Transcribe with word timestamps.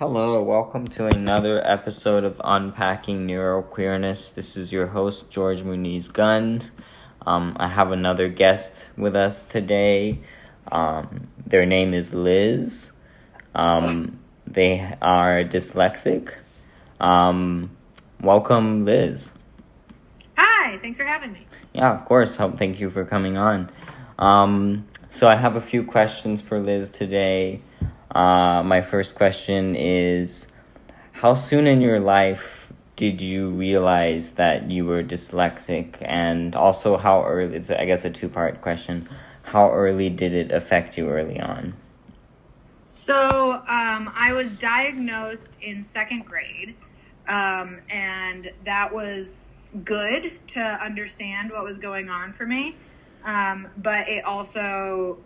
Hello, 0.00 0.42
welcome 0.42 0.88
to 0.88 1.04
another 1.04 1.60
episode 1.62 2.24
of 2.24 2.40
Unpacking 2.42 3.26
Neuroqueerness. 3.26 4.32
This 4.32 4.56
is 4.56 4.72
your 4.72 4.86
host, 4.86 5.28
George 5.28 5.60
Muniz 5.60 6.10
Gunn. 6.10 6.62
Um, 7.26 7.54
I 7.60 7.68
have 7.68 7.92
another 7.92 8.30
guest 8.30 8.72
with 8.96 9.14
us 9.14 9.42
today. 9.42 10.20
Um, 10.72 11.28
their 11.46 11.66
name 11.66 11.92
is 11.92 12.14
Liz. 12.14 12.92
Um, 13.54 14.18
they 14.46 14.96
are 15.02 15.44
dyslexic. 15.44 16.32
Um, 16.98 17.76
welcome, 18.22 18.86
Liz. 18.86 19.28
Hi, 20.38 20.78
thanks 20.78 20.96
for 20.96 21.04
having 21.04 21.34
me. 21.34 21.46
Yeah, 21.74 21.92
of 21.92 22.06
course. 22.06 22.36
Hope 22.36 22.58
thank 22.58 22.80
you 22.80 22.88
for 22.88 23.04
coming 23.04 23.36
on. 23.36 23.70
Um, 24.18 24.88
so 25.10 25.28
I 25.28 25.34
have 25.34 25.56
a 25.56 25.60
few 25.60 25.84
questions 25.84 26.40
for 26.40 26.58
Liz 26.58 26.88
today. 26.88 27.60
Uh, 28.14 28.62
my 28.64 28.80
first 28.80 29.14
question 29.14 29.76
is 29.76 30.46
How 31.12 31.34
soon 31.34 31.66
in 31.66 31.80
your 31.80 32.00
life 32.00 32.72
did 32.96 33.20
you 33.20 33.50
realize 33.50 34.32
that 34.32 34.70
you 34.70 34.84
were 34.84 35.02
dyslexic? 35.02 35.96
And 36.00 36.54
also, 36.54 36.96
how 36.96 37.24
early, 37.24 37.56
it's, 37.56 37.70
I 37.70 37.86
guess, 37.86 38.04
a 38.04 38.10
two 38.10 38.28
part 38.28 38.60
question. 38.60 39.08
How 39.42 39.70
early 39.72 40.10
did 40.10 40.32
it 40.32 40.52
affect 40.52 40.98
you 40.98 41.08
early 41.08 41.40
on? 41.40 41.74
So, 42.88 43.52
um, 43.52 44.12
I 44.14 44.32
was 44.34 44.56
diagnosed 44.56 45.62
in 45.62 45.82
second 45.82 46.26
grade, 46.26 46.74
um, 47.28 47.78
and 47.88 48.50
that 48.64 48.92
was 48.92 49.52
good 49.84 50.32
to 50.48 50.60
understand 50.60 51.52
what 51.52 51.62
was 51.62 51.78
going 51.78 52.08
on 52.08 52.32
for 52.32 52.44
me. 52.44 52.74
Um, 53.24 53.68
but 53.76 54.08
it 54.08 54.24
also 54.24 55.18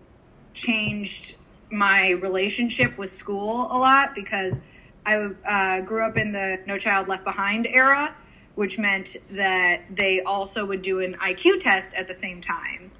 changed 0.52 1.37
my 1.70 2.10
relationship 2.10 2.96
with 2.98 3.10
school 3.10 3.68
a 3.70 3.78
lot 3.78 4.14
because 4.14 4.60
I 5.06 5.16
uh, 5.16 5.80
grew 5.80 6.04
up 6.04 6.16
in 6.16 6.32
the 6.32 6.60
No 6.66 6.78
Child 6.78 7.09
Left 7.09 7.24
Behind 7.24 7.66
era, 7.66 8.15
which 8.54 8.79
meant 8.79 9.16
that 9.30 9.82
they 9.90 10.23
also 10.23 10.65
would 10.65 10.82
do 10.82 11.01
an 11.01 11.15
IQ 11.15 11.60
test 11.60 11.96
at 11.96 12.07
the 12.07 12.15
same 12.15 12.40
time. 12.40 12.90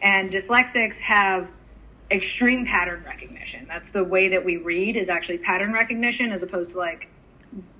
And 0.00 0.30
dyslexics 0.30 1.00
have 1.00 1.52
extreme 2.10 2.66
pattern 2.66 3.02
recognition. 3.04 3.66
That's 3.68 3.90
the 3.90 4.04
way 4.04 4.28
that 4.28 4.44
we 4.44 4.56
read 4.56 4.96
is 4.96 5.08
actually 5.08 5.38
pattern 5.38 5.72
recognition 5.72 6.32
as 6.32 6.42
opposed 6.42 6.72
to 6.72 6.78
like 6.78 7.08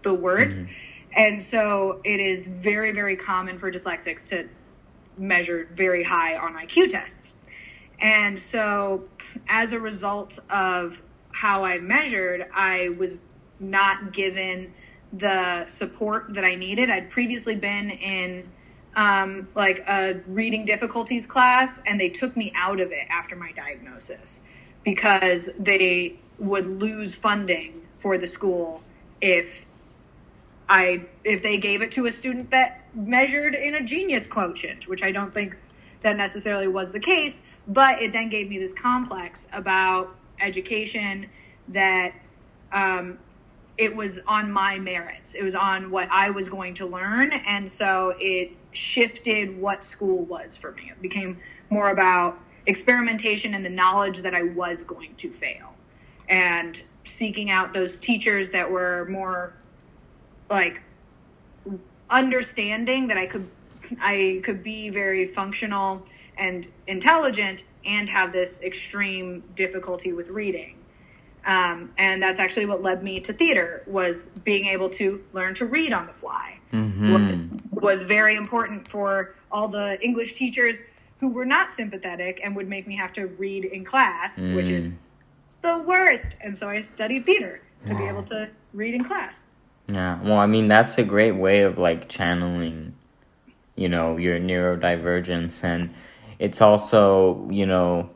the 0.02 0.14
words. 0.14 0.60
Mm-hmm. 0.60 0.72
And 1.14 1.42
so 1.42 2.00
it 2.04 2.20
is 2.20 2.46
very, 2.46 2.92
very 2.92 3.16
common 3.16 3.58
for 3.58 3.70
dyslexics 3.70 4.28
to 4.30 4.48
measure 5.18 5.68
very 5.74 6.02
high 6.02 6.36
on 6.36 6.54
IQ 6.54 6.88
tests. 6.88 7.36
And 8.02 8.36
so, 8.36 9.04
as 9.48 9.72
a 9.72 9.78
result 9.78 10.40
of 10.50 11.00
how 11.30 11.64
I 11.64 11.78
measured, 11.78 12.46
I 12.52 12.90
was 12.98 13.22
not 13.60 14.12
given 14.12 14.74
the 15.12 15.64
support 15.66 16.34
that 16.34 16.44
I 16.44 16.56
needed. 16.56 16.90
I'd 16.90 17.10
previously 17.10 17.54
been 17.54 17.90
in 17.90 18.48
um, 18.96 19.46
like 19.54 19.84
a 19.88 20.20
reading 20.26 20.64
difficulties 20.64 21.26
class, 21.26 21.80
and 21.86 22.00
they 22.00 22.08
took 22.08 22.36
me 22.36 22.52
out 22.56 22.80
of 22.80 22.90
it 22.90 23.06
after 23.08 23.36
my 23.36 23.52
diagnosis 23.52 24.42
because 24.84 25.50
they 25.56 26.18
would 26.38 26.66
lose 26.66 27.14
funding 27.14 27.82
for 27.96 28.18
the 28.18 28.26
school 28.26 28.82
if 29.20 29.64
I 30.68 31.04
if 31.22 31.40
they 31.40 31.56
gave 31.56 31.82
it 31.82 31.92
to 31.92 32.06
a 32.06 32.10
student 32.10 32.50
that 32.50 32.80
measured 32.94 33.54
in 33.54 33.76
a 33.76 33.82
genius 33.82 34.26
quotient, 34.26 34.88
which 34.88 35.04
I 35.04 35.12
don't 35.12 35.32
think 35.32 35.56
that 36.02 36.16
necessarily 36.16 36.66
was 36.66 36.90
the 36.92 37.00
case, 37.00 37.44
but 37.68 38.00
it 38.02 38.12
then 38.12 38.28
gave 38.28 38.48
me 38.48 38.58
this 38.58 38.72
complex 38.72 39.48
about 39.52 40.14
education 40.40 41.28
that 41.68 42.14
um, 42.72 43.18
it 43.78 43.94
was 43.94 44.20
on 44.26 44.50
my 44.50 44.78
merits. 44.78 45.34
It 45.34 45.42
was 45.42 45.54
on 45.54 45.90
what 45.90 46.08
I 46.10 46.30
was 46.30 46.48
going 46.48 46.74
to 46.74 46.86
learn. 46.86 47.32
And 47.32 47.68
so 47.68 48.14
it 48.18 48.52
shifted 48.72 49.58
what 49.60 49.84
school 49.84 50.24
was 50.24 50.56
for 50.56 50.72
me. 50.72 50.90
It 50.90 51.00
became 51.00 51.38
more 51.70 51.90
about 51.90 52.38
experimentation 52.66 53.54
and 53.54 53.64
the 53.64 53.70
knowledge 53.70 54.18
that 54.22 54.34
I 54.34 54.42
was 54.42 54.84
going 54.84 55.14
to 55.16 55.30
fail 55.30 55.74
and 56.28 56.82
seeking 57.04 57.50
out 57.50 57.72
those 57.72 57.98
teachers 57.98 58.50
that 58.50 58.70
were 58.70 59.06
more 59.06 59.54
like 60.48 60.82
understanding 62.08 63.08
that 63.08 63.16
I 63.16 63.26
could 63.26 63.48
I 64.00 64.40
could 64.44 64.62
be 64.62 64.90
very 64.90 65.26
functional 65.26 66.04
and 66.36 66.68
intelligent 66.86 67.64
and 67.84 68.08
have 68.08 68.32
this 68.32 68.62
extreme 68.62 69.42
difficulty 69.54 70.12
with 70.12 70.28
reading. 70.30 70.76
Um, 71.44 71.92
and 71.98 72.22
that's 72.22 72.38
actually 72.38 72.66
what 72.66 72.82
led 72.82 73.02
me 73.02 73.18
to 73.20 73.32
theater 73.32 73.82
was 73.86 74.28
being 74.44 74.66
able 74.66 74.88
to 74.90 75.24
learn 75.32 75.54
to 75.54 75.66
read 75.66 75.92
on 75.92 76.06
the 76.06 76.12
fly 76.12 76.58
mm-hmm. 76.72 77.48
was, 77.72 78.02
very 78.02 78.36
important 78.36 78.88
for 78.88 79.34
all 79.50 79.68
the 79.68 80.02
english 80.02 80.34
teachers 80.34 80.82
who 81.20 81.28
were 81.28 81.44
not 81.44 81.70
sympathetic 81.70 82.40
and 82.42 82.56
would 82.56 82.68
make 82.68 82.86
me 82.86 82.96
have 82.96 83.12
to 83.12 83.26
read 83.26 83.64
in 83.64 83.84
class 83.84 84.42
mm. 84.42 84.56
which 84.56 84.68
is 84.68 84.92
the 85.62 85.78
worst 85.78 86.36
and 86.42 86.56
so 86.56 86.68
i 86.68 86.80
studied 86.80 87.26
theater 87.26 87.60
to 87.86 87.92
wow. 87.92 87.98
be 87.98 88.06
able 88.06 88.22
to 88.22 88.48
read 88.72 88.94
in 88.94 89.04
class 89.04 89.46
yeah 89.88 90.20
well 90.22 90.38
i 90.38 90.46
mean 90.46 90.68
that's 90.68 90.96
a 90.98 91.04
great 91.04 91.32
way 91.32 91.60
of 91.62 91.78
like 91.78 92.08
channeling 92.08 92.94
you 93.76 93.88
know 93.88 94.16
your 94.16 94.38
neurodivergence 94.38 95.62
and 95.62 95.92
it's 96.42 96.60
also 96.60 97.48
you 97.50 97.66
know 97.66 98.08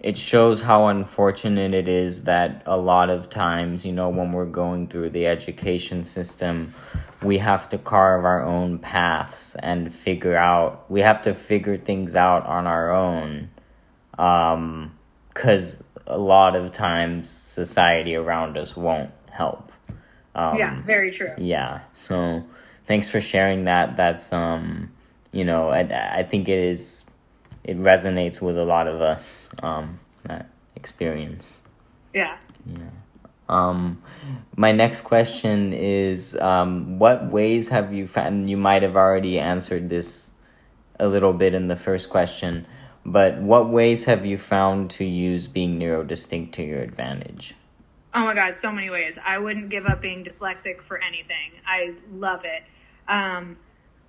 it 0.00 0.18
shows 0.18 0.60
how 0.60 0.88
unfortunate 0.88 1.72
it 1.72 1.88
is 1.88 2.24
that 2.24 2.62
a 2.66 2.76
lot 2.76 3.08
of 3.08 3.30
times 3.30 3.86
you 3.86 3.92
know 3.92 4.08
when 4.10 4.32
we're 4.32 4.44
going 4.44 4.86
through 4.86 5.08
the 5.08 5.26
education 5.26 6.04
system 6.04 6.74
we 7.22 7.38
have 7.38 7.68
to 7.68 7.78
carve 7.78 8.24
our 8.24 8.44
own 8.44 8.78
paths 8.78 9.56
and 9.60 9.94
figure 9.94 10.36
out 10.36 10.84
we 10.90 11.00
have 11.00 11.20
to 11.22 11.32
figure 11.34 11.78
things 11.78 12.14
out 12.14 12.44
on 12.44 12.66
our 12.66 12.90
own 12.92 13.48
um 14.18 14.92
cuz 15.32 15.82
a 16.06 16.18
lot 16.18 16.54
of 16.54 16.70
times 16.70 17.28
society 17.28 18.14
around 18.14 18.58
us 18.58 18.76
won't 18.76 19.10
help 19.30 19.72
um, 20.34 20.58
yeah 20.58 20.82
very 20.82 21.10
true 21.10 21.32
yeah 21.38 21.80
so 21.94 22.44
thanks 22.86 23.08
for 23.08 23.20
sharing 23.20 23.64
that. 23.64 23.96
That's 23.96 24.32
um, 24.32 24.90
you 25.32 25.44
know, 25.44 25.68
I 25.68 26.18
I 26.18 26.22
think 26.22 26.48
it 26.48 26.58
is 26.58 27.04
it 27.66 27.78
resonates 27.78 28.40
with 28.40 28.56
a 28.56 28.64
lot 28.64 28.88
of 28.88 29.02
us 29.02 29.50
um 29.62 30.00
that 30.24 30.48
experience. 30.74 31.60
Yeah. 32.14 32.38
Yeah. 32.64 32.90
Um, 33.48 34.02
my 34.56 34.72
next 34.72 35.02
question 35.02 35.72
is, 35.72 36.36
um, 36.36 36.98
what 36.98 37.30
ways 37.30 37.68
have 37.68 37.92
you 37.92 38.06
found? 38.06 38.48
You 38.50 38.56
might 38.56 38.82
have 38.82 38.96
already 38.96 39.38
answered 39.38 39.88
this 39.88 40.30
a 40.98 41.06
little 41.06 41.32
bit 41.32 41.54
in 41.54 41.68
the 41.68 41.76
first 41.76 42.08
question, 42.08 42.66
but 43.04 43.38
what 43.38 43.68
ways 43.68 44.04
have 44.04 44.26
you 44.26 44.38
found 44.38 44.90
to 44.92 45.04
use 45.04 45.46
being 45.46 45.78
neurodistinct 45.78 46.52
to 46.52 46.62
your 46.62 46.80
advantage? 46.80 47.54
Oh 48.14 48.24
my 48.24 48.34
God, 48.34 48.54
so 48.54 48.72
many 48.72 48.90
ways. 48.90 49.18
I 49.24 49.38
wouldn't 49.38 49.68
give 49.68 49.86
up 49.86 50.00
being 50.00 50.24
dyslexic 50.24 50.80
for 50.80 51.02
anything. 51.02 51.52
I 51.66 51.94
love 52.10 52.44
it. 52.44 52.64
Um, 53.06 53.58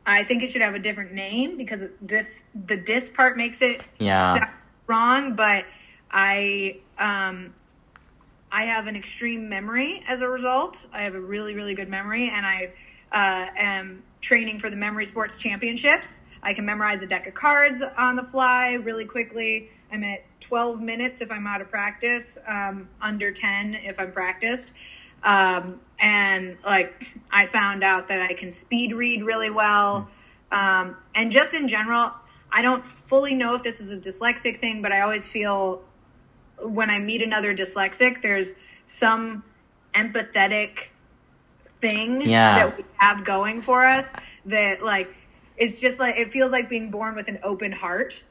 I 0.08 0.24
think 0.24 0.42
it 0.42 0.52
should 0.52 0.62
have 0.62 0.74
a 0.74 0.80
different 0.80 1.12
name 1.12 1.58
because 1.58 1.84
this 2.02 2.46
the 2.66 2.78
dis 2.78 3.10
part 3.10 3.36
makes 3.36 3.62
it 3.62 3.82
yeah 4.00 4.50
wrong. 4.88 5.36
But 5.36 5.66
I 6.10 6.80
um, 6.98 7.54
I 8.50 8.64
have 8.64 8.88
an 8.88 8.96
extreme 8.96 9.50
memory 9.50 10.04
as 10.08 10.22
a 10.22 10.30
result. 10.30 10.88
I 10.94 11.02
have 11.02 11.14
a 11.14 11.20
really 11.20 11.54
really 11.54 11.76
good 11.76 11.90
memory, 11.90 12.30
and 12.30 12.46
I 12.46 12.72
uh, 13.12 13.50
am 13.58 14.04
training 14.22 14.60
for 14.60 14.70
the 14.70 14.78
memory 14.78 15.04
sports 15.04 15.40
championships. 15.40 16.22
I 16.42 16.54
can 16.54 16.66
memorize 16.66 17.02
a 17.02 17.08
deck 17.08 17.28
of 17.28 17.34
cards 17.34 17.84
on 17.98 18.16
the 18.16 18.24
fly 18.24 18.74
really 18.74 19.06
quickly. 19.06 19.70
I'm 19.92 20.04
at 20.04 20.24
12 20.40 20.82
minutes 20.82 21.22
if 21.22 21.32
I'm 21.32 21.48
out 21.48 21.62
of 21.62 21.70
practice, 21.70 22.38
um, 22.48 22.88
under 23.02 23.32
10 23.32 23.76
if 23.76 24.00
I'm 24.00 24.12
practiced. 24.12 24.74
Um, 25.24 25.80
and 26.00 26.58
like 26.64 27.18
I 27.32 27.46
found 27.46 27.84
out 27.84 28.08
that 28.10 28.22
I 28.22 28.34
can 28.34 28.52
speed 28.52 28.94
read 28.94 29.24
really 29.24 29.50
well. 29.50 30.10
Um, 30.52 30.96
and 31.16 31.32
just 31.32 31.54
in 31.54 31.68
general, 31.68 32.12
I 32.52 32.62
don't 32.62 32.86
fully 32.86 33.34
know 33.34 33.56
if 33.56 33.64
this 33.64 33.80
is 33.80 33.92
a 33.92 34.00
dyslexic 34.00 34.60
thing, 34.60 34.82
but 34.82 34.92
I 34.92 35.02
always 35.02 35.30
feel 35.30 35.82
when 36.62 36.90
I 36.90 37.00
meet 37.00 37.22
another 37.22 37.54
dyslexic, 37.54 38.22
there's 38.22 38.54
some 38.86 39.44
empathetic 39.94 40.88
thing 41.80 42.22
yeah. 42.22 42.56
that 42.56 42.78
we 42.78 42.84
have 42.98 43.24
going 43.24 43.62
for 43.62 43.86
us 43.86 44.14
that 44.46 44.84
like 44.84 45.14
it's 45.58 45.80
just 45.80 46.00
like 46.00 46.16
it 46.16 46.32
feels 46.32 46.52
like 46.52 46.70
being 46.70 46.90
born 46.90 47.16
with 47.16 47.28
an 47.28 47.40
open 47.44 47.72
heart 47.72 48.24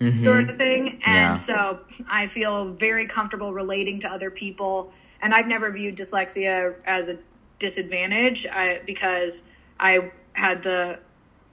mm-hmm. 0.00 0.16
sort 0.16 0.48
of 0.50 0.56
thing 0.56 1.00
and 1.04 1.04
yeah. 1.04 1.34
so 1.34 1.78
i 2.08 2.26
feel 2.26 2.72
very 2.72 3.06
comfortable 3.06 3.52
relating 3.52 4.00
to 4.00 4.08
other 4.08 4.30
people 4.30 4.92
and 5.20 5.34
I've 5.34 5.46
never 5.46 5.70
viewed 5.70 5.96
dyslexia 5.96 6.74
as 6.84 7.08
a 7.08 7.18
disadvantage 7.58 8.46
I, 8.46 8.80
because 8.86 9.44
I 9.78 10.12
had 10.32 10.62
the 10.62 11.00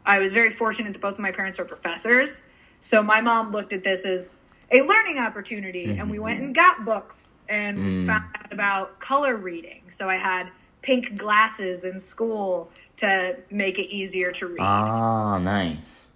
I 0.05 0.19
was 0.19 0.33
very 0.33 0.51
fortunate 0.51 0.93
that 0.93 1.01
both 1.01 1.13
of 1.13 1.19
my 1.19 1.31
parents 1.31 1.59
are 1.59 1.65
professors. 1.65 2.43
So 2.79 3.01
my 3.01 3.21
mom 3.21 3.51
looked 3.51 3.73
at 3.73 3.83
this 3.83 4.05
as 4.05 4.35
a 4.71 4.81
learning 4.81 5.19
opportunity. 5.19 5.87
Mm-hmm. 5.87 6.01
And 6.01 6.11
we 6.11 6.19
went 6.19 6.41
and 6.41 6.53
got 6.53 6.85
books 6.85 7.35
and 7.49 7.77
mm. 7.77 8.05
found 8.05 8.25
out 8.35 8.51
about 8.51 8.99
color 8.99 9.35
reading. 9.35 9.89
So 9.89 10.09
I 10.09 10.17
had 10.17 10.51
pink 10.81 11.17
glasses 11.17 11.83
in 11.83 11.97
school 11.97 12.69
to 12.97 13.37
make 13.49 13.79
it 13.79 13.91
easier 13.91 14.31
to 14.33 14.47
read. 14.47 14.59
Ah, 14.59 15.39
nice. 15.39 16.07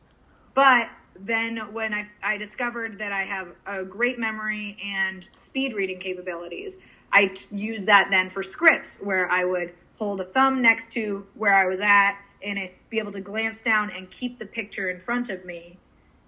But 0.53 0.89
then 1.15 1.57
when 1.73 1.93
I, 1.93 2.07
I 2.21 2.37
discovered 2.37 2.99
that 2.99 3.11
I 3.11 3.23
have 3.23 3.49
a 3.65 3.83
great 3.83 4.19
memory 4.19 4.77
and 4.83 5.27
speed 5.33 5.73
reading 5.73 5.99
capabilities, 5.99 6.77
I 7.11 7.27
t- 7.27 7.55
used 7.55 7.85
that 7.87 8.09
then 8.09 8.29
for 8.29 8.43
scripts 8.43 9.01
where 9.01 9.29
I 9.29 9.45
would 9.45 9.73
hold 9.97 10.21
a 10.21 10.23
thumb 10.23 10.61
next 10.61 10.91
to 10.93 11.27
where 11.35 11.53
I 11.53 11.65
was 11.65 11.81
at 11.81 12.17
and 12.41 12.57
it 12.57 12.75
be 12.89 12.99
able 12.99 13.11
to 13.11 13.21
glance 13.21 13.61
down 13.61 13.91
and 13.91 14.09
keep 14.09 14.37
the 14.37 14.45
picture 14.45 14.89
in 14.89 14.99
front 14.99 15.29
of 15.29 15.43
me 15.45 15.77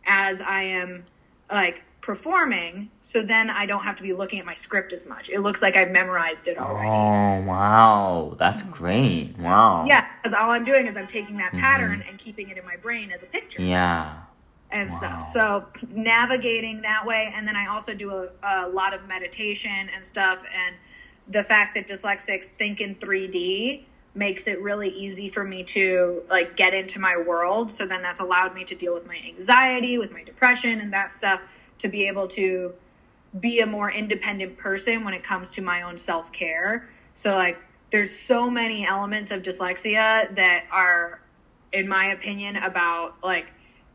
as 0.05 0.41
I 0.41 0.63
am 0.63 1.05
like 1.49 1.83
performing 2.01 2.89
so 2.99 3.21
then 3.21 3.49
I 3.49 3.65
don't 3.65 3.83
have 3.83 3.95
to 3.97 4.03
be 4.03 4.11
looking 4.11 4.39
at 4.39 4.45
my 4.45 4.55
script 4.55 4.91
as 4.91 5.07
much. 5.07 5.29
It 5.29 5.39
looks 5.39 5.61
like 5.61 5.75
I've 5.75 5.91
memorized 5.91 6.47
it 6.47 6.57
already. 6.57 6.87
Oh, 6.87 7.47
wow. 7.47 8.35
That's 8.39 8.63
great. 8.63 9.37
Wow. 9.37 9.85
Yeah, 9.85 10.07
because 10.17 10.33
all 10.33 10.49
I'm 10.49 10.65
doing 10.65 10.87
is 10.87 10.97
I'm 10.97 11.07
taking 11.07 11.37
that 11.37 11.51
mm-hmm. 11.51 11.59
pattern 11.59 12.03
and 12.07 12.17
keeping 12.17 12.49
it 12.49 12.57
in 12.57 12.65
my 12.65 12.75
brain 12.75 13.11
as 13.11 13.23
a 13.23 13.27
picture. 13.27 13.61
Yeah. 13.61 14.17
And 14.71 14.89
wow. 14.89 14.97
stuff. 14.97 15.21
So 15.21 15.65
navigating 15.89 16.81
that 16.81 17.05
way. 17.05 17.33
And 17.35 17.47
then 17.47 17.55
I 17.55 17.67
also 17.67 17.93
do 17.93 18.11
a, 18.13 18.29
a 18.43 18.69
lot 18.69 18.93
of 18.93 19.07
meditation 19.07 19.89
and 19.93 20.03
stuff. 20.03 20.43
And 20.43 20.75
the 21.27 21.43
fact 21.43 21.75
that 21.75 21.87
dyslexics 21.87 22.45
think 22.45 22.79
in 22.79 22.95
3D 22.95 23.83
makes 24.13 24.47
it 24.47 24.61
really 24.61 24.89
easy 24.89 25.27
for 25.27 25.43
me 25.43 25.63
to 25.63 26.23
like 26.29 26.57
get 26.57 26.73
into 26.73 26.99
my 26.99 27.15
world 27.15 27.71
so 27.71 27.85
then 27.85 28.03
that's 28.03 28.19
allowed 28.19 28.53
me 28.53 28.61
to 28.61 28.75
deal 28.75 28.93
with 28.93 29.07
my 29.07 29.17
anxiety 29.25 29.97
with 29.97 30.11
my 30.11 30.21
depression 30.21 30.81
and 30.81 30.91
that 30.91 31.09
stuff 31.09 31.69
to 31.77 31.87
be 31.87 32.07
able 32.09 32.27
to 32.27 32.73
be 33.39 33.59
a 33.61 33.65
more 33.65 33.89
independent 33.89 34.57
person 34.57 35.03
when 35.03 35.13
it 35.13 35.23
comes 35.23 35.51
to 35.51 35.61
my 35.61 35.83
own 35.83 35.97
self 35.97 36.31
care. 36.31 36.89
So, 37.13 37.35
like, 37.35 37.59
there's 37.89 38.11
so 38.11 38.49
many 38.49 38.85
elements 38.85 39.31
of 39.31 39.41
dyslexia 39.41 40.33
that 40.35 40.65
are, 40.71 41.21
in 41.73 41.87
my 41.87 42.07
opinion, 42.07 42.57
about 42.57 43.15
like 43.23 43.51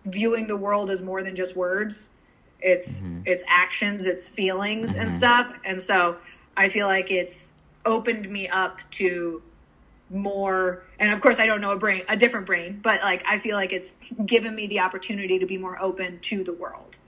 viewing 0.07 0.47
the 0.47 0.57
world 0.57 0.91
as 0.91 1.03
more 1.03 1.23
than 1.23 1.37
just 1.37 1.57
words. 1.57 2.11
It's 2.61 3.01
mm-hmm. 3.01 3.23
it's 3.27 3.45
actions, 3.49 4.07
it's 4.07 4.29
feelings 4.29 4.93
mm-hmm. 4.93 5.03
and 5.03 5.11
stuff. 5.11 5.53
And 5.65 5.81
so 5.81 6.17
I 6.57 6.69
feel 6.69 6.87
like 6.87 7.11
it's 7.11 7.53
opened 7.85 8.29
me 8.29 8.49
up 8.49 8.81
to 8.91 9.43
more 10.09 10.85
and 11.01 11.11
of 11.13 11.21
course 11.21 11.41
I 11.41 11.47
don't 11.47 11.61
know 11.61 11.73
a 11.73 11.77
brain 11.77 12.03
a 12.09 12.17
different 12.17 12.47
brain, 12.47 12.81
but 12.83 13.03
like 13.03 13.23
I 13.27 13.39
feel 13.39 13.57
like 13.57 13.73
it's 13.73 13.95
given 14.25 14.55
me 14.55 14.67
the 14.67 14.81
opportunity 14.81 15.39
to 15.39 15.47
be 15.47 15.59
more 15.59 15.81
open 15.81 16.21
to 16.21 16.43
the 16.43 16.53
world. 16.53 16.99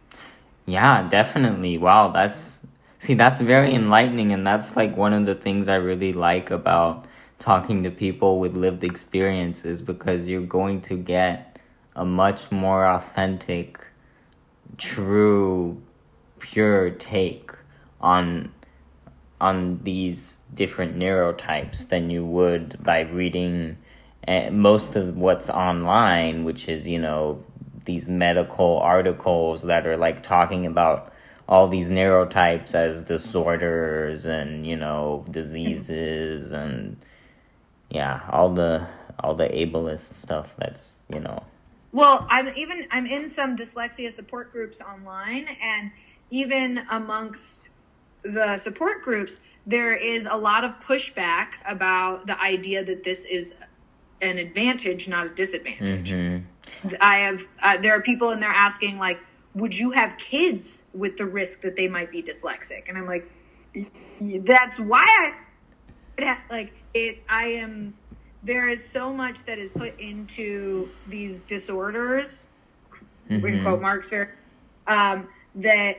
Yeah, 0.66 1.08
definitely. 1.08 1.78
Wow, 1.78 2.08
that's 2.08 2.60
see, 2.98 3.14
that's 3.14 3.40
very 3.40 3.72
enlightening, 3.72 4.32
and 4.32 4.46
that's 4.46 4.76
like 4.76 4.96
one 4.96 5.14
of 5.14 5.26
the 5.26 5.34
things 5.34 5.66
I 5.66 5.76
really 5.76 6.12
like 6.12 6.50
about 6.50 7.06
talking 7.38 7.84
to 7.84 7.90
people 7.90 8.38
with 8.38 8.56
lived 8.56 8.84
experiences 8.84 9.80
because 9.80 10.28
you're 10.28 10.42
going 10.42 10.80
to 10.82 10.96
get 10.96 11.47
a 11.98 12.04
much 12.04 12.50
more 12.50 12.86
authentic, 12.86 13.84
true, 14.78 15.82
pure 16.38 16.90
take 16.90 17.50
on 18.00 18.52
on 19.40 19.80
these 19.84 20.38
different 20.54 20.96
neurotypes 20.96 21.88
than 21.88 22.10
you 22.10 22.24
would 22.24 22.82
by 22.82 23.00
reading 23.00 23.76
eh, 24.26 24.50
most 24.50 24.96
of 24.96 25.16
what's 25.16 25.48
online, 25.48 26.44
which 26.44 26.68
is, 26.68 26.88
you 26.88 26.98
know, 26.98 27.42
these 27.84 28.08
medical 28.08 28.78
articles 28.78 29.62
that 29.62 29.86
are 29.86 29.96
like 29.96 30.22
talking 30.22 30.66
about 30.66 31.12
all 31.48 31.66
these 31.68 31.88
neurotypes 31.88 32.74
as 32.74 33.02
disorders 33.02 34.26
and 34.26 34.66
you 34.66 34.76
know 34.76 35.24
diseases 35.30 36.52
and 36.52 36.98
yeah 37.88 38.20
all 38.30 38.52
the 38.52 38.86
all 39.20 39.34
the 39.34 39.48
ableist 39.48 40.14
stuff 40.14 40.54
that's 40.58 40.98
you 41.08 41.18
know 41.18 41.42
well 41.92 42.26
i'm 42.30 42.50
even 42.56 42.84
i'm 42.90 43.06
in 43.06 43.26
some 43.26 43.56
dyslexia 43.56 44.10
support 44.10 44.52
groups 44.52 44.80
online 44.80 45.48
and 45.62 45.90
even 46.30 46.82
amongst 46.90 47.70
the 48.22 48.56
support 48.56 49.02
groups 49.02 49.42
there 49.66 49.94
is 49.94 50.26
a 50.26 50.36
lot 50.36 50.64
of 50.64 50.72
pushback 50.80 51.54
about 51.66 52.26
the 52.26 52.40
idea 52.40 52.82
that 52.84 53.02
this 53.04 53.24
is 53.24 53.54
an 54.20 54.38
advantage 54.38 55.08
not 55.08 55.26
a 55.26 55.30
disadvantage 55.30 56.10
mm-hmm. 56.10 56.44
I 57.00 57.16
have 57.18 57.46
uh, 57.62 57.78
there 57.78 57.92
are 57.92 58.00
people 58.00 58.30
in 58.30 58.40
there 58.40 58.48
asking 58.48 58.98
like, 58.98 59.20
would 59.54 59.76
you 59.76 59.90
have 59.92 60.16
kids 60.18 60.84
with 60.94 61.16
the 61.16 61.26
risk 61.26 61.62
that 61.62 61.76
they 61.76 61.88
might 61.88 62.10
be 62.10 62.22
dyslexic? 62.22 62.88
And 62.88 62.96
I'm 62.96 63.06
like, 63.06 63.30
that's 64.20 64.78
why 64.78 65.34
I 66.18 66.38
like 66.50 66.72
it. 66.94 67.22
I 67.28 67.46
am. 67.46 67.94
There 68.48 68.66
is 68.66 68.82
so 68.82 69.12
much 69.12 69.44
that 69.44 69.58
is 69.58 69.70
put 69.70 70.00
into 70.00 70.88
these 71.06 71.44
disorders, 71.44 72.48
mm-hmm. 73.28 73.44
in 73.44 73.62
quote 73.62 73.82
marks 73.82 74.08
here, 74.08 74.34
um, 74.86 75.28
that 75.56 75.98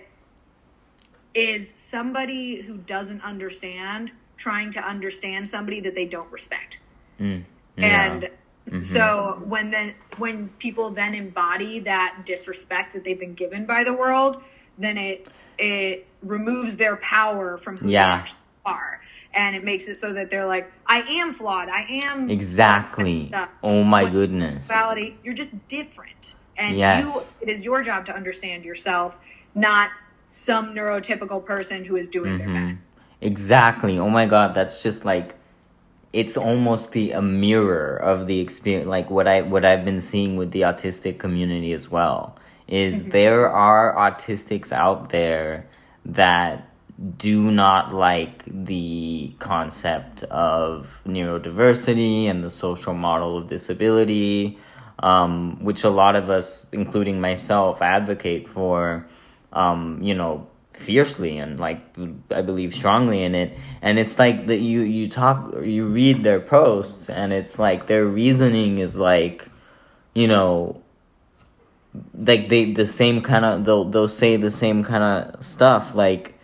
is 1.36 1.70
somebody 1.70 2.60
who 2.60 2.78
doesn't 2.78 3.24
understand 3.24 4.12
trying 4.36 4.72
to 4.72 4.80
understand 4.82 5.48
somebody 5.48 5.80
that 5.82 5.94
they 5.94 6.06
don't 6.06 6.32
respect. 6.32 6.80
Mm, 7.20 7.44
yeah. 7.78 8.14
And 8.14 8.30
Mm-hmm. 8.70 8.82
So 8.82 9.42
when 9.46 9.72
then 9.72 9.96
when 10.18 10.50
people 10.60 10.92
then 10.92 11.16
embody 11.16 11.80
that 11.82 12.22
disrespect 12.24 12.94
that 12.94 13.04
they've 13.04 13.20
been 13.20 13.34
given 13.34 13.66
by 13.66 13.84
the 13.84 13.94
world, 13.94 14.44
then 14.78 14.98
it 14.98 15.28
it 15.58 16.06
removes 16.22 16.78
their 16.78 16.96
power 16.98 17.58
from 17.58 17.78
who 17.78 17.90
yeah. 17.90 18.06
they 18.06 18.14
actually 18.14 18.40
are. 18.66 18.99
And 19.34 19.56
it 19.56 19.64
makes 19.64 19.88
it 19.88 19.96
so 19.96 20.14
that 20.14 20.30
they're 20.30 20.48
like, 20.48 20.72
I 20.88 21.02
am 21.02 21.32
flawed. 21.32 21.70
I 21.70 21.82
am 21.82 22.30
exactly. 22.30 23.32
Oh 23.62 23.84
my 23.84 24.04
but 24.06 24.14
goodness! 24.14 24.68
Reality, 24.70 25.16
you're 25.24 25.36
just 25.36 25.68
different, 25.68 26.36
and 26.58 26.76
yes. 26.76 27.04
you. 27.04 27.22
It 27.42 27.50
is 27.50 27.64
your 27.64 27.84
job 27.84 28.06
to 28.06 28.16
understand 28.16 28.66
yourself, 28.66 29.20
not 29.54 29.92
some 30.30 30.74
neurotypical 30.74 31.46
person 31.46 31.86
who 31.86 31.96
is 31.96 32.08
doing 32.08 32.40
mm-hmm. 32.40 32.54
their 32.54 32.68
best. 32.70 32.78
Exactly. 33.22 34.00
Oh 34.00 34.10
my 34.10 34.26
god, 34.26 34.56
that's 34.56 34.82
just 34.82 35.06
like 35.06 35.36
it's 36.12 36.38
almost 36.38 36.92
the 36.92 37.12
a 37.12 37.22
mirror 37.22 37.98
of 37.98 38.26
the 38.28 38.40
experience 38.40 38.88
like 38.88 39.10
what 39.10 39.28
i 39.28 39.42
what 39.42 39.64
i've 39.64 39.86
been 39.86 40.02
seeing 40.02 40.38
with 40.38 40.52
the 40.52 40.62
autistic 40.62 41.20
community 41.20 41.72
as 41.72 41.90
well 41.90 42.36
is 42.68 43.02
mm-hmm. 43.02 43.10
there 43.12 43.50
are 43.50 43.96
autistics 43.96 44.72
out 44.72 45.10
there 45.10 45.68
that 46.06 46.69
do 47.18 47.50
not 47.52 47.94
like 47.94 48.44
the 48.46 49.34
concept 49.40 50.24
of 50.24 50.88
neurodiversity 51.08 52.26
and 52.26 52.44
the 52.44 52.50
social 52.50 52.94
model 52.94 53.38
of 53.38 53.48
disability 53.48 54.58
um, 55.00 55.64
which 55.64 55.84
a 55.84 55.90
lot 55.90 56.16
of 56.16 56.30
us 56.30 56.66
including 56.72 57.22
myself 57.22 57.82
advocate 57.82 58.50
for 58.50 59.08
um, 59.54 60.00
you 60.02 60.14
know 60.14 60.48
fiercely 60.80 61.38
and 61.38 61.60
like 61.60 61.82
I 62.32 62.42
believe 62.42 62.74
strongly 62.74 63.24
in 63.24 63.36
it. 63.36 63.58
And 63.82 64.00
it's 64.00 64.18
like 64.18 64.48
that 64.48 64.60
you 64.60 64.82
you 64.82 65.10
talk 65.10 65.54
you 65.64 65.88
read 65.88 66.24
their 66.24 66.40
posts 66.40 67.10
and 67.10 67.34
it's 67.34 67.60
like 67.60 67.88
their 67.88 68.06
reasoning 68.06 68.80
is 68.80 68.96
like, 68.96 69.48
you 70.14 70.28
know, 70.28 70.82
like 72.16 72.50
they 72.50 72.72
the 72.72 72.86
same 72.86 73.22
kind 73.22 73.46
of 73.46 73.66
they'll 73.66 73.86
they'll 73.86 74.08
say 74.08 74.38
the 74.38 74.52
same 74.52 74.84
kind 74.84 75.04
of 75.04 75.46
stuff 75.46 75.96
like 75.96 76.39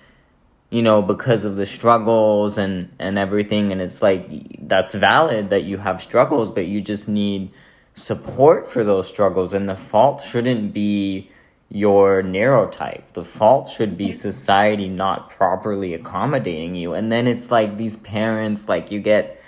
you 0.75 0.81
know 0.81 1.01
because 1.01 1.45
of 1.45 1.55
the 1.55 1.65
struggles 1.65 2.57
and 2.57 2.91
and 2.99 3.17
everything 3.17 3.71
and 3.71 3.81
it's 3.81 4.01
like 4.01 4.25
that's 4.67 4.93
valid 4.93 5.49
that 5.49 5.63
you 5.63 5.77
have 5.77 6.01
struggles 6.01 6.49
but 6.51 6.65
you 6.65 6.81
just 6.81 7.07
need 7.07 7.51
support 7.95 8.71
for 8.71 8.83
those 8.83 9.07
struggles 9.07 9.53
and 9.53 9.69
the 9.69 9.75
fault 9.75 10.21
shouldn't 10.21 10.73
be 10.73 11.29
your 11.69 12.21
neurotype. 12.23 13.03
The 13.13 13.25
fault 13.25 13.69
should 13.69 13.97
be 13.97 14.11
society 14.11 14.87
not 14.87 15.29
properly 15.29 15.93
accommodating 15.93 16.75
you. 16.75 16.93
And 16.93 17.11
then 17.11 17.27
it's 17.27 17.51
like 17.51 17.77
these 17.77 17.95
parents, 17.97 18.69
like 18.69 18.91
you 18.91 18.99
get, 18.99 19.41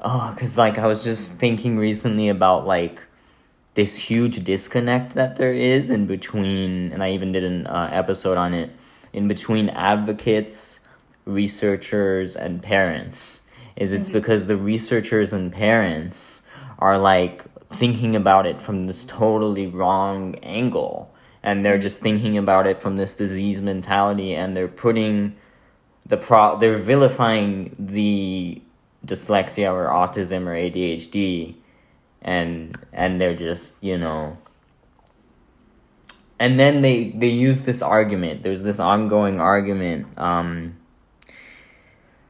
oh, 0.00 0.32
because 0.34 0.56
like 0.56 0.78
I 0.78 0.86
was 0.86 1.02
just 1.02 1.34
thinking 1.34 1.76
recently 1.76 2.28
about 2.28 2.66
like 2.66 3.02
this 3.74 3.94
huge 3.96 4.42
disconnect 4.44 5.14
that 5.14 5.36
there 5.36 5.52
is 5.52 5.90
in 5.90 6.06
between, 6.06 6.92
and 6.92 7.02
I 7.02 7.12
even 7.12 7.32
did 7.32 7.44
an 7.44 7.66
uh, 7.66 7.90
episode 7.92 8.36
on 8.36 8.54
it, 8.54 8.70
in 9.12 9.28
between 9.28 9.68
advocates, 9.70 10.80
researchers, 11.24 12.36
and 12.36 12.62
parents. 12.62 13.40
Is 13.76 13.92
it's 13.92 14.08
mm-hmm. 14.08 14.18
because 14.18 14.46
the 14.46 14.56
researchers 14.56 15.32
and 15.32 15.52
parents 15.52 16.42
are 16.78 16.98
like 16.98 17.44
thinking 17.70 18.16
about 18.16 18.46
it 18.46 18.60
from 18.60 18.86
this 18.86 19.04
totally 19.04 19.66
wrong 19.66 20.34
angle 20.36 21.14
and 21.42 21.64
they're 21.64 21.78
just 21.78 22.00
thinking 22.00 22.36
about 22.36 22.66
it 22.66 22.78
from 22.78 22.96
this 22.96 23.12
disease 23.12 23.60
mentality 23.60 24.34
and 24.34 24.56
they're 24.56 24.68
putting 24.68 25.36
the 26.06 26.16
pro 26.16 26.58
they're 26.58 26.78
vilifying 26.78 27.74
the 27.78 28.60
dyslexia 29.06 29.72
or 29.72 29.86
autism 29.86 30.46
or 30.46 30.54
ADHD 30.54 31.56
and 32.22 32.76
and 32.92 33.20
they're 33.20 33.36
just 33.36 33.72
you 33.80 33.96
know 33.96 34.36
and 36.40 36.58
then 36.58 36.80
they 36.80 37.10
they 37.10 37.28
use 37.28 37.60
this 37.62 37.82
argument. 37.82 38.42
There's 38.42 38.62
this 38.62 38.80
ongoing 38.80 39.40
argument 39.40 40.06
um, 40.18 40.78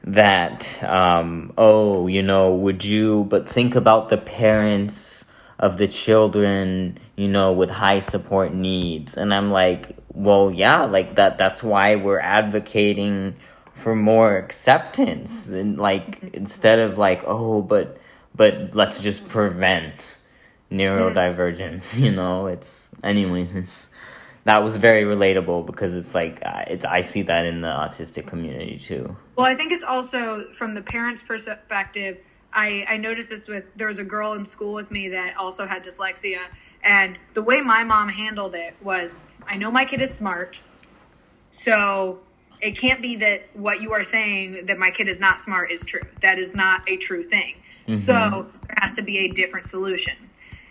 that 0.02 0.83
um, 0.83 1.52
oh, 1.57 2.09
you 2.09 2.23
know, 2.23 2.52
would 2.52 2.85
you? 2.85 3.25
But 3.31 3.49
think 3.49 3.76
about 3.76 4.09
the 4.09 4.19
parents 4.19 5.25
of 5.61 5.76
the 5.76 5.87
children, 5.87 6.99
you 7.14 7.29
know, 7.29 7.52
with 7.52 7.71
high 7.71 8.00
support 8.00 8.52
needs, 8.52 9.17
and 9.17 9.33
I'm 9.33 9.52
like, 9.52 9.97
well, 10.12 10.50
yeah, 10.50 10.85
like 10.87 11.14
that. 11.14 11.38
That's 11.38 11.62
why 11.62 11.95
we're 11.95 12.21
advocating 12.21 13.37
for 13.75 13.95
more 13.95 14.37
acceptance 14.37 15.47
and 15.47 15.79
like 15.79 16.35
instead 16.35 16.81
of 16.81 16.99
like 16.99 17.23
oh, 17.26 17.62
but 17.62 17.97
but 18.35 18.75
let's 18.75 19.00
just 19.00 19.29
prevent 19.29 20.17
neurodivergence. 20.73 21.97
You 22.00 22.11
know, 22.11 22.49
it's 22.49 22.88
anyways. 23.05 23.55
It's 23.55 23.87
that 24.44 24.59
was 24.64 24.76
very 24.76 25.04
relatable 25.04 25.66
because 25.66 25.94
it's 25.94 26.14
like 26.14 26.40
uh, 26.44 26.64
it's 26.66 26.85
I 26.85 27.02
see 27.02 27.23
that 27.23 27.44
in 27.44 27.61
the 27.61 27.68
autistic 27.68 28.26
community 28.26 28.78
too. 28.78 29.16
Well, 29.37 29.47
I 29.47 29.54
think 29.54 29.73
it's 29.73 29.85
also 29.85 30.50
from 30.52 30.75
the 30.75 30.82
parents' 30.82 31.23
perspective. 31.23 32.18
I 32.52 32.85
I 32.88 32.97
noticed 32.97 33.30
this 33.30 33.49
with 33.49 33.64
there 33.76 33.87
was 33.87 33.99
a 33.99 34.04
girl 34.04 34.32
in 34.32 34.44
school 34.44 34.73
with 34.73 34.90
me 34.90 35.09
that 35.11 35.37
also 35.37 35.66
had 35.66 35.85
dyslexia, 35.85 36.40
and 36.82 37.18
the 37.35 37.42
way 37.42 37.61
my 37.61 37.85
mom 37.85 38.09
handled 38.09 38.54
it 38.54 38.75
was, 38.82 39.14
I 39.47 39.56
know 39.56 39.70
my 39.70 39.85
kid 39.85 40.00
is 40.00 40.14
smart, 40.14 40.62
so 41.50 42.20
it 42.61 42.78
can't 42.78 43.02
be 43.02 43.16
that 43.16 43.49
what 43.54 43.80
you 43.80 43.92
are 43.92 44.02
saying 44.02 44.66
that 44.66 44.78
my 44.78 44.90
kid 44.90 45.09
is 45.09 45.20
not 45.20 45.40
smart 45.40 45.70
is 45.70 45.85
true. 45.85 46.02
That 46.20 46.38
is 46.38 46.54
not 46.54 46.88
a 46.88 46.97
true 46.97 47.25
thing. 47.25 47.56
Mm-hmm. 47.82 47.94
So 47.94 48.47
there 48.66 48.76
has 48.78 48.94
to 48.94 49.02
be 49.02 49.18
a 49.18 49.28
different 49.28 49.66
solution. 49.66 50.14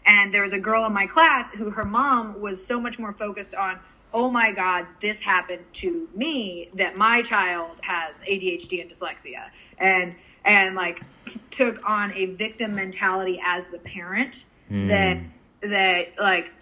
And 0.09 0.33
there 0.33 0.41
was 0.41 0.53
a 0.53 0.59
girl 0.59 0.85
in 0.85 0.91
my 0.91 1.05
class 1.05 1.51
who 1.51 1.69
her 1.69 1.85
mom 1.85 2.41
was 2.41 2.65
so 2.65 2.81
much 2.81 2.97
more 2.97 3.13
focused 3.13 3.53
on, 3.53 3.79
oh 4.11 4.31
my 4.31 4.51
God, 4.51 4.87
this 4.99 5.21
happened 5.21 5.63
to 5.73 6.09
me 6.15 6.69
that 6.73 6.97
my 6.97 7.21
child 7.21 7.79
has 7.83 8.21
ADHD 8.21 8.81
and 8.81 8.89
dyslexia. 8.89 9.51
And 9.77 10.15
and 10.43 10.75
like 10.75 11.01
took 11.51 11.87
on 11.87 12.11
a 12.13 12.25
victim 12.25 12.73
mentality 12.73 13.39
as 13.45 13.69
the 13.69 13.77
parent 13.77 14.45
mm. 14.71 14.87
that 14.87 15.19
that 15.61 16.19
like 16.19 16.53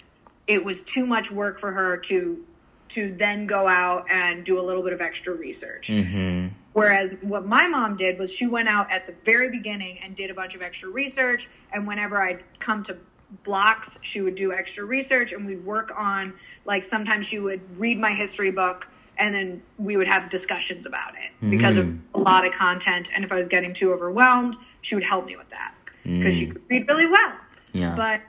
it 0.45 0.65
was 0.65 0.81
too 0.81 1.05
much 1.05 1.31
work 1.31 1.57
for 1.57 1.71
her 1.71 1.95
to 1.95 2.43
to 2.89 3.13
then 3.13 3.47
go 3.47 3.65
out 3.65 4.09
and 4.09 4.43
do 4.43 4.59
a 4.59 4.63
little 4.63 4.83
bit 4.83 4.91
of 4.91 4.99
extra 4.99 5.33
research. 5.33 5.87
Mm-hmm. 5.87 6.47
Whereas 6.73 7.19
what 7.21 7.45
my 7.45 7.67
mom 7.67 7.95
did 7.95 8.19
was 8.19 8.33
she 8.33 8.45
went 8.45 8.67
out 8.67 8.91
at 8.91 9.05
the 9.05 9.13
very 9.23 9.49
beginning 9.49 9.99
and 9.99 10.15
did 10.15 10.29
a 10.29 10.33
bunch 10.33 10.53
of 10.53 10.61
extra 10.61 10.89
research. 10.89 11.49
And 11.71 11.87
whenever 11.87 12.21
I'd 12.21 12.43
come 12.59 12.83
to 12.83 12.97
blocks 13.43 13.99
she 14.01 14.21
would 14.21 14.35
do 14.35 14.53
extra 14.53 14.85
research 14.85 15.33
and 15.33 15.45
we'd 15.45 15.65
work 15.65 15.91
on 15.97 16.33
like 16.65 16.83
sometimes 16.83 17.25
she 17.25 17.39
would 17.39 17.59
read 17.77 17.99
my 17.99 18.13
history 18.13 18.51
book 18.51 18.89
and 19.17 19.33
then 19.33 19.61
we 19.77 19.97
would 19.97 20.07
have 20.07 20.29
discussions 20.29 20.85
about 20.85 21.13
it 21.15 21.49
because 21.49 21.77
mm. 21.77 21.81
of 21.81 21.99
a 22.13 22.19
lot 22.19 22.45
of 22.45 22.53
content 22.53 23.09
and 23.13 23.25
if 23.25 23.31
i 23.31 23.35
was 23.35 23.49
getting 23.49 23.73
too 23.73 23.91
overwhelmed 23.91 24.55
she 24.79 24.95
would 24.95 25.03
help 25.03 25.25
me 25.25 25.35
with 25.35 25.49
that 25.49 25.73
because 26.03 26.35
mm. 26.35 26.39
she 26.39 26.47
could 26.47 26.61
read 26.69 26.87
really 26.87 27.05
well 27.05 27.35
yeah. 27.73 27.93
but 27.95 28.21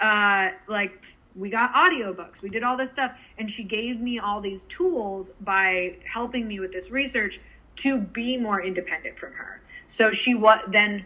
uh, 0.00 0.50
like 0.68 1.16
we 1.34 1.50
got 1.50 1.72
audiobooks 1.74 2.40
we 2.42 2.48
did 2.48 2.62
all 2.62 2.76
this 2.76 2.90
stuff 2.90 3.18
and 3.36 3.50
she 3.50 3.64
gave 3.64 4.00
me 4.00 4.18
all 4.18 4.40
these 4.40 4.62
tools 4.64 5.32
by 5.40 5.96
helping 6.04 6.46
me 6.46 6.60
with 6.60 6.72
this 6.72 6.90
research 6.90 7.40
to 7.74 7.98
be 7.98 8.36
more 8.36 8.62
independent 8.62 9.18
from 9.18 9.32
her 9.32 9.60
so 9.86 10.10
she 10.10 10.34
what 10.34 10.70
then 10.70 11.04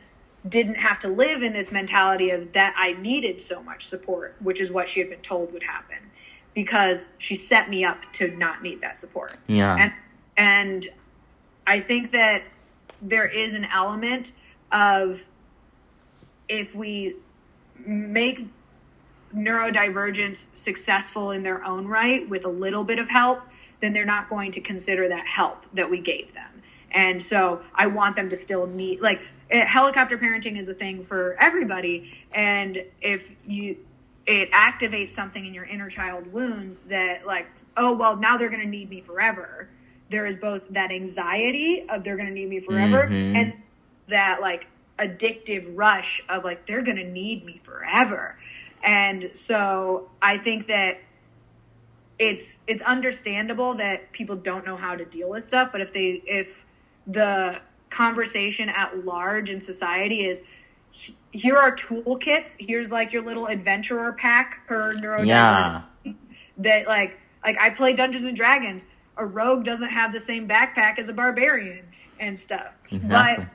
didn't 0.49 0.77
have 0.77 0.99
to 1.01 1.09
live 1.09 1.43
in 1.43 1.53
this 1.53 1.71
mentality 1.71 2.31
of 2.31 2.53
that 2.53 2.75
I 2.77 2.93
needed 2.95 3.41
so 3.41 3.63
much 3.63 3.87
support, 3.87 4.37
which 4.41 4.61
is 4.61 4.73
what 4.73 4.89
she 4.89 5.01
had 5.01 5.11
been 5.11 5.21
told 5.21 5.53
would 5.53 5.65
happen 5.65 5.99
because 6.55 7.09
she 7.19 7.35
set 7.35 7.69
me 7.69 7.85
up 7.85 8.11
to 8.13 8.29
not 8.37 8.63
need 8.63 8.81
that 8.81 8.99
support. 8.99 9.37
Yeah. 9.47 9.77
And 9.79 9.93
and 10.37 10.89
I 11.67 11.81
think 11.81 12.13
that 12.13 12.43
there 13.03 13.27
is 13.27 13.55
an 13.55 13.67
element 13.67 14.33
of 14.73 15.27
if 16.49 16.75
we 16.75 17.17
make 17.79 18.47
neurodivergence 19.35 20.55
successful 20.57 21.31
in 21.31 21.43
their 21.43 21.65
own 21.65 21.87
right 21.87 22.29
with 22.29 22.45
a 22.45 22.49
little 22.49 22.83
bit 22.83 22.99
of 22.99 23.09
help, 23.09 23.43
then 23.81 23.93
they're 23.93 24.05
not 24.05 24.29
going 24.29 24.51
to 24.53 24.61
consider 24.61 25.09
that 25.09 25.27
help 25.27 25.65
that 25.73 25.91
we 25.91 26.01
gave 26.01 26.35
them. 26.35 26.63
And 26.91 27.23
so 27.23 27.61
I 27.75 27.87
want 27.87 28.17
them 28.17 28.29
to 28.31 28.37
still 28.37 28.67
need 28.67 29.01
like 29.01 29.23
it, 29.51 29.67
helicopter 29.67 30.17
parenting 30.17 30.57
is 30.57 30.69
a 30.69 30.75
thing 30.75 31.03
for 31.03 31.37
everybody 31.39 32.25
and 32.33 32.85
if 33.01 33.35
you 33.47 33.77
it 34.27 34.51
activates 34.53 35.09
something 35.09 35.47
in 35.47 35.55
your 35.55 35.65
inner 35.65 35.89
child 35.89 36.33
wounds 36.33 36.85
that 36.85 37.27
like 37.27 37.47
oh 37.77 37.95
well 37.95 38.17
now 38.17 38.37
they're 38.37 38.51
going 38.51 38.63
to 38.63 38.69
need 38.69 38.89
me 38.89 39.01
forever 39.01 39.69
there 40.11 40.27
is 40.27 40.37
both 40.37 40.69
that 40.71 40.91
anxiety 40.91 41.85
of 41.89 42.05
they're 42.05 42.17
going 42.17 42.29
to 42.29 42.35
need 42.35 42.49
me 42.49 42.61
forever 42.61 43.05
mm-hmm. 43.05 43.37
and 43.37 43.55
that 44.09 44.41
like 44.41 44.69
addictive 44.99 45.71
rush 45.75 46.23
of 46.29 46.45
like 46.45 46.67
they're 46.67 46.83
going 46.83 46.97
to 46.97 47.09
need 47.09 47.45
me 47.45 47.57
forever 47.57 48.37
and 48.85 49.31
so 49.33 50.11
i 50.21 50.37
think 50.37 50.67
that 50.67 50.99
it's 52.19 52.61
it's 52.67 52.83
understandable 52.83 53.73
that 53.75 54.13
people 54.13 54.37
don't 54.37 54.67
know 54.67 54.77
how 54.77 54.95
to 54.95 55.05
deal 55.07 55.31
with 55.31 55.43
stuff 55.43 55.73
but 55.73 55.81
if 55.81 55.93
they 55.93 56.23
if 56.27 56.67
the 57.07 57.59
conversation 57.91 58.69
at 58.69 59.05
large 59.05 59.51
in 59.51 59.61
society 59.61 60.25
is 60.25 60.43
here 61.33 61.57
are 61.57 61.75
toolkits. 61.75 62.57
Here's 62.59 62.91
like 62.91 63.13
your 63.13 63.23
little 63.23 63.47
adventurer 63.47 64.13
pack 64.13 64.67
per 64.67 64.93
neurodivergent. 64.95 65.27
Yeah. 65.27 65.83
That 66.59 66.87
like 66.87 67.19
like 67.45 67.59
I 67.59 67.71
play 67.71 67.93
Dungeons 67.93 68.27
and 68.27 68.37
Dragons. 68.37 68.87
A 69.17 69.25
rogue 69.25 69.65
doesn't 69.65 69.91
have 69.91 70.13
the 70.13 70.21
same 70.21 70.49
backpack 70.49 70.99
as 70.99 71.09
a 71.09 71.13
barbarian 71.13 71.85
and 72.19 72.39
stuff. 72.39 72.75
Exactly. 72.91 73.09
But 73.09 73.47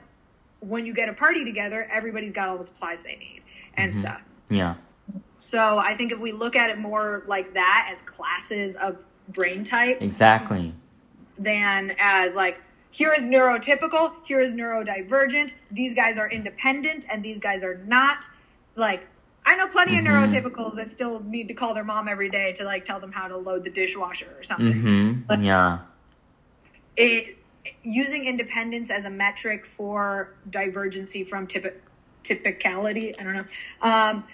when 0.68 0.86
you 0.86 0.94
get 0.94 1.08
a 1.08 1.12
party 1.12 1.44
together, 1.44 1.88
everybody's 1.90 2.32
got 2.32 2.48
all 2.48 2.58
the 2.58 2.66
supplies 2.66 3.02
they 3.02 3.16
need 3.16 3.42
and 3.74 3.90
mm-hmm. 3.90 4.00
stuff. 4.00 4.22
Yeah. 4.48 4.76
So 5.36 5.78
I 5.78 5.94
think 5.94 6.12
if 6.12 6.18
we 6.18 6.32
look 6.32 6.56
at 6.56 6.70
it 6.70 6.78
more 6.78 7.22
like 7.26 7.52
that 7.54 7.88
as 7.90 8.02
classes 8.02 8.76
of 8.76 9.04
brain 9.28 9.64
types. 9.64 10.04
Exactly. 10.04 10.74
Than 11.38 11.94
as 11.98 12.34
like 12.34 12.58
here 12.90 13.12
is 13.12 13.22
neurotypical, 13.22 14.14
here 14.24 14.40
is 14.40 14.54
neurodivergent, 14.54 15.54
these 15.70 15.94
guys 15.94 16.18
are 16.18 16.30
independent 16.30 17.06
and 17.12 17.24
these 17.24 17.40
guys 17.40 17.62
are 17.62 17.76
not. 17.86 18.24
Like, 18.74 19.06
I 19.44 19.56
know 19.56 19.68
plenty 19.68 19.92
mm-hmm. 19.92 20.06
of 20.06 20.30
neurotypicals 20.30 20.74
that 20.76 20.88
still 20.88 21.20
need 21.20 21.48
to 21.48 21.54
call 21.54 21.74
their 21.74 21.84
mom 21.84 22.08
every 22.08 22.28
day 22.28 22.52
to 22.54 22.64
like 22.64 22.84
tell 22.84 22.98
them 22.98 23.12
how 23.12 23.28
to 23.28 23.36
load 23.36 23.64
the 23.64 23.70
dishwasher 23.70 24.34
or 24.36 24.42
something. 24.42 24.82
Mm-hmm. 24.82 25.42
yeah. 25.42 25.78
It 26.96 27.36
using 27.82 28.26
independence 28.26 28.90
as 28.90 29.04
a 29.04 29.10
metric 29.10 29.66
for 29.66 30.34
divergency 30.50 31.24
from 31.24 31.46
typ- 31.46 31.74
typicality, 32.24 33.14
I 33.18 33.24
don't 33.24 33.34
know, 33.34 33.44
um, 33.82 34.24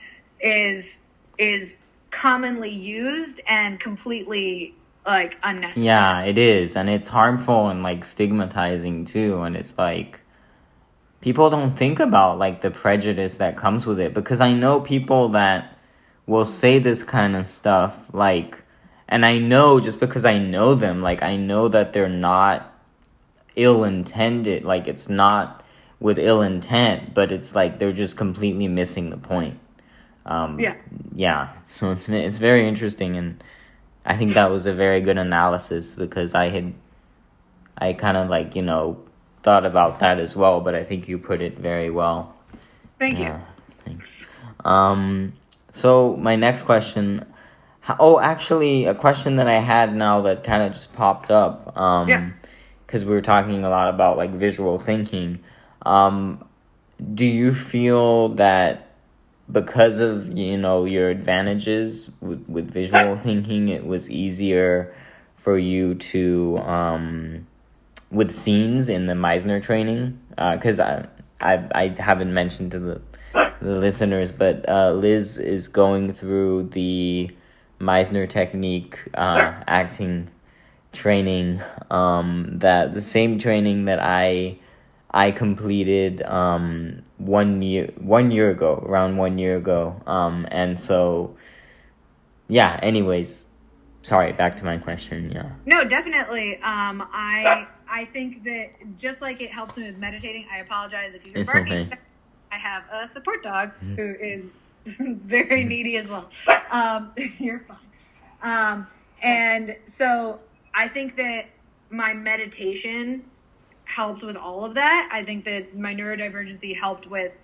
is 0.40 1.02
is 1.38 1.78
commonly 2.10 2.70
used 2.70 3.40
and 3.46 3.80
completely 3.80 4.74
like 5.06 5.38
unnecessary. 5.42 5.86
Yeah, 5.86 6.22
it 6.22 6.38
is, 6.38 6.76
and 6.76 6.88
it's 6.88 7.08
harmful 7.08 7.68
and 7.68 7.82
like 7.82 8.04
stigmatizing 8.04 9.04
too. 9.04 9.42
And 9.42 9.56
it's 9.56 9.76
like 9.76 10.20
people 11.22 11.48
don't 11.48 11.76
think 11.76 12.00
about 12.00 12.38
like 12.38 12.60
the 12.60 12.70
prejudice 12.70 13.34
that 13.34 13.56
comes 13.56 13.86
with 13.86 13.98
it 13.98 14.12
because 14.12 14.40
I 14.40 14.52
know 14.52 14.80
people 14.80 15.30
that 15.30 15.78
will 16.26 16.44
say 16.44 16.78
this 16.78 17.02
kind 17.02 17.34
of 17.34 17.46
stuff 17.46 17.98
like 18.12 18.62
and 19.08 19.24
I 19.24 19.38
know 19.38 19.80
just 19.80 20.00
because 20.00 20.24
I 20.24 20.38
know 20.38 20.74
them 20.74 21.00
like 21.00 21.22
I 21.22 21.36
know 21.36 21.68
that 21.68 21.92
they're 21.92 22.08
not 22.08 22.72
ill 23.56 23.84
intended 23.84 24.64
like 24.64 24.88
it's 24.88 25.08
not 25.08 25.64
with 26.00 26.18
ill 26.18 26.42
intent 26.42 27.14
but 27.14 27.30
it's 27.30 27.54
like 27.54 27.78
they're 27.78 27.92
just 27.92 28.16
completely 28.16 28.66
missing 28.66 29.10
the 29.10 29.16
point 29.16 29.58
um 30.26 30.58
yeah 30.58 30.76
yeah 31.14 31.52
so 31.66 31.92
it's 31.92 32.08
it's 32.08 32.38
very 32.38 32.66
interesting 32.66 33.16
and 33.16 33.42
I 34.04 34.16
think 34.16 34.32
that 34.32 34.50
was 34.50 34.66
a 34.66 34.74
very 34.74 35.00
good 35.00 35.18
analysis 35.18 35.94
because 35.94 36.34
I 36.34 36.48
had, 36.48 36.74
I 37.78 37.92
kind 37.92 38.16
of 38.16 38.28
like, 38.28 38.56
you 38.56 38.62
know, 38.62 39.00
thought 39.42 39.64
about 39.64 40.00
that 40.00 40.18
as 40.18 40.34
well, 40.34 40.60
but 40.60 40.74
I 40.74 40.84
think 40.84 41.08
you 41.08 41.18
put 41.18 41.40
it 41.40 41.58
very 41.58 41.90
well. 41.90 42.34
Thank 42.98 43.18
you. 43.18 43.34
thanks. 43.84 44.28
Um, 44.64 45.32
so 45.72 46.16
my 46.16 46.36
next 46.36 46.62
question, 46.62 47.26
oh, 47.98 48.20
actually, 48.20 48.86
a 48.86 48.94
question 48.94 49.36
that 49.36 49.48
I 49.48 49.60
had 49.60 49.94
now 49.94 50.20
that 50.22 50.44
kind 50.44 50.62
of 50.62 50.72
just 50.72 50.92
popped 50.92 51.30
up. 51.30 51.76
Um, 51.76 52.08
yeah. 52.08 52.30
Because 52.86 53.04
we 53.04 53.12
were 53.12 53.22
talking 53.22 53.64
a 53.64 53.70
lot 53.70 53.88
about 53.88 54.16
like 54.16 54.32
visual 54.32 54.78
thinking. 54.78 55.40
Um, 55.86 56.44
do 57.14 57.26
you 57.26 57.54
feel 57.54 58.30
that 58.30 58.91
because 59.50 59.98
of 59.98 60.36
you 60.36 60.56
know 60.56 60.84
your 60.84 61.10
advantages 61.10 62.10
with, 62.20 62.44
with 62.48 62.70
visual 62.70 63.16
thinking 63.22 63.68
it 63.68 63.86
was 63.86 64.10
easier 64.10 64.94
for 65.36 65.58
you 65.58 65.94
to 65.96 66.58
um, 66.58 67.46
with 68.10 68.32
scenes 68.32 68.88
in 68.88 69.06
the 69.06 69.14
meisner 69.14 69.62
training 69.62 70.18
because 70.30 70.78
uh, 70.80 71.06
I, 71.40 71.54
I 71.54 71.94
i 71.96 72.02
haven't 72.02 72.32
mentioned 72.32 72.70
to 72.72 72.78
the, 72.78 73.02
the 73.60 73.78
listeners 73.78 74.30
but 74.30 74.68
uh, 74.68 74.92
liz 74.92 75.38
is 75.38 75.68
going 75.68 76.12
through 76.12 76.68
the 76.72 77.30
Meisner 77.82 78.28
technique 78.28 78.96
uh, 79.14 79.54
acting 79.66 80.30
training 80.92 81.60
um, 81.90 82.58
that 82.58 82.94
the 82.94 83.00
same 83.00 83.38
training 83.38 83.86
that 83.86 83.98
I 84.00 84.56
I 85.14 85.30
completed 85.30 86.22
um, 86.22 87.02
one 87.18 87.60
year 87.62 87.92
one 87.98 88.30
year 88.30 88.50
ago 88.50 88.82
around 88.86 89.16
one 89.16 89.38
year 89.38 89.56
ago. 89.56 90.00
Um, 90.06 90.46
and 90.50 90.78
so 90.78 91.36
yeah 92.48 92.78
anyways. 92.82 93.44
Sorry 94.04 94.32
back 94.32 94.56
to 94.56 94.64
my 94.64 94.78
question 94.78 95.30
yeah. 95.30 95.50
No 95.66 95.84
definitely. 95.84 96.56
Um, 96.56 97.06
I 97.12 97.66
I 97.88 98.06
think 98.06 98.42
that 98.44 98.70
just 98.96 99.22
like 99.22 99.40
it 99.40 99.50
helps 99.50 99.76
me 99.76 99.84
with 99.84 99.98
meditating 99.98 100.46
I 100.50 100.58
apologize 100.58 101.14
if 101.14 101.26
you 101.26 101.32
hear 101.32 101.44
barking. 101.44 101.86
okay. 101.88 101.98
I 102.50 102.56
have 102.56 102.84
a 102.92 103.06
support 103.06 103.42
dog 103.42 103.70
mm-hmm. 103.70 103.94
who 103.96 104.14
is 104.20 104.60
very 104.84 105.64
needy 105.64 105.96
as 105.96 106.08
well. 106.08 106.28
Um, 106.70 107.10
you're 107.38 107.60
fine. 107.60 107.76
Um, 108.42 108.86
and 109.22 109.76
so 109.84 110.40
I 110.74 110.88
think 110.88 111.16
that 111.16 111.46
my 111.90 112.14
meditation 112.14 113.24
helped 113.84 114.22
with 114.22 114.36
all 114.36 114.64
of 114.64 114.74
that. 114.74 115.08
I 115.12 115.22
think 115.22 115.44
that 115.44 115.76
my 115.76 115.94
neurodivergency 115.94 116.76
helped 116.76 117.06
with 117.06 117.34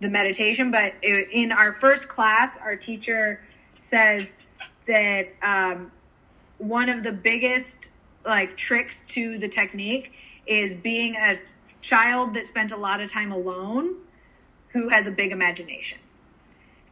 the 0.00 0.08
meditation. 0.08 0.70
But 0.70 0.94
in 1.02 1.52
our 1.52 1.72
first 1.72 2.08
class, 2.08 2.58
our 2.58 2.76
teacher 2.76 3.40
says 3.66 4.46
that 4.86 5.28
um, 5.42 5.92
one 6.58 6.88
of 6.88 7.02
the 7.02 7.12
biggest 7.12 7.92
like 8.24 8.56
tricks 8.56 9.02
to 9.06 9.38
the 9.38 9.48
technique 9.48 10.12
is 10.46 10.74
being 10.74 11.16
a 11.16 11.38
child 11.80 12.34
that 12.34 12.44
spent 12.44 12.72
a 12.72 12.76
lot 12.76 13.00
of 13.00 13.10
time 13.10 13.30
alone 13.32 13.96
who 14.68 14.88
has 14.88 15.06
a 15.06 15.12
big 15.12 15.32
imagination. 15.32 15.98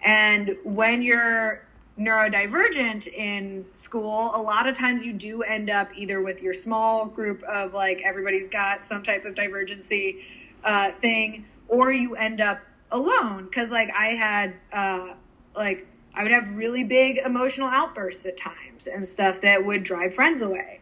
And 0.02 0.56
when 0.64 1.02
you're 1.02 1.66
neurodivergent 1.98 3.06
in 3.08 3.64
school, 3.72 4.32
a 4.34 4.42
lot 4.42 4.66
of 4.66 4.76
times 4.76 5.04
you 5.04 5.12
do 5.12 5.42
end 5.42 5.70
up 5.70 5.90
either 5.96 6.20
with 6.20 6.42
your 6.42 6.52
small 6.52 7.06
group 7.06 7.42
of 7.44 7.72
like 7.72 8.02
everybody's 8.02 8.48
got 8.48 8.82
some 8.82 9.02
type 9.02 9.24
of 9.24 9.34
divergency 9.34 10.24
uh, 10.64 10.90
thing, 10.90 11.44
or 11.68 11.92
you 11.92 12.16
end 12.16 12.40
up 12.40 12.60
alone. 12.90 13.48
Cause 13.50 13.70
like 13.70 13.90
I 13.94 14.08
had, 14.08 14.54
uh, 14.72 15.14
like, 15.54 15.86
I 16.14 16.22
would 16.22 16.32
have 16.32 16.56
really 16.56 16.84
big 16.84 17.18
emotional 17.18 17.68
outbursts 17.68 18.24
at 18.26 18.36
times 18.36 18.86
and 18.86 19.04
stuff 19.04 19.40
that 19.40 19.64
would 19.64 19.82
drive 19.82 20.14
friends 20.14 20.42
away. 20.42 20.80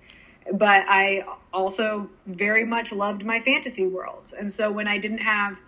But 0.52 0.85
I 0.88 1.25
also 1.52 2.11
very 2.26 2.64
much 2.64 2.92
loved 2.92 3.25
my 3.25 3.38
fantasy 3.40 3.87
worlds. 3.87 4.33
And 4.33 4.50
so 4.50 4.71
when 4.71 4.88
I 4.88 4.99
didn't 4.99 5.19
have 5.19 5.61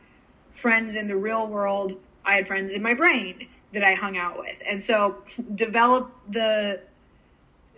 friends 0.52 0.96
in 0.96 1.08
the 1.08 1.16
real 1.16 1.46
world, 1.46 1.98
I 2.26 2.34
had 2.34 2.46
friends 2.46 2.74
in 2.74 2.82
my 2.82 2.94
brain 2.94 3.48
that 3.74 3.84
I 3.84 3.94
hung 3.94 4.16
out 4.16 4.38
with. 4.38 4.62
And 4.68 4.80
so 4.80 5.16
develop 5.54 6.12
the 6.28 6.80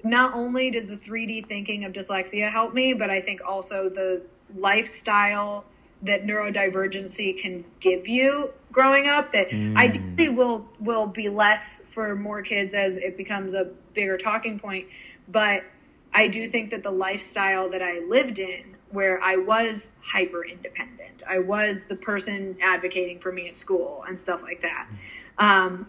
not 0.05 0.35
only 0.35 0.71
does 0.71 0.87
the 0.87 0.95
3D 0.95 1.47
thinking 1.47 1.85
of 1.85 1.93
dyslexia 1.93 2.51
help 2.51 2.73
me, 2.73 2.95
but 2.95 3.11
I 3.11 3.21
think 3.21 3.41
also 3.45 3.89
the 3.89 4.23
lifestyle 4.55 5.65
that 6.03 6.25
neurodivergency 6.25 7.37
can 7.37 7.65
give 7.81 8.07
you 8.07 8.53
growing 8.71 9.09
up 9.09 9.33
that 9.33 9.49
mm. 9.49 9.77
ideally 9.77 10.29
will 10.29 10.69
will 10.79 11.07
be 11.07 11.29
less 11.29 11.83
for 11.93 12.15
more 12.15 12.43
kids 12.43 12.75
as 12.75 12.99
it 12.99 13.17
becomes 13.17 13.55
a 13.55 13.65
bigger 13.95 14.19
talking 14.19 14.59
point 14.59 14.87
but 15.29 15.65
i 16.13 16.29
do 16.29 16.47
think 16.47 16.71
that 16.71 16.83
the 16.83 16.91
lifestyle 16.91 17.69
that 17.71 17.83
i 17.83 18.01
lived 18.01 18.39
in 18.39 18.77
where 18.91 19.21
i 19.23 19.35
was 19.35 19.97
hyper 20.05 20.45
independent 20.45 21.23
i 21.27 21.39
was 21.39 21.87
the 21.87 21.97
person 21.97 22.55
advocating 22.61 23.19
for 23.19 23.33
me 23.33 23.49
at 23.49 23.57
school 23.57 24.05
and 24.07 24.21
stuff 24.21 24.43
like 24.43 24.61
that 24.61 24.91
um, 25.39 25.87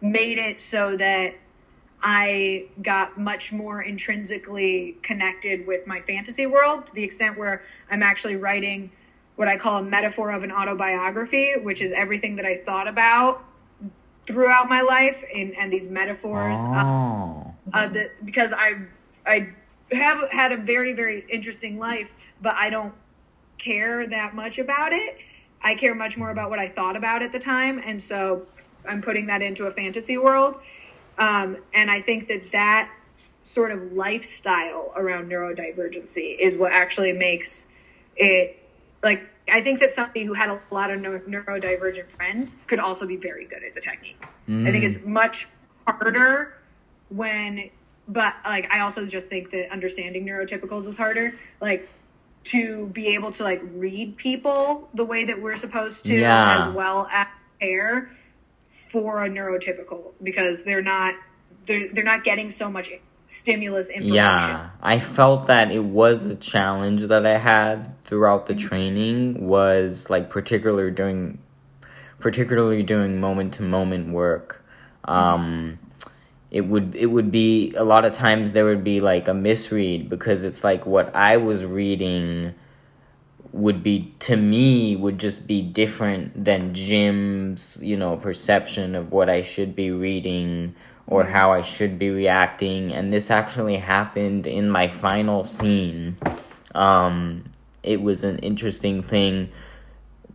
made 0.00 0.38
it 0.38 0.58
so 0.58 0.96
that 0.96 1.34
I 2.02 2.66
got 2.80 3.18
much 3.18 3.52
more 3.52 3.82
intrinsically 3.82 4.96
connected 5.02 5.66
with 5.66 5.86
my 5.86 6.00
fantasy 6.00 6.46
world 6.46 6.86
to 6.86 6.94
the 6.94 7.04
extent 7.04 7.36
where 7.36 7.62
I'm 7.90 8.02
actually 8.02 8.36
writing 8.36 8.90
what 9.36 9.48
I 9.48 9.56
call 9.56 9.78
a 9.78 9.82
metaphor 9.82 10.30
of 10.32 10.42
an 10.42 10.52
autobiography, 10.52 11.54
which 11.56 11.80
is 11.82 11.92
everything 11.92 12.36
that 12.36 12.44
I 12.44 12.56
thought 12.56 12.88
about 12.88 13.44
throughout 14.26 14.68
my 14.68 14.80
life 14.80 15.24
and, 15.34 15.56
and 15.56 15.72
these 15.72 15.88
metaphors. 15.88 16.58
Oh. 16.60 17.54
Uh, 17.72 17.86
that, 17.88 18.24
because 18.24 18.52
I, 18.52 18.76
I 19.26 19.50
have 19.92 20.30
had 20.30 20.52
a 20.52 20.56
very, 20.56 20.92
very 20.92 21.24
interesting 21.28 21.78
life, 21.78 22.32
but 22.40 22.54
I 22.54 22.70
don't 22.70 22.94
care 23.58 24.06
that 24.06 24.34
much 24.34 24.58
about 24.58 24.92
it. 24.92 25.18
I 25.62 25.74
care 25.74 25.94
much 25.94 26.16
more 26.16 26.30
about 26.30 26.50
what 26.50 26.58
I 26.58 26.68
thought 26.68 26.96
about 26.96 27.22
at 27.22 27.32
the 27.32 27.38
time. 27.38 27.80
And 27.84 28.00
so 28.00 28.46
I'm 28.86 29.02
putting 29.02 29.26
that 29.26 29.42
into 29.42 29.66
a 29.66 29.70
fantasy 29.70 30.18
world. 30.18 30.60
Um, 31.18 31.58
and 31.74 31.90
I 31.90 32.00
think 32.00 32.28
that 32.28 32.52
that 32.52 32.90
sort 33.42 33.72
of 33.72 33.92
lifestyle 33.92 34.92
around 34.96 35.30
neurodivergency 35.30 36.38
is 36.38 36.58
what 36.58 36.72
actually 36.72 37.12
makes 37.12 37.68
it 38.16 38.56
like 39.02 39.22
I 39.50 39.60
think 39.60 39.80
that 39.80 39.90
somebody 39.90 40.24
who 40.24 40.34
had 40.34 40.50
a 40.50 40.60
lot 40.70 40.90
of 40.90 41.00
neurodivergent 41.00 42.10
friends 42.10 42.56
could 42.66 42.78
also 42.78 43.06
be 43.06 43.16
very 43.16 43.46
good 43.46 43.64
at 43.64 43.74
the 43.74 43.80
technique. 43.80 44.22
Mm. 44.48 44.68
I 44.68 44.72
think 44.72 44.84
it's 44.84 45.04
much 45.04 45.48
harder 45.86 46.54
when, 47.08 47.70
but 48.06 48.34
like 48.44 48.70
I 48.70 48.80
also 48.80 49.06
just 49.06 49.28
think 49.28 49.50
that 49.50 49.72
understanding 49.72 50.24
neurotypicals 50.26 50.86
is 50.86 50.96
harder. 50.96 51.34
Like 51.60 51.88
to 52.44 52.86
be 52.88 53.14
able 53.14 53.30
to 53.32 53.42
like 53.42 53.60
read 53.74 54.16
people 54.16 54.88
the 54.94 55.04
way 55.04 55.24
that 55.24 55.40
we're 55.40 55.56
supposed 55.56 56.06
to, 56.06 56.16
yeah. 56.16 56.58
as 56.58 56.68
well 56.68 57.08
as 57.10 57.26
care 57.60 58.10
for 58.92 59.24
a 59.24 59.28
neurotypical 59.28 60.12
because 60.22 60.64
they're 60.64 60.82
not 60.82 61.14
they're 61.66 61.88
they're 61.92 62.04
not 62.04 62.24
getting 62.24 62.48
so 62.48 62.70
much 62.70 62.90
stimulus 63.26 63.90
information. 63.90 64.14
Yeah, 64.16 64.70
I 64.82 64.98
felt 64.98 65.46
that 65.46 65.70
it 65.70 65.84
was 65.84 66.26
a 66.26 66.34
challenge 66.34 67.02
that 67.08 67.24
I 67.24 67.38
had 67.38 67.94
throughout 68.04 68.46
the 68.46 68.54
mm-hmm. 68.54 68.68
training 68.68 69.46
was 69.46 70.10
like 70.10 70.30
particularly 70.30 70.90
during 70.90 71.38
particularly 72.18 72.82
doing 72.82 73.20
moment 73.20 73.54
to 73.54 73.62
moment 73.62 74.12
work. 74.12 74.64
Um 75.04 75.78
it 76.50 76.62
would 76.62 76.96
it 76.96 77.06
would 77.06 77.30
be 77.30 77.72
a 77.76 77.84
lot 77.84 78.04
of 78.04 78.12
times 78.12 78.52
there 78.52 78.64
would 78.64 78.82
be 78.82 79.00
like 79.00 79.28
a 79.28 79.34
misread 79.34 80.08
because 80.08 80.42
it's 80.42 80.64
like 80.64 80.84
what 80.84 81.14
I 81.14 81.36
was 81.36 81.64
reading 81.64 82.54
would 83.52 83.82
be 83.82 84.14
to 84.20 84.36
me 84.36 84.94
would 84.96 85.18
just 85.18 85.46
be 85.46 85.60
different 85.62 86.44
than 86.44 86.72
Jim's, 86.74 87.76
you 87.80 87.96
know, 87.96 88.16
perception 88.16 88.94
of 88.94 89.10
what 89.10 89.28
I 89.28 89.42
should 89.42 89.74
be 89.74 89.90
reading 89.90 90.74
or 91.06 91.24
how 91.24 91.52
I 91.52 91.62
should 91.62 91.98
be 91.98 92.10
reacting. 92.10 92.92
And 92.92 93.12
this 93.12 93.30
actually 93.30 93.76
happened 93.76 94.46
in 94.46 94.70
my 94.70 94.88
final 94.88 95.44
scene. 95.44 96.16
Um, 96.74 97.44
it 97.82 98.00
was 98.00 98.22
an 98.22 98.38
interesting 98.38 99.02
thing 99.02 99.50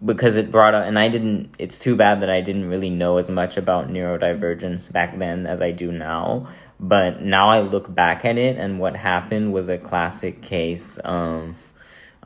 because 0.03 0.35
it 0.35 0.51
brought 0.51 0.73
up, 0.73 0.85
and 0.85 0.99
I 0.99 1.07
didn't, 1.07 1.55
it's 1.57 1.79
too 1.79 1.95
bad 1.95 2.21
that 2.21 2.29
I 2.29 2.41
didn't 2.41 2.67
really 2.67 2.89
know 2.89 3.17
as 3.17 3.29
much 3.29 3.55
about 3.55 3.87
neurodivergence 3.87 4.91
back 4.91 5.17
then 5.17 5.47
as 5.47 5.61
I 5.61 5.71
do 5.71 5.91
now. 5.91 6.49
But 6.77 7.21
now 7.21 7.49
I 7.49 7.61
look 7.61 7.93
back 7.93 8.25
at 8.25 8.37
it, 8.37 8.57
and 8.57 8.79
what 8.79 8.97
happened 8.97 9.53
was 9.53 9.69
a 9.69 9.77
classic 9.77 10.41
case. 10.41 10.99
Um, 11.05 11.55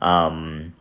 um, 0.02 0.74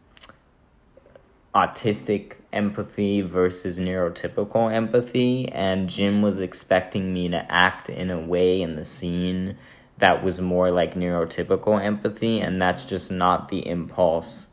autistic 1.53 2.35
empathy 2.53 3.21
versus 3.21 3.79
neurotypical 3.79 4.71
empathy 4.71 5.49
and 5.49 5.89
Jim 5.89 6.21
was 6.21 6.39
expecting 6.39 7.11
me 7.13 7.29
to 7.29 7.51
act 7.51 7.89
in 7.89 8.11
a 8.11 8.19
way 8.19 8.61
in 8.61 8.75
the 8.75 8.85
scene 8.85 9.57
that 9.97 10.23
was 10.23 10.39
more 10.39 10.69
like 10.69 10.93
neurotypical 10.93 11.83
empathy 11.83 12.39
and 12.39 12.61
that's 12.61 12.85
just 12.85 13.09
not 13.09 13.49
the 13.49 13.67
impulse 13.67 14.47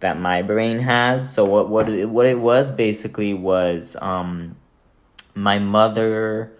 that 0.00 0.18
my 0.18 0.42
brain 0.42 0.80
has. 0.80 1.32
So 1.32 1.44
what 1.44 1.68
what 1.68 1.88
it, 1.88 2.08
what 2.08 2.26
it 2.26 2.38
was 2.38 2.70
basically 2.70 3.32
was 3.32 3.96
um 4.00 4.56
my 5.34 5.58
mother 5.58 6.52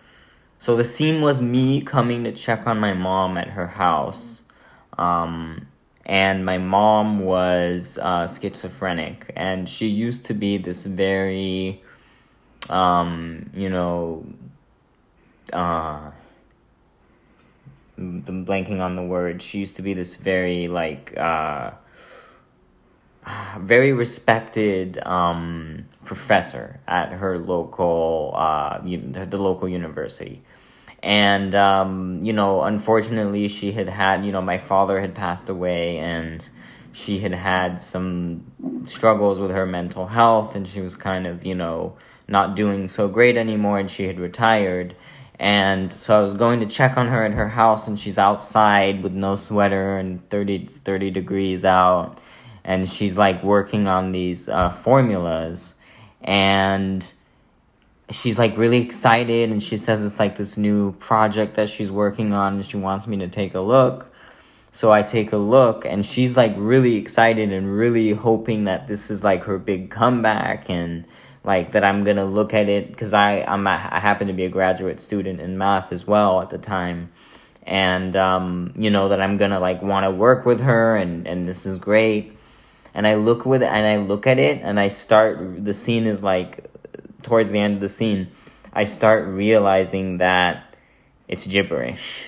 so 0.60 0.76
the 0.76 0.84
scene 0.84 1.20
was 1.20 1.40
me 1.40 1.80
coming 1.80 2.24
to 2.24 2.32
check 2.32 2.66
on 2.66 2.78
my 2.78 2.92
mom 2.92 3.36
at 3.36 3.48
her 3.48 3.66
house 3.66 4.42
um 4.96 5.66
and 6.10 6.44
my 6.44 6.58
mom 6.58 7.20
was 7.20 7.96
uh, 8.02 8.26
schizophrenic 8.26 9.32
and 9.36 9.68
she 9.68 9.86
used 9.86 10.24
to 10.24 10.34
be 10.34 10.58
this 10.58 10.84
very 10.84 11.80
um, 12.68 13.48
you 13.54 13.68
know 13.68 14.26
uh, 15.52 16.10
I'm 17.96 18.46
blanking 18.46 18.80
on 18.80 18.96
the 18.96 19.02
word. 19.02 19.42
She 19.42 19.58
used 19.58 19.76
to 19.76 19.82
be 19.82 19.94
this 19.94 20.16
very 20.16 20.68
like 20.68 21.16
uh, 21.16 21.72
very 23.58 23.92
respected 23.92 24.98
um, 25.06 25.86
professor 26.04 26.80
at 26.88 27.12
her 27.12 27.38
local 27.38 28.32
uh, 28.34 28.80
the 28.80 29.38
local 29.38 29.68
university 29.68 30.42
and 31.02 31.54
um, 31.54 32.20
you 32.22 32.32
know 32.32 32.62
unfortunately 32.62 33.48
she 33.48 33.72
had 33.72 33.88
had 33.88 34.24
you 34.24 34.32
know 34.32 34.42
my 34.42 34.58
father 34.58 35.00
had 35.00 35.14
passed 35.14 35.48
away 35.48 35.98
and 35.98 36.44
she 36.92 37.20
had 37.20 37.32
had 37.34 37.80
some 37.80 38.44
struggles 38.86 39.38
with 39.38 39.50
her 39.50 39.66
mental 39.66 40.06
health 40.06 40.54
and 40.54 40.68
she 40.68 40.80
was 40.80 40.96
kind 40.96 41.26
of 41.26 41.44
you 41.44 41.54
know 41.54 41.96
not 42.28 42.56
doing 42.56 42.88
so 42.88 43.08
great 43.08 43.36
anymore 43.36 43.78
and 43.78 43.90
she 43.90 44.04
had 44.06 44.18
retired 44.20 44.94
And 45.40 45.90
so 45.90 46.18
I 46.18 46.22
was 46.22 46.34
going 46.34 46.60
to 46.60 46.66
check 46.66 46.98
on 46.98 47.08
her 47.08 47.24
at 47.24 47.32
her 47.32 47.48
house, 47.48 47.88
and 47.88 47.98
she's 47.98 48.18
outside 48.18 49.02
with 49.02 49.14
no 49.14 49.36
sweater 49.36 49.96
and 49.96 50.28
30, 50.28 50.66
30 50.66 51.10
degrees 51.10 51.64
out. 51.64 52.18
And 52.62 52.88
she's 52.88 53.16
like 53.16 53.42
working 53.42 53.86
on 53.88 54.12
these 54.12 54.50
uh, 54.50 54.70
formulas. 54.70 55.74
And 56.20 57.10
she's 58.10 58.38
like 58.38 58.56
really 58.56 58.78
excited, 58.78 59.50
and 59.50 59.62
she 59.62 59.76
says 59.76 60.04
it's 60.04 60.18
like 60.18 60.36
this 60.36 60.56
new 60.56 60.92
project 60.92 61.54
that 61.54 61.68
she's 61.68 61.90
working 61.90 62.32
on, 62.32 62.54
and 62.54 62.66
she 62.66 62.76
wants 62.76 63.06
me 63.06 63.16
to 63.18 63.28
take 63.28 63.54
a 63.54 63.60
look. 63.60 64.12
So 64.72 64.92
I 64.92 65.02
take 65.02 65.32
a 65.32 65.36
look, 65.36 65.84
and 65.84 66.04
she's 66.04 66.36
like 66.36 66.54
really 66.56 66.96
excited 66.96 67.52
and 67.52 67.74
really 67.74 68.12
hoping 68.12 68.64
that 68.64 68.86
this 68.88 69.10
is 69.10 69.22
like 69.24 69.44
her 69.44 69.58
big 69.58 69.90
comeback 69.90 70.70
and 70.70 71.04
like 71.42 71.72
that 71.72 71.84
I'm 71.84 72.04
gonna 72.04 72.26
look 72.26 72.52
at 72.54 72.68
it 72.68 72.88
because 72.88 73.12
I 73.12 73.42
I'm 73.42 73.66
a, 73.66 73.88
I 73.90 74.00
happen 74.00 74.28
to 74.28 74.32
be 74.32 74.44
a 74.44 74.48
graduate 74.48 75.00
student 75.00 75.40
in 75.40 75.56
math 75.58 75.92
as 75.92 76.06
well 76.06 76.40
at 76.40 76.50
the 76.50 76.58
time, 76.58 77.10
and 77.64 78.14
um, 78.16 78.72
you 78.76 78.90
know 78.90 79.08
that 79.08 79.20
I'm 79.20 79.36
gonna 79.38 79.60
like 79.60 79.82
want 79.82 80.04
to 80.04 80.10
work 80.10 80.44
with 80.44 80.60
her 80.60 80.96
and 80.96 81.26
and 81.26 81.48
this 81.48 81.66
is 81.66 81.78
great, 81.78 82.36
and 82.94 83.06
I 83.06 83.14
look 83.14 83.46
with 83.46 83.62
and 83.62 83.86
I 83.86 83.96
look 83.96 84.26
at 84.26 84.38
it 84.38 84.60
and 84.62 84.78
I 84.78 84.88
start 84.88 85.64
the 85.64 85.74
scene 85.74 86.06
is 86.06 86.22
like 86.22 86.70
towards 87.22 87.50
the 87.50 87.58
end 87.58 87.74
of 87.74 87.80
the 87.80 87.88
scene, 87.88 88.28
I 88.72 88.84
start 88.84 89.28
realizing 89.28 90.18
that 90.18 90.76
it's 91.28 91.46
gibberish. 91.46 92.24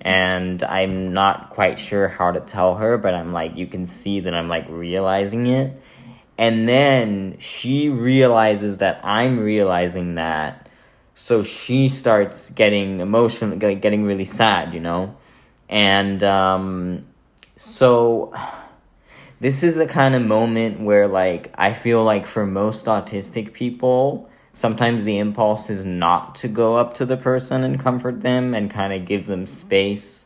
And 0.00 0.62
I'm 0.62 1.12
not 1.12 1.50
quite 1.50 1.78
sure 1.78 2.08
how 2.08 2.32
to 2.32 2.40
tell 2.40 2.74
her, 2.76 2.98
but 2.98 3.14
I'm 3.14 3.32
like, 3.32 3.56
you 3.56 3.66
can 3.66 3.86
see 3.86 4.20
that 4.20 4.34
I'm 4.34 4.48
like 4.48 4.66
realizing 4.68 5.46
it 5.46 5.80
and 6.38 6.68
then 6.68 7.36
she 7.38 7.88
realizes 7.88 8.78
that 8.78 9.04
I'm 9.04 9.38
realizing 9.38 10.16
that. 10.16 10.68
So 11.14 11.42
she 11.42 11.88
starts 11.88 12.50
getting 12.50 13.00
emotional, 13.00 13.56
getting 13.56 14.04
really 14.04 14.24
sad, 14.24 14.74
you 14.74 14.80
know? 14.80 15.14
And 15.68 16.22
um, 16.24 17.06
so 17.56 18.34
this 19.42 19.62
is 19.62 19.74
the 19.74 19.86
kind 19.86 20.14
of 20.14 20.22
moment 20.22 20.80
where, 20.80 21.06
like, 21.06 21.52
I 21.58 21.74
feel 21.74 22.02
like 22.02 22.26
for 22.26 22.46
most 22.46 22.86
autistic 22.86 23.52
people, 23.52 24.30
sometimes 24.54 25.04
the 25.04 25.18
impulse 25.18 25.68
is 25.68 25.84
not 25.84 26.36
to 26.36 26.48
go 26.48 26.76
up 26.76 26.94
to 26.94 27.04
the 27.04 27.18
person 27.18 27.62
and 27.62 27.78
comfort 27.78 28.22
them 28.22 28.54
and 28.54 28.70
kind 28.70 28.94
of 28.94 29.04
give 29.04 29.26
them 29.26 29.46
space 29.46 30.22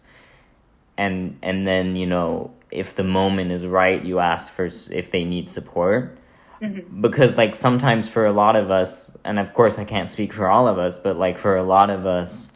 and 0.98 1.38
and 1.42 1.66
then 1.66 1.96
you 1.96 2.06
know 2.06 2.50
if 2.70 2.94
the 2.94 3.04
moment 3.04 3.52
is 3.52 3.64
right, 3.64 4.04
you 4.04 4.18
ask 4.18 4.52
for 4.52 4.68
if 4.90 5.10
they 5.10 5.24
need 5.24 5.50
support. 5.50 6.18
Mm-hmm. 6.60 7.00
Because 7.00 7.36
like 7.36 7.54
sometimes 7.54 8.08
for 8.08 8.26
a 8.26 8.32
lot 8.32 8.56
of 8.56 8.70
us, 8.70 9.12
and 9.24 9.38
of 9.38 9.54
course 9.54 9.78
I 9.78 9.84
can't 9.84 10.10
speak 10.10 10.32
for 10.32 10.48
all 10.48 10.66
of 10.66 10.78
us, 10.78 10.98
but 10.98 11.16
like 11.16 11.38
for 11.38 11.56
a 11.56 11.62
lot 11.62 11.90
of 11.90 12.06
us, 12.06 12.50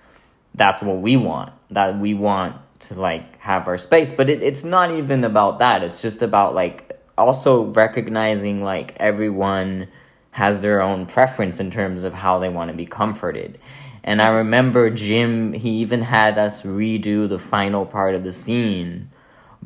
that's 0.55 0.83
what 0.83 1.01
we 1.01 1.17
want. 1.17 1.53
That 1.71 1.99
we 1.99 2.15
want 2.15 2.57
to 2.81 2.95
like 2.95 3.39
have 3.41 3.69
our 3.69 3.79
space. 3.79 4.13
But 4.13 4.31
it, 4.31 4.43
it's 4.43 4.65
not 4.65 4.91
even 4.91 5.25
about 5.25 5.59
that. 5.59 5.83
It's 5.83 6.03
just 6.03 6.23
about 6.23 6.55
like 6.55 7.01
also 7.17 7.65
recognizing 7.65 8.63
like 8.63 8.97
everyone 8.99 9.89
has 10.33 10.61
their 10.61 10.81
own 10.81 11.07
preference 11.07 11.61
in 11.61 11.71
terms 11.71 12.05
of 12.05 12.13
how 12.13 12.39
they 12.39 12.49
want 12.49 12.71
to 12.71 12.77
be 12.77 12.87
comforted. 12.87 13.59
And 14.03 14.23
I 14.23 14.29
remember 14.29 14.91
Jim, 14.91 15.53
he 15.53 15.71
even 15.81 16.03
had 16.03 16.39
us 16.39 16.63
redo 16.63 17.29
the 17.29 17.39
final 17.39 17.85
part 17.85 18.15
of 18.15 18.25
the 18.25 18.33
scene 18.33 19.11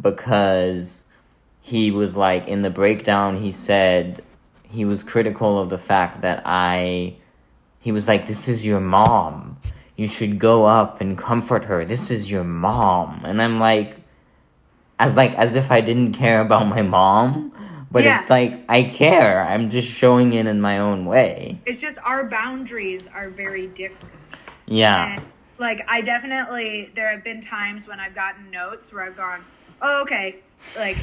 because 0.00 1.04
he 1.64 1.90
was 1.90 2.14
like 2.14 2.46
in 2.46 2.60
the 2.60 2.68
breakdown 2.68 3.40
he 3.40 3.50
said 3.50 4.22
he 4.64 4.84
was 4.84 5.02
critical 5.02 5.58
of 5.58 5.70
the 5.70 5.78
fact 5.78 6.20
that 6.20 6.42
I 6.44 7.16
he 7.80 7.90
was 7.90 8.06
like 8.06 8.26
this 8.26 8.48
is 8.48 8.66
your 8.66 8.80
mom 8.80 9.56
you 9.96 10.08
should 10.08 10.38
go 10.38 10.66
up 10.66 11.00
and 11.00 11.16
comfort 11.16 11.64
her. 11.64 11.84
This 11.84 12.10
is 12.10 12.30
your 12.30 12.44
mom. 12.44 13.24
And 13.24 13.40
I'm 13.40 13.60
like 13.60 13.96
as 14.98 15.14
like 15.14 15.34
as 15.34 15.54
if 15.54 15.70
I 15.70 15.80
didn't 15.80 16.14
care 16.14 16.40
about 16.40 16.66
my 16.66 16.82
mom. 16.82 17.52
But 17.90 18.02
yeah. 18.02 18.20
it's 18.20 18.30
like 18.30 18.64
I 18.68 18.82
care. 18.82 19.42
I'm 19.46 19.70
just 19.70 19.88
showing 19.88 20.32
it 20.32 20.46
in 20.46 20.60
my 20.60 20.78
own 20.78 21.04
way. 21.04 21.60
It's 21.64 21.80
just 21.80 21.98
our 22.04 22.28
boundaries 22.28 23.08
are 23.08 23.30
very 23.30 23.68
different. 23.68 24.12
Yeah. 24.66 25.14
And, 25.14 25.24
like 25.58 25.84
I 25.86 26.00
definitely 26.00 26.90
there 26.94 27.10
have 27.10 27.22
been 27.22 27.40
times 27.40 27.86
when 27.86 28.00
I've 28.00 28.14
gotten 28.14 28.50
notes 28.50 28.92
where 28.92 29.04
I've 29.04 29.16
gone 29.16 29.44
oh, 29.80 30.02
okay, 30.02 30.36
like 30.76 30.96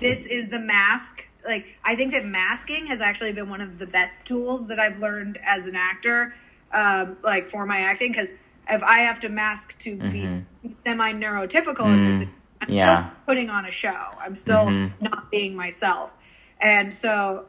this 0.00 0.26
is 0.26 0.48
the 0.48 0.58
mask. 0.58 1.28
Like 1.44 1.78
I 1.84 1.94
think 1.96 2.12
that 2.12 2.24
masking 2.24 2.86
has 2.86 3.02
actually 3.02 3.32
been 3.32 3.50
one 3.50 3.60
of 3.60 3.78
the 3.78 3.86
best 3.86 4.24
tools 4.24 4.68
that 4.68 4.78
I've 4.78 4.98
learned 5.00 5.38
as 5.44 5.66
an 5.66 5.76
actor, 5.76 6.34
um, 6.72 7.16
like 7.22 7.46
for 7.46 7.66
my 7.66 7.80
acting. 7.80 8.10
Because 8.10 8.32
if 8.68 8.82
I 8.82 9.00
have 9.00 9.20
to 9.20 9.28
mask 9.28 9.78
to 9.80 9.96
mm-hmm. 9.96 10.08
be 10.08 10.74
semi 10.84 11.12
neurotypical 11.12 11.86
mm, 11.86 11.94
in 11.94 12.08
this, 12.08 12.22
I'm 12.60 12.68
yeah. 12.70 12.82
still 12.82 13.12
putting 13.26 13.50
on 13.50 13.66
a 13.66 13.70
show. 13.70 14.06
I'm 14.20 14.34
still 14.34 14.66
mm-hmm. 14.66 15.04
not 15.04 15.30
being 15.30 15.54
myself, 15.54 16.12
and 16.60 16.92
so 16.92 17.46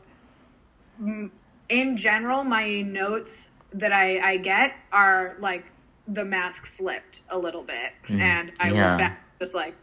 in 1.70 1.98
general, 1.98 2.44
my 2.44 2.82
notes 2.82 3.52
that 3.74 3.92
I, 3.92 4.20
I 4.20 4.38
get 4.38 4.74
are 4.92 5.36
like 5.40 5.66
the 6.08 6.26
mask 6.26 6.66
slipped 6.66 7.24
a 7.30 7.38
little 7.38 7.64
bit, 7.64 7.94
mm, 8.04 8.20
and 8.20 8.52
I 8.60 8.72
yeah. 8.72 8.92
was 8.92 9.00
back 9.00 9.24
just 9.40 9.56
like 9.56 9.76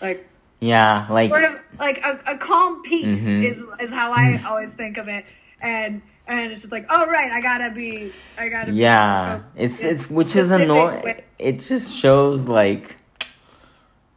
like 0.00 0.28
yeah, 0.60 1.06
like 1.10 1.30
sort 1.30 1.44
of 1.44 1.60
like 1.78 1.98
a, 2.04 2.18
a 2.26 2.38
calm 2.38 2.82
peace 2.82 3.26
mm-hmm. 3.26 3.42
is 3.42 3.64
is 3.80 3.92
how 3.92 4.12
I 4.12 4.42
always 4.46 4.72
think 4.72 4.96
of 4.96 5.08
it, 5.08 5.30
and 5.60 6.02
and 6.26 6.50
it's 6.50 6.60
just 6.60 6.72
like, 6.72 6.86
oh 6.90 7.06
right, 7.06 7.30
I 7.30 7.40
gotta 7.40 7.70
be, 7.70 8.12
I 8.38 8.48
gotta. 8.48 8.72
Yeah, 8.72 9.42
be 9.54 9.62
it's 9.62 9.82
it's 9.82 10.10
which 10.10 10.36
is 10.36 10.50
annoying. 10.50 11.20
It 11.38 11.60
just 11.60 11.94
shows 11.94 12.46
like 12.46 12.96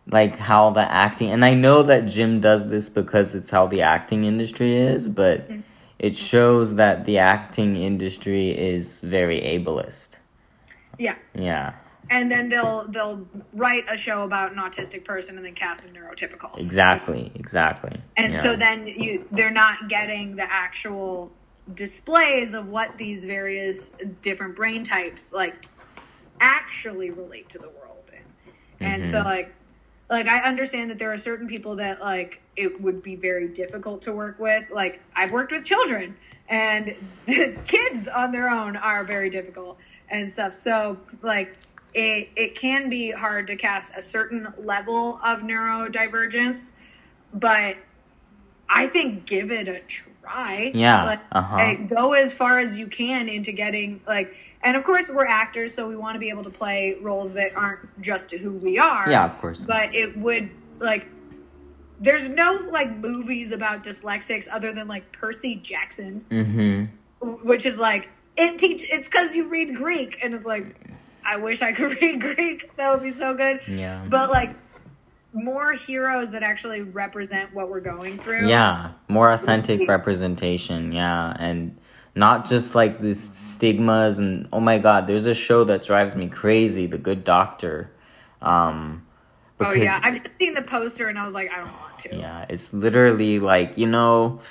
like 0.09 0.37
how 0.37 0.69
the 0.71 0.89
acting, 0.91 1.31
and 1.31 1.43
I 1.43 1.53
know 1.53 1.83
that 1.83 2.07
Jim 2.07 2.39
does 2.39 2.67
this 2.69 2.89
because 2.89 3.35
it's 3.35 3.51
how 3.51 3.67
the 3.67 3.81
acting 3.81 4.23
industry 4.23 4.75
is, 4.75 5.09
but 5.09 5.49
mm-hmm. 5.49 5.61
it 5.99 6.15
shows 6.15 6.75
that 6.75 7.05
the 7.05 7.17
acting 7.17 7.75
industry 7.75 8.51
is 8.51 9.01
very 9.01 9.41
ableist. 9.41 10.17
Yeah. 10.97 11.15
Yeah 11.35 11.73
and 12.09 12.31
then 12.31 12.49
they'll 12.49 12.87
they'll 12.87 13.27
write 13.53 13.83
a 13.89 13.97
show 13.97 14.23
about 14.23 14.51
an 14.51 14.57
autistic 14.57 15.03
person 15.03 15.37
and 15.37 15.45
then 15.45 15.53
cast 15.53 15.85
a 15.85 15.89
neurotypical. 15.89 16.57
Exactly, 16.57 17.31
exactly. 17.35 17.99
And 18.15 18.33
yeah. 18.33 18.39
so 18.39 18.55
then 18.55 18.85
you 18.87 19.27
they're 19.31 19.51
not 19.51 19.89
getting 19.89 20.35
the 20.35 20.45
actual 20.51 21.31
displays 21.73 22.53
of 22.53 22.69
what 22.69 22.97
these 22.97 23.25
various 23.25 23.91
different 24.21 24.55
brain 24.55 24.83
types 24.83 25.33
like 25.33 25.65
actually 26.39 27.09
relate 27.09 27.49
to 27.49 27.57
the 27.57 27.69
world 27.69 28.11
in. 28.13 28.85
And 28.85 29.03
mm-hmm. 29.03 29.11
so 29.11 29.21
like 29.21 29.53
like 30.09 30.27
I 30.27 30.39
understand 30.47 30.89
that 30.89 30.99
there 30.99 31.11
are 31.11 31.17
certain 31.17 31.47
people 31.47 31.75
that 31.77 32.01
like 32.01 32.41
it 32.55 32.81
would 32.81 33.03
be 33.03 33.15
very 33.15 33.47
difficult 33.47 34.01
to 34.03 34.13
work 34.13 34.39
with. 34.39 34.69
Like 34.69 35.01
I've 35.15 35.31
worked 35.31 35.51
with 35.51 35.65
children 35.65 36.15
and 36.47 36.95
kids 37.27 38.07
on 38.07 38.31
their 38.31 38.49
own 38.49 38.77
are 38.77 39.03
very 39.03 39.29
difficult 39.29 39.77
and 40.09 40.29
stuff. 40.29 40.53
So 40.53 40.97
like 41.21 41.57
it, 41.93 42.29
it 42.35 42.55
can 42.55 42.89
be 42.89 43.11
hard 43.11 43.47
to 43.47 43.55
cast 43.55 43.97
a 43.97 44.01
certain 44.01 44.53
level 44.57 45.19
of 45.23 45.39
neurodivergence, 45.39 46.73
but 47.33 47.75
I 48.69 48.87
think 48.87 49.25
give 49.25 49.51
it 49.51 49.67
a 49.67 49.79
try. 49.79 50.13
Yeah. 50.73 51.03
Like, 51.05 51.19
uh-huh. 51.31 51.73
go 51.87 52.13
as 52.13 52.33
far 52.33 52.59
as 52.59 52.77
you 52.77 52.87
can 52.87 53.29
into 53.29 53.51
getting 53.51 54.01
like, 54.07 54.35
and 54.61 54.75
of 54.75 54.83
course 54.83 55.11
we're 55.11 55.25
actors, 55.25 55.73
so 55.73 55.87
we 55.87 55.95
want 55.95 56.15
to 56.15 56.19
be 56.19 56.29
able 56.29 56.43
to 56.43 56.49
play 56.49 56.95
roles 57.01 57.33
that 57.35 57.55
aren't 57.55 58.01
just 58.01 58.31
who 58.31 58.51
we 58.53 58.79
are. 58.79 59.09
Yeah, 59.09 59.25
of 59.25 59.37
course. 59.39 59.63
But 59.65 59.93
it 59.93 60.17
would 60.17 60.49
like, 60.79 61.07
there's 61.99 62.29
no 62.29 62.53
like 62.71 62.95
movies 62.95 63.51
about 63.51 63.83
dyslexics 63.83 64.47
other 64.51 64.73
than 64.73 64.87
like 64.87 65.11
Percy 65.11 65.55
Jackson, 65.55 66.25
mm-hmm. 66.29 67.47
which 67.47 67.65
is 67.65 67.79
like 67.79 68.09
it 68.35 68.57
teach. 68.57 68.87
It's 68.89 69.07
because 69.07 69.35
you 69.35 69.47
read 69.47 69.75
Greek, 69.75 70.19
and 70.23 70.33
it's 70.33 70.45
like 70.45 70.75
I 71.25 71.37
wish 71.37 71.61
I 71.61 71.71
could 71.71 71.99
read 72.01 72.21
Greek. 72.21 72.75
That 72.77 72.91
would 72.91 73.03
be 73.03 73.09
so 73.09 73.33
good. 73.33 73.67
Yeah. 73.67 74.05
But 74.07 74.29
like 74.29 74.55
more 75.43 75.73
heroes 75.73 76.31
that 76.31 76.43
actually 76.43 76.81
represent 76.81 77.53
what 77.53 77.69
we're 77.69 77.79
going 77.79 78.19
through. 78.19 78.47
Yeah, 78.47 78.91
more 79.07 79.31
authentic 79.31 79.87
representation. 79.87 80.91
Yeah, 80.91 81.35
and 81.39 81.77
not 82.15 82.49
just 82.49 82.75
like 82.75 82.99
these 82.99 83.29
stigmas 83.37 84.17
and 84.17 84.49
oh 84.51 84.59
my 84.59 84.79
god, 84.79 85.07
there's 85.07 85.25
a 85.27 85.35
show 85.35 85.63
that 85.65 85.83
drives 85.83 86.15
me 86.15 86.27
crazy, 86.27 86.87
The 86.87 86.97
Good 86.97 87.23
Doctor. 87.23 87.91
Um, 88.41 89.05
oh 89.59 89.71
yeah, 89.71 89.99
I've 90.03 90.19
seen 90.39 90.53
the 90.53 90.63
poster 90.63 91.07
and 91.07 91.17
I 91.17 91.23
was 91.23 91.33
like, 91.33 91.51
I 91.51 91.57
don't 91.57 91.79
want 91.79 91.99
to. 91.99 92.15
Yeah, 92.15 92.45
it's 92.49 92.73
literally 92.73 93.39
like 93.39 93.77
you 93.77 93.87
know, 93.87 94.41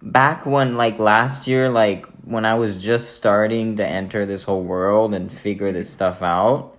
back 0.00 0.46
when 0.46 0.76
like 0.76 0.98
last 0.98 1.46
year, 1.46 1.68
like 1.68 2.06
when 2.24 2.44
I 2.44 2.54
was 2.54 2.76
just 2.76 3.16
starting 3.16 3.76
to 3.76 3.86
enter 3.86 4.24
this 4.24 4.44
whole 4.44 4.62
world 4.62 5.14
and 5.14 5.32
figure 5.32 5.72
this 5.72 5.90
stuff 5.90 6.22
out, 6.22 6.77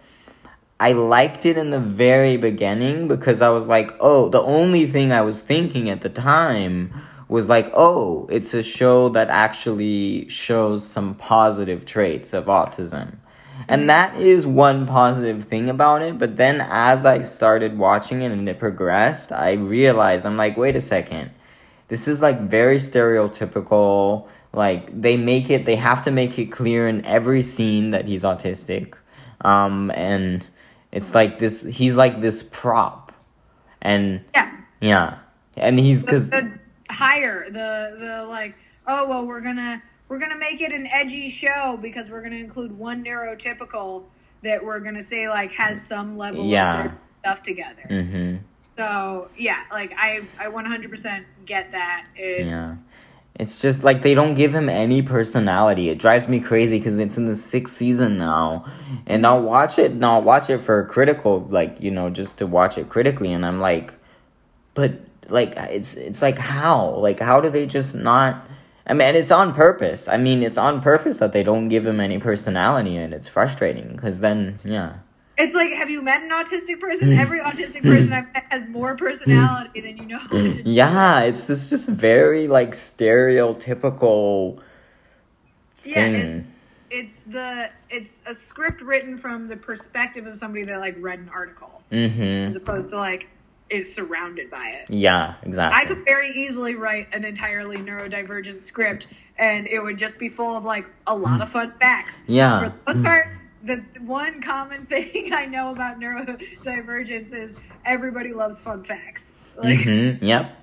I 0.79 0.93
liked 0.93 1.45
it 1.45 1.57
in 1.57 1.71
the 1.71 1.79
very 1.79 2.37
beginning 2.37 3.07
because 3.09 3.41
I 3.41 3.49
was 3.49 3.65
like, 3.65 3.91
oh, 3.99 4.29
the 4.29 4.41
only 4.41 4.87
thing 4.87 5.11
I 5.11 5.21
was 5.21 5.41
thinking 5.41 5.89
at 5.89 6.01
the 6.01 6.09
time 6.09 6.93
was 7.27 7.49
like, 7.49 7.69
oh, 7.73 8.27
it's 8.31 8.53
a 8.53 8.63
show 8.63 9.09
that 9.09 9.29
actually 9.29 10.29
shows 10.29 10.87
some 10.87 11.15
positive 11.15 11.85
traits 11.85 12.33
of 12.33 12.45
autism. 12.45 13.17
And 13.67 13.89
that 13.89 14.19
is 14.19 14.47
one 14.47 14.87
positive 14.87 15.43
thing 15.45 15.69
about 15.69 16.01
it. 16.01 16.17
But 16.17 16.37
then 16.37 16.61
as 16.61 17.05
I 17.05 17.23
started 17.23 17.77
watching 17.77 18.21
it 18.21 18.31
and 18.31 18.47
it 18.47 18.57
progressed, 18.57 19.31
I 19.33 19.53
realized 19.53 20.25
I'm 20.25 20.37
like, 20.37 20.55
wait 20.57 20.77
a 20.77 20.81
second. 20.81 21.31
This 21.89 22.07
is 22.07 22.21
like 22.21 22.39
very 22.49 22.77
stereotypical. 22.77 24.27
Like 24.53 25.01
they 25.01 25.17
make 25.17 25.49
it, 25.49 25.65
they 25.65 25.75
have 25.75 26.03
to 26.03 26.11
make 26.11 26.39
it 26.39 26.47
clear 26.47 26.87
in 26.87 27.05
every 27.05 27.41
scene 27.41 27.91
that 27.91 28.07
he's 28.07 28.23
autistic. 28.23 28.93
Um, 29.41 29.91
and 29.91 30.47
it's 30.91 31.13
like 31.13 31.39
this, 31.39 31.61
he's 31.61 31.95
like 31.95 32.21
this 32.21 32.43
prop. 32.43 33.11
And 33.81 34.21
Yeah. 34.33 34.51
yeah. 34.81 35.17
And 35.57 35.77
he's 35.79 36.01
The, 36.01 36.05
because 36.05 36.29
the 36.29 36.59
higher 36.89 37.45
the 37.49 37.95
the 37.99 38.25
like 38.27 38.55
oh 38.87 39.07
well 39.07 39.25
we're 39.25 39.41
gonna 39.41 39.81
we're 40.07 40.19
gonna 40.19 40.37
make 40.37 40.59
it 40.61 40.73
an 40.73 40.87
edgy 40.87 41.29
show 41.29 41.77
because 41.81 42.09
we're 42.09 42.21
gonna 42.23 42.35
include 42.37 42.77
one 42.77 43.03
neurotypical 43.03 44.03
that 44.41 44.63
we're 44.63 44.79
gonna 44.79 45.01
say 45.01 45.29
like 45.29 45.51
has 45.51 45.81
some 45.81 46.17
level 46.17 46.45
Yeah. 46.45 46.85
of 46.85 46.91
stuff 47.19 47.41
together. 47.43 47.83
hmm 47.87 48.37
So 48.77 49.29
yeah, 49.37 49.63
like 49.71 49.93
I 49.97 50.21
I 50.39 50.45
100% 50.47 51.23
get 51.45 51.71
that. 51.71 52.07
It, 52.15 52.47
Yeah. 52.47 52.75
It's 53.39 53.61
just 53.61 53.85
like 53.85 54.01
they 54.01 54.13
don't 54.13 54.33
give 54.33 54.53
him 54.53 54.67
any 54.67 55.01
personality. 55.01 55.87
It 55.87 55.97
drives 55.97 56.27
me 56.27 56.41
crazy 56.41 56.77
because 56.77 56.99
it's 56.99 57.17
in 57.17 57.25
the 57.25 57.37
sixth 57.37 57.77
season 57.77 58.17
now, 58.17 58.65
and 59.07 59.25
I'll 59.25 59.41
watch 59.41 59.79
it. 59.79 59.91
And 59.91 60.05
I'll 60.05 60.21
watch 60.21 60.49
it 60.49 60.57
for 60.57 60.83
critical, 60.85 61.47
like 61.49 61.77
you 61.79 61.89
know, 61.89 62.09
just 62.09 62.37
to 62.39 62.45
watch 62.45 62.77
it 62.77 62.89
critically. 62.89 63.31
And 63.31 63.45
I'm 63.45 63.61
like, 63.61 63.93
but 64.73 64.99
like 65.29 65.53
it's 65.55 65.93
it's 65.93 66.21
like 66.21 66.37
how 66.37 66.95
like 66.95 67.21
how 67.21 67.39
do 67.39 67.49
they 67.49 67.65
just 67.65 67.95
not? 67.95 68.45
I 68.85 68.93
mean, 68.93 69.15
it's 69.15 69.31
on 69.31 69.53
purpose. 69.53 70.09
I 70.09 70.17
mean, 70.17 70.43
it's 70.43 70.57
on 70.57 70.81
purpose 70.81 71.17
that 71.17 71.31
they 71.31 71.43
don't 71.43 71.69
give 71.69 71.87
him 71.87 72.01
any 72.01 72.19
personality, 72.19 72.97
and 72.97 73.13
it's 73.13 73.29
frustrating 73.29 73.95
because 73.95 74.19
then 74.19 74.59
yeah. 74.65 74.95
It's 75.39 75.55
like, 75.55 75.71
have 75.71 75.89
you 75.89 76.01
met 76.01 76.21
an 76.21 76.31
autistic 76.31 76.79
person? 76.81 77.09
Mm. 77.09 77.17
Every 77.17 77.39
autistic 77.39 77.83
person 77.83 78.13
I've 78.13 78.33
met 78.33 78.45
has 78.49 78.67
more 78.67 78.93
mm. 78.93 78.99
personality 78.99 79.79
than 79.79 79.97
you 79.97 80.05
know. 80.05 80.19
Mm. 80.19 80.63
do. 80.63 80.69
Yeah, 80.69 81.21
it's 81.21 81.45
this 81.45 81.69
just 81.69 81.87
very 81.87 82.47
like 82.47 82.71
stereotypical 82.71 84.59
Yeah, 85.83 85.93
thing. 85.93 86.15
it's 86.15 86.45
it's 86.91 87.23
the 87.23 87.69
it's 87.89 88.23
a 88.25 88.33
script 88.33 88.81
written 88.81 89.17
from 89.17 89.47
the 89.47 89.55
perspective 89.55 90.27
of 90.27 90.35
somebody 90.35 90.65
that 90.65 90.79
like 90.79 90.95
read 90.99 91.19
an 91.19 91.29
article 91.29 91.81
mm-hmm. 91.91 92.47
as 92.47 92.55
opposed 92.55 92.89
to 92.89 92.97
like 92.97 93.29
is 93.69 93.93
surrounded 93.93 94.49
by 94.49 94.67
it. 94.67 94.89
Yeah, 94.89 95.35
exactly. 95.43 95.79
I 95.79 95.85
could 95.85 96.03
very 96.03 96.31
easily 96.31 96.75
write 96.75 97.07
an 97.13 97.23
entirely 97.23 97.77
neurodivergent 97.77 98.59
script 98.59 99.07
and 99.37 99.67
it 99.67 99.79
would 99.79 99.97
just 99.97 100.17
be 100.17 100.27
full 100.27 100.57
of 100.57 100.65
like 100.65 100.89
a 101.07 101.15
lot 101.15 101.41
of 101.41 101.49
fun 101.49 101.73
facts. 101.79 102.23
Yeah. 102.27 102.59
For 102.59 102.69
the 102.69 102.75
most 102.87 103.03
part, 103.03 103.38
the 103.69 103.83
one 104.01 104.41
common 104.41 104.85
thing 104.85 105.33
I 105.33 105.45
know 105.45 105.71
about 105.71 105.99
neurodivergence 105.99 107.33
is 107.33 107.55
everybody 107.85 108.33
loves 108.33 108.61
fun 108.61 108.83
facts. 108.83 109.33
Like 109.57 109.79
Mm-hmm. 109.79 110.23
Yep. 110.25 110.55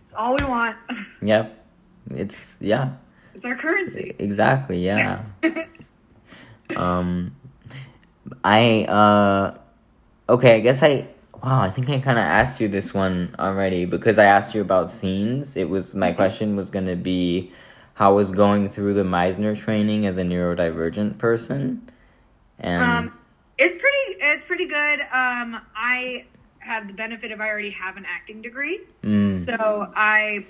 it's 0.00 0.14
all 0.14 0.36
we 0.38 0.44
want. 0.44 0.76
Yep. 1.22 1.64
It's 2.10 2.54
yeah. 2.60 2.92
It's 3.34 3.44
our 3.44 3.56
currency. 3.56 4.14
Exactly. 4.18 4.84
Yeah. 4.84 5.22
um, 6.76 7.34
I 8.44 8.84
uh, 8.84 9.58
okay. 10.28 10.56
I 10.56 10.60
guess 10.60 10.82
I. 10.82 11.08
Wow, 11.42 11.60
I 11.60 11.70
think 11.70 11.88
I 11.90 12.00
kind 12.00 12.18
of 12.18 12.24
asked 12.24 12.60
you 12.60 12.68
this 12.68 12.94
one 12.94 13.34
already 13.38 13.84
because 13.84 14.18
I 14.18 14.24
asked 14.24 14.54
you 14.54 14.62
about 14.62 14.90
scenes. 14.90 15.54
It 15.56 15.68
was 15.68 15.94
my 15.94 16.12
question 16.12 16.56
was 16.56 16.70
gonna 16.70 16.96
be 16.96 17.52
how 17.94 18.14
was 18.14 18.30
going 18.30 18.68
through 18.70 18.94
the 18.94 19.02
Meisner 19.04 19.56
training 19.58 20.06
as 20.06 20.16
a 20.18 20.22
neurodivergent 20.22 21.18
person, 21.18 21.88
and 22.60 22.82
Um, 22.82 23.18
it's 23.58 23.74
pretty. 23.74 24.20
It's 24.20 24.44
pretty 24.44 24.66
good. 24.66 25.00
Um, 25.00 25.60
I 25.74 26.24
have 26.58 26.88
the 26.88 26.94
benefit 26.94 27.30
of 27.32 27.40
I 27.40 27.48
already 27.48 27.70
have 27.70 27.96
an 27.96 28.04
acting 28.06 28.42
degree, 28.42 28.80
mm, 29.02 29.36
so 29.36 29.92
I 29.94 30.46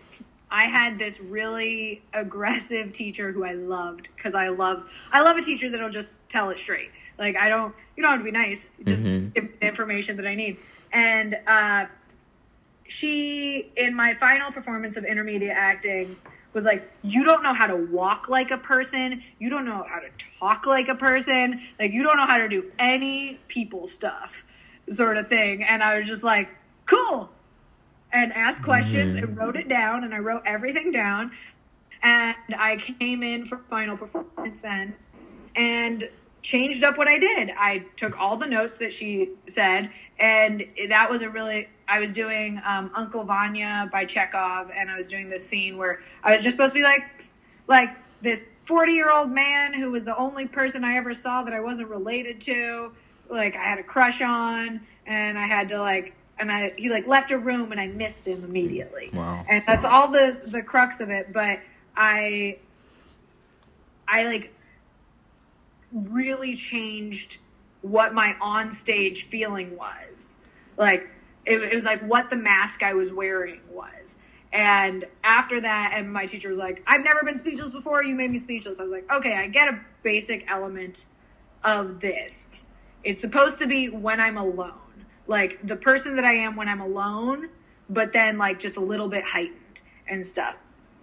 I 0.50 0.64
had 0.66 0.98
this 0.98 1.20
really 1.20 2.02
aggressive 2.12 2.92
teacher 2.92 3.32
who 3.32 3.44
I 3.44 3.52
loved 3.52 4.08
because 4.16 4.34
I 4.34 4.48
love 4.48 4.90
I 5.12 5.22
love 5.22 5.36
a 5.36 5.42
teacher 5.42 5.68
that'll 5.70 5.90
just 5.90 6.26
tell 6.28 6.50
it 6.50 6.58
straight. 6.58 6.90
Like 7.18 7.36
I 7.36 7.48
don't 7.48 7.74
you 7.96 8.02
don't 8.02 8.12
have 8.12 8.20
to 8.20 8.24
be 8.24 8.30
nice, 8.30 8.70
just 8.86 9.06
Mhm. 9.06 9.34
give 9.34 9.44
me 9.44 9.50
the 9.60 9.66
information 9.68 10.16
that 10.16 10.26
I 10.26 10.34
need. 10.34 10.56
And 10.92 11.36
uh, 11.46 11.86
she 12.88 13.70
in 13.76 13.94
my 13.94 14.14
final 14.14 14.50
performance 14.52 14.96
of 14.96 15.04
intermediate 15.04 15.56
acting 15.56 16.16
was 16.56 16.64
like, 16.64 16.90
you 17.02 17.22
don't 17.22 17.42
know 17.42 17.52
how 17.52 17.66
to 17.66 17.76
walk 17.76 18.30
like 18.30 18.50
a 18.50 18.56
person. 18.56 19.22
You 19.38 19.50
don't 19.50 19.66
know 19.66 19.84
how 19.86 20.00
to 20.00 20.08
talk 20.40 20.66
like 20.66 20.88
a 20.88 20.94
person. 20.94 21.60
Like 21.78 21.92
you 21.92 22.02
don't 22.02 22.16
know 22.16 22.24
how 22.24 22.38
to 22.38 22.48
do 22.48 22.72
any 22.78 23.38
people 23.46 23.86
stuff, 23.86 24.42
sort 24.88 25.18
of 25.18 25.28
thing. 25.28 25.62
And 25.62 25.82
I 25.82 25.98
was 25.98 26.06
just 26.06 26.24
like, 26.24 26.48
cool. 26.86 27.30
And 28.10 28.32
asked 28.32 28.62
questions 28.62 29.16
and 29.16 29.36
wrote 29.36 29.56
it 29.56 29.68
down. 29.68 30.02
And 30.04 30.14
I 30.14 30.18
wrote 30.18 30.44
everything 30.46 30.90
down. 30.90 31.32
And 32.02 32.36
I 32.56 32.76
came 32.76 33.22
in 33.22 33.44
for 33.44 33.58
final 33.68 33.98
performance 33.98 34.62
then 34.62 34.94
and 35.56 36.08
changed 36.40 36.84
up 36.84 36.96
what 36.96 37.06
I 37.06 37.18
did. 37.18 37.50
I 37.58 37.84
took 37.96 38.18
all 38.18 38.38
the 38.38 38.46
notes 38.46 38.78
that 38.78 38.94
she 38.94 39.32
said, 39.46 39.90
and 40.18 40.64
that 40.88 41.10
was 41.10 41.20
a 41.20 41.28
really. 41.28 41.68
I 41.88 42.00
was 42.00 42.12
doing 42.12 42.60
um, 42.64 42.90
Uncle 42.94 43.24
Vanya 43.24 43.88
by 43.92 44.04
Chekhov, 44.04 44.70
and 44.74 44.90
I 44.90 44.96
was 44.96 45.08
doing 45.08 45.28
this 45.30 45.46
scene 45.46 45.76
where 45.76 46.00
I 46.24 46.32
was 46.32 46.42
just 46.42 46.56
supposed 46.56 46.74
to 46.74 46.80
be 46.80 46.84
like, 46.84 47.30
like 47.68 47.90
this 48.22 48.46
forty-year-old 48.64 49.30
man 49.30 49.72
who 49.72 49.90
was 49.90 50.04
the 50.04 50.16
only 50.16 50.46
person 50.46 50.84
I 50.84 50.96
ever 50.96 51.14
saw 51.14 51.42
that 51.42 51.54
I 51.54 51.60
wasn't 51.60 51.88
related 51.88 52.40
to. 52.42 52.92
Like 53.28 53.56
I 53.56 53.62
had 53.62 53.78
a 53.78 53.84
crush 53.84 54.20
on, 54.22 54.80
and 55.06 55.38
I 55.38 55.46
had 55.46 55.68
to 55.68 55.78
like, 55.78 56.14
and 56.38 56.50
I 56.50 56.72
he 56.76 56.90
like 56.90 57.06
left 57.06 57.30
a 57.30 57.38
room, 57.38 57.70
and 57.72 57.80
I 57.80 57.86
missed 57.86 58.26
him 58.26 58.44
immediately 58.44 59.10
wow. 59.12 59.44
and 59.48 59.62
that's 59.66 59.84
all 59.84 60.08
the 60.08 60.40
the 60.46 60.62
crux 60.62 61.00
of 61.00 61.10
it 61.10 61.32
but 61.32 61.60
i 61.96 62.56
i 64.08 64.24
like 64.24 64.52
really 65.92 66.54
changed 66.54 67.38
what 67.82 68.14
my 68.14 68.36
on 68.40 68.68
stage 68.68 69.24
feeling 69.24 69.76
was 69.76 70.38
like 70.76 71.08
it, 71.46 71.62
it 71.62 71.74
was 71.74 71.84
like 71.84 72.00
what 72.02 72.30
the 72.30 72.36
mask 72.36 72.82
i 72.82 72.92
was 72.92 73.12
wearing 73.12 73.60
was. 73.70 74.18
And 74.52 75.04
after 75.22 75.60
that 75.60 75.92
and 75.94 76.10
my 76.10 76.26
teacher 76.26 76.48
was 76.48 76.58
like 76.58 76.82
i've 76.86 77.04
never 77.04 77.22
been 77.24 77.36
speechless 77.36 77.72
before. 77.72 78.02
You 78.02 78.14
made 78.14 78.30
me 78.30 78.38
speechless. 78.38 78.80
I 78.80 78.84
was 78.84 78.92
like 78.92 79.10
okay 79.10 79.34
i 79.34 79.46
get 79.46 79.68
a 79.68 79.80
basic 80.02 80.50
element 80.50 81.06
of 81.64 82.00
this. 82.00 82.62
It's 83.04 83.20
supposed 83.20 83.58
to 83.60 83.66
be 83.66 83.88
when 83.88 84.20
i'm 84.20 84.36
alone. 84.36 84.72
Like 85.26 85.66
the 85.66 85.76
person 85.76 86.16
that 86.16 86.24
i 86.24 86.32
am 86.32 86.56
when 86.56 86.68
i'm 86.68 86.80
alone 86.80 87.48
but 87.88 88.12
then 88.12 88.38
like 88.38 88.58
just 88.58 88.76
a 88.76 88.80
little 88.80 89.08
bit 89.08 89.24
heightened 89.24 89.82
and 90.08 90.24
stuff. 90.24 90.58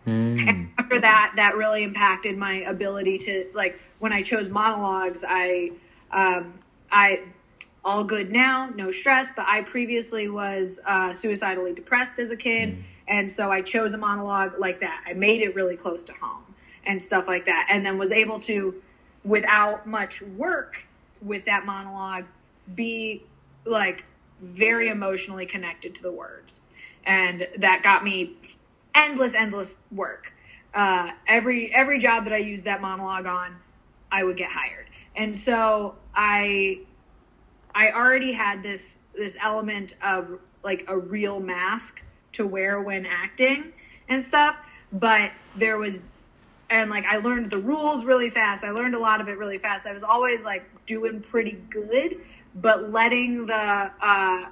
Mm, 0.05 0.69
after 0.77 0.99
that 0.99 1.33
that 1.37 1.55
really 1.55 1.83
impacted 1.83 2.37
my 2.37 2.55
ability 2.63 3.17
to 3.19 3.47
like 3.53 3.79
when 3.99 4.11
i 4.11 4.21
chose 4.21 4.49
monologues 4.49 5.23
i 5.25 5.71
um 6.11 6.59
i 6.91 7.21
all 7.85 8.03
good 8.03 8.31
now 8.31 8.69
no 8.75 8.91
stress 8.91 9.31
but 9.31 9.45
i 9.47 9.61
previously 9.61 10.29
was 10.29 10.79
uh, 10.85 11.11
suicidally 11.11 11.71
depressed 11.71 12.19
as 12.19 12.31
a 12.31 12.37
kid 12.37 12.77
and 13.07 13.29
so 13.29 13.51
i 13.51 13.61
chose 13.61 13.93
a 13.93 13.97
monologue 13.97 14.53
like 14.59 14.79
that. 14.79 15.03
I 15.05 15.13
made 15.13 15.41
it 15.41 15.55
really 15.55 15.75
close 15.75 16.03
to 16.05 16.13
home 16.13 16.43
and 16.85 17.01
stuff 17.01 17.27
like 17.27 17.45
that 17.45 17.67
and 17.69 17.85
then 17.85 17.97
was 17.97 18.11
able 18.11 18.39
to 18.39 18.81
without 19.23 19.87
much 19.87 20.21
work 20.21 20.85
with 21.21 21.45
that 21.45 21.65
monologue 21.65 22.25
be 22.75 23.23
like 23.65 24.05
very 24.41 24.89
emotionally 24.89 25.45
connected 25.45 25.95
to 25.95 26.03
the 26.03 26.11
words. 26.11 26.61
And 27.05 27.47
that 27.57 27.81
got 27.83 28.03
me 28.03 28.33
endless 28.95 29.35
endless 29.35 29.81
work. 29.91 30.33
Uh, 30.73 31.11
every 31.27 31.73
every 31.73 31.99
job 31.99 32.23
that 32.23 32.33
i 32.33 32.37
used 32.37 32.65
that 32.65 32.81
monologue 32.81 33.25
on 33.25 33.55
i 34.11 34.23
would 34.23 34.37
get 34.37 34.49
hired. 34.49 34.87
And 35.15 35.33
so 35.33 35.95
i 36.13 36.79
i 37.75 37.89
already 37.91 38.31
had 38.31 38.61
this 38.61 38.99
this 39.15 39.37
element 39.41 39.95
of 40.03 40.39
like 40.63 40.85
a 40.87 40.97
real 40.97 41.39
mask 41.39 42.03
to 42.31 42.47
wear 42.47 42.81
when 42.81 43.05
acting 43.05 43.71
and 44.09 44.21
stuff 44.21 44.57
but 44.93 45.31
there 45.55 45.77
was 45.77 46.15
and 46.69 46.89
like 46.89 47.05
i 47.05 47.17
learned 47.17 47.49
the 47.51 47.59
rules 47.59 48.05
really 48.05 48.29
fast. 48.29 48.63
I 48.63 48.71
learned 48.71 48.95
a 48.95 48.99
lot 48.99 49.21
of 49.21 49.27
it 49.27 49.37
really 49.37 49.57
fast. 49.57 49.85
I 49.85 49.93
was 49.93 50.03
always 50.03 50.45
like 50.45 50.63
doing 50.85 51.21
pretty 51.21 51.59
good 51.69 52.21
but 52.55 52.89
letting 52.89 53.45
the 53.45 53.91
uh 54.01 54.45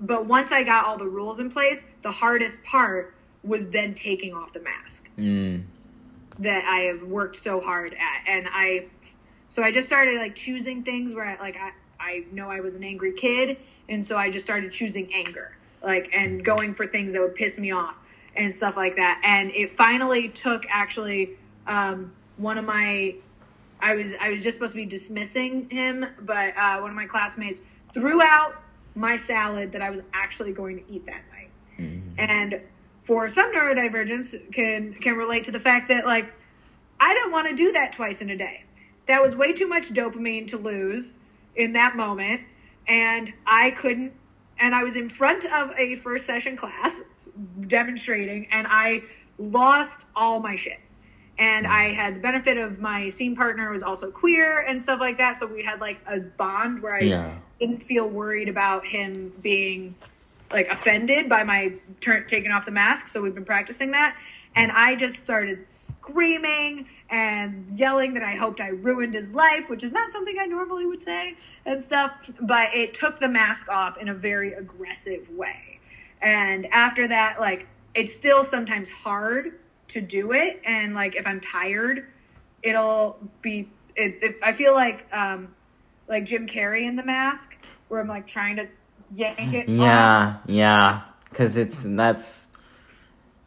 but 0.00 0.26
once 0.26 0.52
i 0.52 0.62
got 0.62 0.86
all 0.86 0.96
the 0.96 1.08
rules 1.08 1.40
in 1.40 1.50
place 1.50 1.90
the 2.02 2.10
hardest 2.10 2.62
part 2.64 3.14
was 3.44 3.70
then 3.70 3.94
taking 3.94 4.34
off 4.34 4.52
the 4.52 4.60
mask 4.60 5.10
mm, 5.18 5.62
that 6.38 6.64
I 6.64 6.80
have 6.80 7.02
worked 7.02 7.36
so 7.36 7.60
hard 7.60 7.94
at. 7.94 8.28
And 8.28 8.48
I, 8.50 8.86
so 9.48 9.62
I 9.62 9.70
just 9.70 9.88
started 9.88 10.16
like 10.18 10.34
choosing 10.34 10.82
things 10.82 11.14
where 11.14 11.24
I, 11.24 11.36
like, 11.40 11.56
I, 11.56 11.72
I 12.08 12.24
know 12.32 12.50
I 12.50 12.60
was 12.60 12.74
an 12.74 12.84
angry 12.84 13.12
kid. 13.12 13.58
And 13.88 14.04
so 14.04 14.16
I 14.16 14.30
just 14.30 14.44
started 14.44 14.72
choosing 14.72 15.12
anger, 15.14 15.56
like, 15.82 16.10
and 16.12 16.44
going 16.44 16.74
for 16.74 16.86
things 16.86 17.12
that 17.12 17.20
would 17.20 17.34
piss 17.34 17.58
me 17.58 17.70
off 17.70 17.96
and 18.36 18.50
stuff 18.50 18.76
like 18.76 18.96
that. 18.96 19.20
And 19.24 19.50
it 19.52 19.72
finally 19.72 20.28
took 20.28 20.64
actually, 20.70 21.36
um, 21.66 22.12
one 22.36 22.56
of 22.56 22.64
my 22.64 23.14
I 23.80 23.94
was 23.94 24.14
I 24.20 24.30
was 24.30 24.42
just 24.42 24.56
supposed 24.56 24.72
to 24.72 24.78
be 24.78 24.86
dismissing 24.86 25.68
him, 25.70 26.04
but 26.22 26.54
uh, 26.56 26.78
one 26.78 26.90
of 26.90 26.96
my 26.96 27.06
classmates 27.06 27.62
threw 27.94 28.22
out 28.22 28.56
my 28.94 29.16
salad 29.16 29.70
that 29.72 29.82
I 29.82 29.90
was 29.90 30.02
actually 30.12 30.52
going 30.52 30.84
to 30.84 30.92
eat 30.92 31.06
that 31.06 31.22
night. 31.32 31.50
Mm-hmm. 31.78 32.14
And 32.18 32.60
for 33.02 33.28
some 33.28 33.54
neurodivergence 33.54 34.52
can 34.52 34.94
can 34.94 35.16
relate 35.16 35.44
to 35.44 35.50
the 35.50 35.60
fact 35.60 35.88
that 35.88 36.06
like 36.06 36.32
I 37.00 37.14
don't 37.14 37.30
want 37.30 37.48
to 37.48 37.54
do 37.54 37.72
that 37.72 37.92
twice 37.92 38.20
in 38.20 38.30
a 38.30 38.36
day. 38.36 38.64
That 39.06 39.22
was 39.22 39.36
way 39.36 39.52
too 39.52 39.68
much 39.68 39.90
dopamine 39.90 40.46
to 40.48 40.56
lose 40.56 41.20
in 41.58 41.74
that 41.74 41.96
moment 41.96 42.40
and 42.86 43.32
I 43.46 43.70
couldn't 43.72 44.14
and 44.60 44.74
I 44.74 44.82
was 44.82 44.96
in 44.96 45.08
front 45.08 45.44
of 45.44 45.72
a 45.78 45.94
first 45.96 46.24
session 46.24 46.56
class 46.56 47.30
demonstrating 47.66 48.48
and 48.50 48.66
I 48.68 49.02
lost 49.38 50.08
all 50.16 50.40
my 50.40 50.56
shit 50.56 50.80
and 51.38 51.66
I 51.66 51.90
mm. 51.90 51.94
had 51.94 52.16
the 52.16 52.20
benefit 52.20 52.56
of 52.56 52.80
my 52.80 53.08
scene 53.08 53.36
partner 53.36 53.70
was 53.70 53.82
also 53.82 54.10
queer 54.10 54.60
and 54.68 54.80
stuff 54.80 55.00
like 55.00 55.18
that. 55.18 55.36
So 55.36 55.46
we 55.46 55.62
had 55.62 55.80
like 55.80 56.00
a 56.06 56.20
bond 56.20 56.82
where 56.82 56.94
I 56.94 57.00
yeah. 57.00 57.34
didn't 57.60 57.82
feel 57.82 58.08
worried 58.08 58.48
about 58.48 58.84
him 58.84 59.32
being 59.40 59.94
like 60.50 60.68
offended 60.68 61.28
by 61.28 61.44
my 61.44 61.74
turn 62.00 62.24
taking 62.26 62.50
off 62.50 62.64
the 62.64 62.72
mask. 62.72 63.06
So 63.06 63.22
we've 63.22 63.34
been 63.34 63.44
practicing 63.44 63.90
that, 63.92 64.16
and 64.56 64.72
I 64.72 64.96
just 64.96 65.22
started 65.22 65.70
screaming 65.70 66.88
and 67.10 67.66
yelling 67.70 68.12
that 68.14 68.22
I 68.22 68.34
hoped 68.34 68.60
I 68.60 68.68
ruined 68.68 69.14
his 69.14 69.34
life, 69.34 69.70
which 69.70 69.82
is 69.82 69.92
not 69.92 70.10
something 70.10 70.36
I 70.40 70.46
normally 70.46 70.86
would 70.86 71.00
say 71.00 71.36
and 71.64 71.80
stuff. 71.80 72.30
But 72.40 72.74
it 72.74 72.94
took 72.94 73.18
the 73.18 73.28
mask 73.28 73.70
off 73.70 73.96
in 73.98 74.08
a 74.08 74.14
very 74.14 74.52
aggressive 74.52 75.30
way, 75.30 75.80
and 76.20 76.66
after 76.66 77.08
that, 77.08 77.40
like 77.40 77.66
it's 77.94 78.14
still 78.14 78.44
sometimes 78.44 78.88
hard 78.88 79.58
to 79.88 80.00
do 80.00 80.32
it 80.32 80.60
and 80.64 80.94
like 80.94 81.16
if 81.16 81.26
i'm 81.26 81.40
tired 81.40 82.06
it'll 82.62 83.18
be 83.42 83.68
it, 83.96 84.18
if 84.22 84.42
i 84.42 84.52
feel 84.52 84.74
like 84.74 85.06
um 85.12 85.54
like 86.08 86.24
jim 86.24 86.46
carrey 86.46 86.86
in 86.86 86.96
the 86.96 87.04
mask 87.04 87.58
where 87.88 88.00
i'm 88.00 88.08
like 88.08 88.26
trying 88.26 88.56
to 88.56 88.68
yank 89.10 89.54
it 89.54 89.68
yeah 89.68 90.36
off. 90.36 90.40
yeah 90.46 91.02
because 91.30 91.56
it's 91.56 91.82
that's 91.84 92.47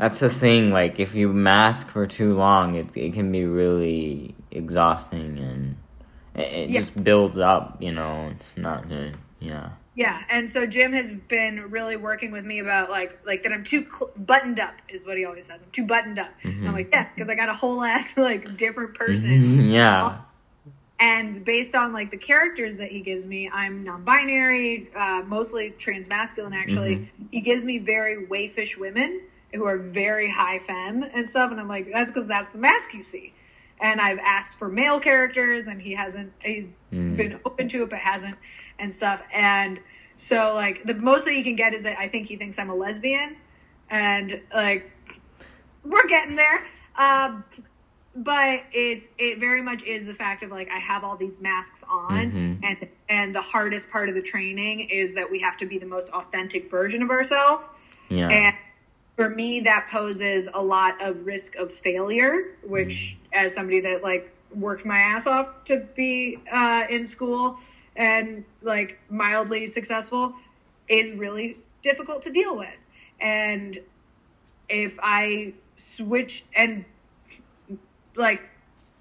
that's 0.02 0.20
the 0.20 0.32
thing 0.32 0.72
like 0.72 1.00
if 1.00 1.14
you 1.14 1.32
mask 1.32 1.88
for 1.90 2.08
too 2.08 2.34
long 2.34 2.74
it, 2.74 2.88
it 2.96 3.14
can 3.14 3.32
be 3.32 3.46
really 3.46 4.34
exhausting 4.50 5.38
and 5.38 5.76
it, 6.34 6.54
it 6.54 6.70
yeah. 6.72 6.80
just 6.80 7.04
builds 7.04 7.38
up 7.38 7.80
you 7.80 7.92
know 7.92 8.32
it's 8.32 8.58
not 8.58 8.90
good 8.90 9.16
yeah 9.40 9.70
yeah, 9.94 10.24
and 10.30 10.48
so 10.48 10.66
Jim 10.66 10.94
has 10.94 11.12
been 11.12 11.70
really 11.70 11.98
working 11.98 12.32
with 12.32 12.46
me 12.46 12.60
about 12.60 12.90
like 12.90 13.20
like 13.26 13.44
that 13.44 13.52
I'm 13.52 13.64
too 13.64 13.86
cl- 13.90 14.10
buttoned 14.16 14.58
up 14.58 14.76
is 14.88 15.06
what 15.06 15.18
he 15.18 15.26
always 15.26 15.46
says. 15.46 15.62
I'm 15.62 15.70
too 15.72 15.86
buttoned 15.86 16.18
up. 16.18 16.30
Mm-hmm. 16.44 16.66
I'm 16.66 16.74
like 16.74 16.90
yeah, 16.94 17.10
because 17.14 17.30
I 17.30 17.36
got 17.36 17.50
a 17.50 17.54
whole 17.54 17.84
ass 17.84 18.18
like 18.30 18.56
different 18.56 18.94
person. 18.94 19.32
Mm-hmm. 19.32 19.72
Yeah. 19.72 20.20
And 20.98 21.44
based 21.44 21.76
on 21.76 21.92
like 21.92 22.10
the 22.10 22.18
characters 22.18 22.78
that 22.78 22.90
he 22.90 23.02
gives 23.02 23.26
me, 23.26 23.50
I'm 23.50 23.84
non-binary, 23.84 24.92
uh, 24.96 25.24
mostly 25.26 25.72
transmasculine. 25.72 26.56
Actually, 26.56 26.96
mm-hmm. 26.96 27.26
he 27.30 27.42
gives 27.42 27.66
me 27.66 27.78
very 27.78 28.26
waifish 28.28 28.78
women 28.78 29.20
who 29.54 29.66
are 29.66 29.78
very 29.78 30.30
high 30.30 30.60
femme 30.60 31.04
and 31.04 31.28
stuff, 31.28 31.52
and 31.52 31.60
I'm 31.60 31.68
like 31.68 31.92
that's 31.92 32.12
because 32.12 32.28
that's 32.28 32.48
the 32.48 32.58
mask 32.58 32.94
you 32.94 33.02
see. 33.02 33.34
And 33.80 34.00
I've 34.00 34.20
asked 34.20 34.60
for 34.60 34.70
male 34.70 35.00
characters, 35.00 35.68
and 35.68 35.82
he 35.82 35.94
hasn't. 35.94 36.34
He's 36.44 36.74
mm. 36.92 37.18
been 37.18 37.40
open 37.46 37.68
to 37.70 37.84
it, 37.84 37.90
but 37.90 38.00
hasn't 38.00 38.38
and 38.78 38.92
stuff. 38.92 39.28
And 39.34 39.80
so 40.16 40.54
like 40.56 40.84
the 40.84 40.96
most 40.96 41.26
that 41.26 41.36
you 41.36 41.44
can 41.44 41.56
get 41.56 41.74
is 41.74 41.84
that 41.84 41.98
I 41.98 42.08
think 42.08 42.28
he 42.28 42.36
thinks 42.36 42.60
I'm 42.60 42.70
a 42.70 42.76
lesbian, 42.76 43.38
and 43.90 44.42
like 44.54 44.92
we're 45.84 46.08
getting 46.08 46.36
there. 46.36 46.66
Um, 46.98 47.44
but 48.16 48.64
it 48.74 49.08
it 49.18 49.40
very 49.40 49.62
much 49.62 49.84
is 49.84 50.06
the 50.06 50.14
fact 50.14 50.44
of 50.44 50.52
like 50.52 50.70
I 50.70 50.80
have 50.80 51.04
all 51.04 51.16
these 51.16 51.40
masks 51.40 51.84
on, 51.90 52.32
mm-hmm. 52.32 52.64
and 52.64 52.90
and 53.08 53.36
the 53.36 53.42
hardest 53.42 53.92
part 53.92 54.10
of 54.10 54.16
the 54.16 54.22
training 54.22 54.82
is 54.82 55.16
that 55.16 55.32
we 55.32 55.40
have 55.40 55.58
to 55.58 55.66
be 55.66 55.78
the 55.78 55.86
most 55.86 56.12
authentic 56.14 56.70
version 56.70 57.02
of 57.02 57.10
ourselves. 57.10 57.70
Yeah. 58.10 58.28
And 58.28 58.56
for 59.22 59.30
me, 59.30 59.60
that 59.60 59.88
poses 59.92 60.50
a 60.52 60.62
lot 60.62 61.00
of 61.02 61.26
risk 61.28 61.56
of 61.56 61.72
failure, 61.72 62.56
which, 62.64 63.18
mm. 63.32 63.38
as 63.38 63.54
somebody 63.54 63.80
that 63.80 64.02
like 64.02 64.34
worked 64.56 64.84
my 64.84 64.98
ass 64.98 65.28
off 65.28 65.64
to 65.66 65.88
be 65.96 66.38
uh, 66.52 66.86
in 66.90 67.06
school, 67.06 67.60
and 67.96 68.44
like 68.64 69.00
mildly 69.10 69.66
successful 69.68 70.36
is 70.88 71.14
really 71.14 71.58
difficult 71.84 72.24
to 72.24 72.32
deal 72.32 72.58
with. 72.58 72.76
And 73.20 73.78
if 74.70 74.98
I 75.04 75.54
switch 75.76 76.46
and 76.56 76.86
like 78.16 78.42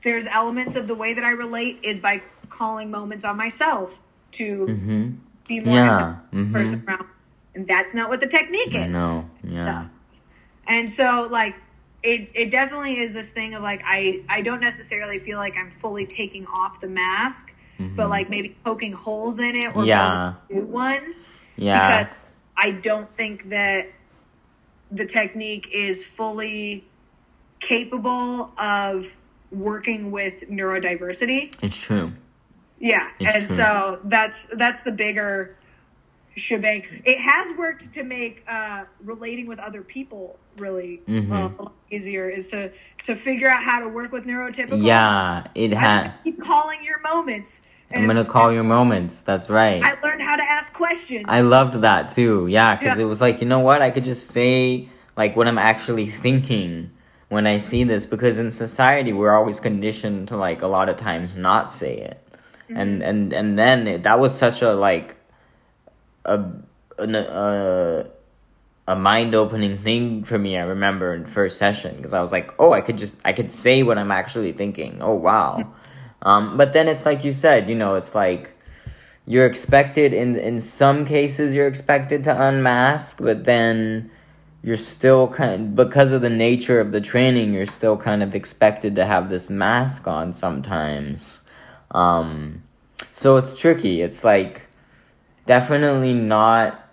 there's 0.02 0.26
elements 0.26 0.76
of 0.76 0.86
the 0.86 0.94
way 0.94 1.14
that 1.14 1.24
I 1.24 1.30
relate 1.30 1.78
is 1.82 1.98
by 2.00 2.22
calling 2.48 2.90
moments 2.90 3.24
on 3.24 3.36
myself 3.36 4.00
to 4.32 4.66
mm-hmm. 4.66 5.10
be 5.48 5.60
more 5.60 5.74
yeah. 5.74 6.16
mm-hmm. 6.32 6.52
person 6.52 6.84
around. 6.86 7.06
And 7.54 7.66
that's 7.66 7.94
not 7.94 8.08
what 8.08 8.20
the 8.20 8.26
technique 8.26 8.74
is. 8.74 8.96
No. 8.96 9.28
Yeah. 9.42 9.88
And 10.70 10.88
so 10.88 11.28
like 11.30 11.56
it 12.02 12.30
it 12.34 12.50
definitely 12.50 12.98
is 12.98 13.12
this 13.12 13.30
thing 13.30 13.54
of 13.54 13.62
like 13.62 13.82
I 13.84 14.22
I 14.28 14.40
don't 14.40 14.60
necessarily 14.60 15.18
feel 15.18 15.38
like 15.38 15.58
I'm 15.58 15.70
fully 15.70 16.06
taking 16.06 16.46
off 16.46 16.80
the 16.80 16.88
mask 16.88 17.54
mm-hmm. 17.80 17.94
but 17.96 18.08
like 18.08 18.30
maybe 18.30 18.56
poking 18.64 18.92
holes 18.92 19.40
in 19.40 19.56
it 19.56 19.74
or 19.74 19.84
yeah. 19.84 20.34
building 20.48 20.64
a 20.64 20.66
new 20.66 20.72
one. 20.72 21.14
Yeah. 21.56 22.04
Because 22.04 22.16
I 22.56 22.70
don't 22.72 23.12
think 23.14 23.50
that 23.50 23.88
the 24.90 25.06
technique 25.06 25.70
is 25.72 26.06
fully 26.06 26.84
capable 27.58 28.52
of 28.58 29.16
working 29.50 30.10
with 30.10 30.48
neurodiversity. 30.50 31.54
It's 31.62 31.76
true. 31.76 32.12
Yeah, 32.78 33.10
it's 33.18 33.34
and 33.34 33.46
true. 33.46 33.56
so 33.56 34.00
that's 34.04 34.46
that's 34.46 34.80
the 34.82 34.92
bigger 34.92 35.56
shebang. 36.40 36.84
It 37.04 37.18
has 37.18 37.56
worked 37.56 37.92
to 37.94 38.02
make 38.02 38.44
uh, 38.48 38.84
relating 39.04 39.46
with 39.46 39.58
other 39.58 39.82
people 39.82 40.38
really 40.56 41.02
mm-hmm. 41.06 41.32
uh, 41.32 41.68
easier. 41.90 42.28
Is 42.28 42.50
to 42.50 42.72
to 43.04 43.14
figure 43.14 43.48
out 43.48 43.62
how 43.62 43.80
to 43.80 43.88
work 43.88 44.12
with 44.12 44.24
neurotypical. 44.24 44.84
Yeah, 44.84 45.46
it 45.54 45.72
has. 45.72 46.12
Keep 46.24 46.40
calling 46.40 46.82
your 46.82 47.00
moments 47.00 47.62
I'm 47.92 48.06
gonna 48.06 48.24
call 48.24 48.52
your 48.52 48.62
moments. 48.62 49.20
That's 49.20 49.50
right. 49.50 49.82
I 49.84 50.00
learned 50.00 50.22
how 50.22 50.36
to 50.36 50.42
ask 50.42 50.72
questions. 50.72 51.24
I 51.28 51.40
loved 51.40 51.82
that 51.82 52.12
too. 52.12 52.46
Yeah, 52.46 52.76
because 52.76 52.98
yeah. 52.98 53.04
it 53.04 53.06
was 53.06 53.20
like, 53.20 53.40
you 53.40 53.46
know 53.46 53.60
what? 53.60 53.82
I 53.82 53.90
could 53.90 54.04
just 54.04 54.28
say 54.28 54.88
like 55.16 55.36
what 55.36 55.48
I'm 55.48 55.58
actually 55.58 56.10
thinking 56.10 56.90
when 57.28 57.46
I 57.46 57.58
see 57.58 57.84
this. 57.84 58.06
Because 58.06 58.38
in 58.38 58.52
society, 58.52 59.12
we're 59.12 59.34
always 59.34 59.58
conditioned 59.58 60.28
to 60.28 60.36
like 60.36 60.62
a 60.62 60.68
lot 60.68 60.88
of 60.88 60.96
times 60.96 61.34
not 61.34 61.72
say 61.72 61.96
it, 61.96 62.20
mm-hmm. 62.64 62.76
and 62.76 63.02
and 63.02 63.32
and 63.32 63.58
then 63.58 63.88
it, 63.88 64.02
that 64.04 64.20
was 64.20 64.36
such 64.36 64.62
a 64.62 64.72
like 64.72 65.16
a 66.24 66.44
a, 66.98 68.06
a 68.86 68.96
mind 68.96 69.34
opening 69.34 69.78
thing 69.78 70.24
for 70.24 70.38
me. 70.38 70.56
I 70.56 70.62
remember 70.62 71.14
in 71.14 71.26
first 71.26 71.58
session 71.58 71.96
because 71.96 72.14
I 72.14 72.20
was 72.20 72.32
like, 72.32 72.52
oh, 72.58 72.72
I 72.72 72.80
could 72.80 72.98
just 72.98 73.14
I 73.24 73.32
could 73.32 73.52
say 73.52 73.82
what 73.82 73.98
I'm 73.98 74.10
actually 74.10 74.52
thinking. 74.52 74.98
Oh 75.00 75.14
wow. 75.14 75.74
Um, 76.22 76.58
but 76.58 76.74
then 76.74 76.86
it's 76.86 77.06
like 77.06 77.24
you 77.24 77.32
said, 77.32 77.70
you 77.70 77.74
know, 77.74 77.94
it's 77.94 78.14
like 78.14 78.50
you're 79.24 79.46
expected 79.46 80.12
in 80.12 80.36
in 80.36 80.60
some 80.60 81.06
cases 81.06 81.54
you're 81.54 81.66
expected 81.66 82.24
to 82.24 82.48
unmask, 82.48 83.16
but 83.18 83.44
then 83.44 84.10
you're 84.62 84.76
still 84.76 85.28
kind 85.28 85.52
of, 85.52 85.74
because 85.74 86.12
of 86.12 86.20
the 86.20 86.30
nature 86.30 86.80
of 86.80 86.92
the 86.92 87.00
training, 87.00 87.54
you're 87.54 87.66
still 87.66 87.96
kind 87.96 88.22
of 88.22 88.34
expected 88.34 88.94
to 88.96 89.06
have 89.06 89.30
this 89.30 89.48
mask 89.48 90.06
on 90.06 90.34
sometimes. 90.34 91.40
Um, 91.92 92.62
so 93.12 93.36
it's 93.36 93.56
tricky. 93.56 94.02
It's 94.02 94.22
like 94.22 94.62
definitely 95.50 96.14
not 96.14 96.88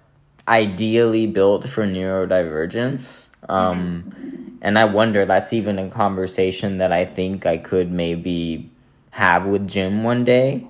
ideally 0.48 1.28
built 1.28 1.70
for 1.70 1.86
neurodivergence. 1.86 3.30
Um, 3.48 4.58
and 4.64 4.80
I 4.80 4.86
wonder 4.86 5.28
that's 5.28 5.54
even 5.54 5.78
a 5.78 5.90
conversation 5.90 6.80
that 6.80 6.92
I 6.92 7.06
think 7.06 7.46
I 7.46 7.58
could 7.58 7.92
maybe 7.92 8.72
have 9.12 9.46
with 9.46 9.68
Jim 9.68 10.04
one 10.04 10.24
day. 10.24 10.66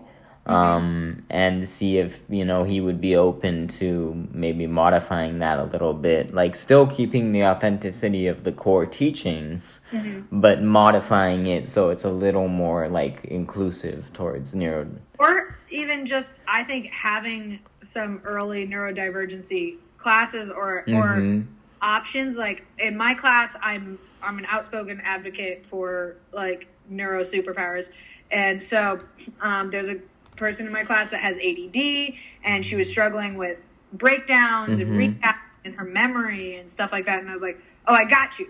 Um, 0.48 1.24
and 1.30 1.68
see 1.68 1.98
if 1.98 2.22
you 2.30 2.46
know 2.46 2.64
he 2.64 2.80
would 2.80 3.02
be 3.02 3.15
open 3.15 3.67
to 3.67 4.28
maybe 4.32 4.65
modifying 4.65 5.40
that 5.40 5.60
a 5.60 5.65
little 5.65 5.94
bit 5.94 6.34
like 6.34 6.56
still 6.56 6.88
keeping 6.88 7.34
the 7.34 7.44
authenticity 7.44 8.28
of 8.28 8.46
the 8.46 8.52
core 8.52 8.86
teachings 8.86 9.82
mm-hmm. 9.92 10.21
but 10.40 10.62
modifying 10.63 11.48
it 11.48 11.67
so 11.67 11.90
it's 11.90 12.06
a 12.06 12.10
little 12.10 12.48
more 12.48 12.88
like 12.88 13.26
inclusive 13.26 14.12
towards 14.13 14.56
neuro 14.56 14.88
or 15.19 15.58
even 15.69 16.06
just 16.06 16.40
i 16.48 16.63
think 16.63 16.86
having 16.88 17.60
some 17.82 18.21
early 18.24 18.65
neurodivergency 18.65 19.76
classes 19.98 20.50
or 20.50 20.86
mm-hmm. 20.88 21.42
or 21.42 21.44
options 21.82 22.38
like 22.38 22.65
in 22.80 22.96
my 22.96 23.13
class 23.13 23.58
i'm 23.62 24.00
i'm 24.24 24.38
an 24.38 24.46
outspoken 24.46 25.02
advocate 25.04 25.65
for 25.65 26.15
like 26.32 26.67
neuro 26.90 27.19
superpowers 27.19 27.92
and 28.32 28.62
so 28.62 29.00
um, 29.42 29.69
there's 29.69 29.88
a 29.88 30.00
person 30.38 30.65
in 30.67 30.73
my 30.73 30.83
class 30.83 31.10
that 31.10 31.19
has 31.19 31.38
ADD, 31.38 32.13
and 32.44 32.63
she 32.65 32.75
was 32.75 32.90
struggling 32.90 33.35
with 33.35 33.58
breakdowns 33.94 34.79
mm-hmm. 34.79 35.00
and 35.00 35.21
recap 35.21 35.35
and 35.65 35.75
her 35.75 35.83
memory 35.85 36.56
and 36.58 36.67
stuff 36.69 36.92
like 36.92 37.06
that. 37.06 37.19
And 37.19 37.29
I 37.29 37.31
was 37.33 37.42
like, 37.42 37.60
"Oh, 37.88 37.94
I 37.94 38.06
got 38.06 38.40
you. 38.40 38.48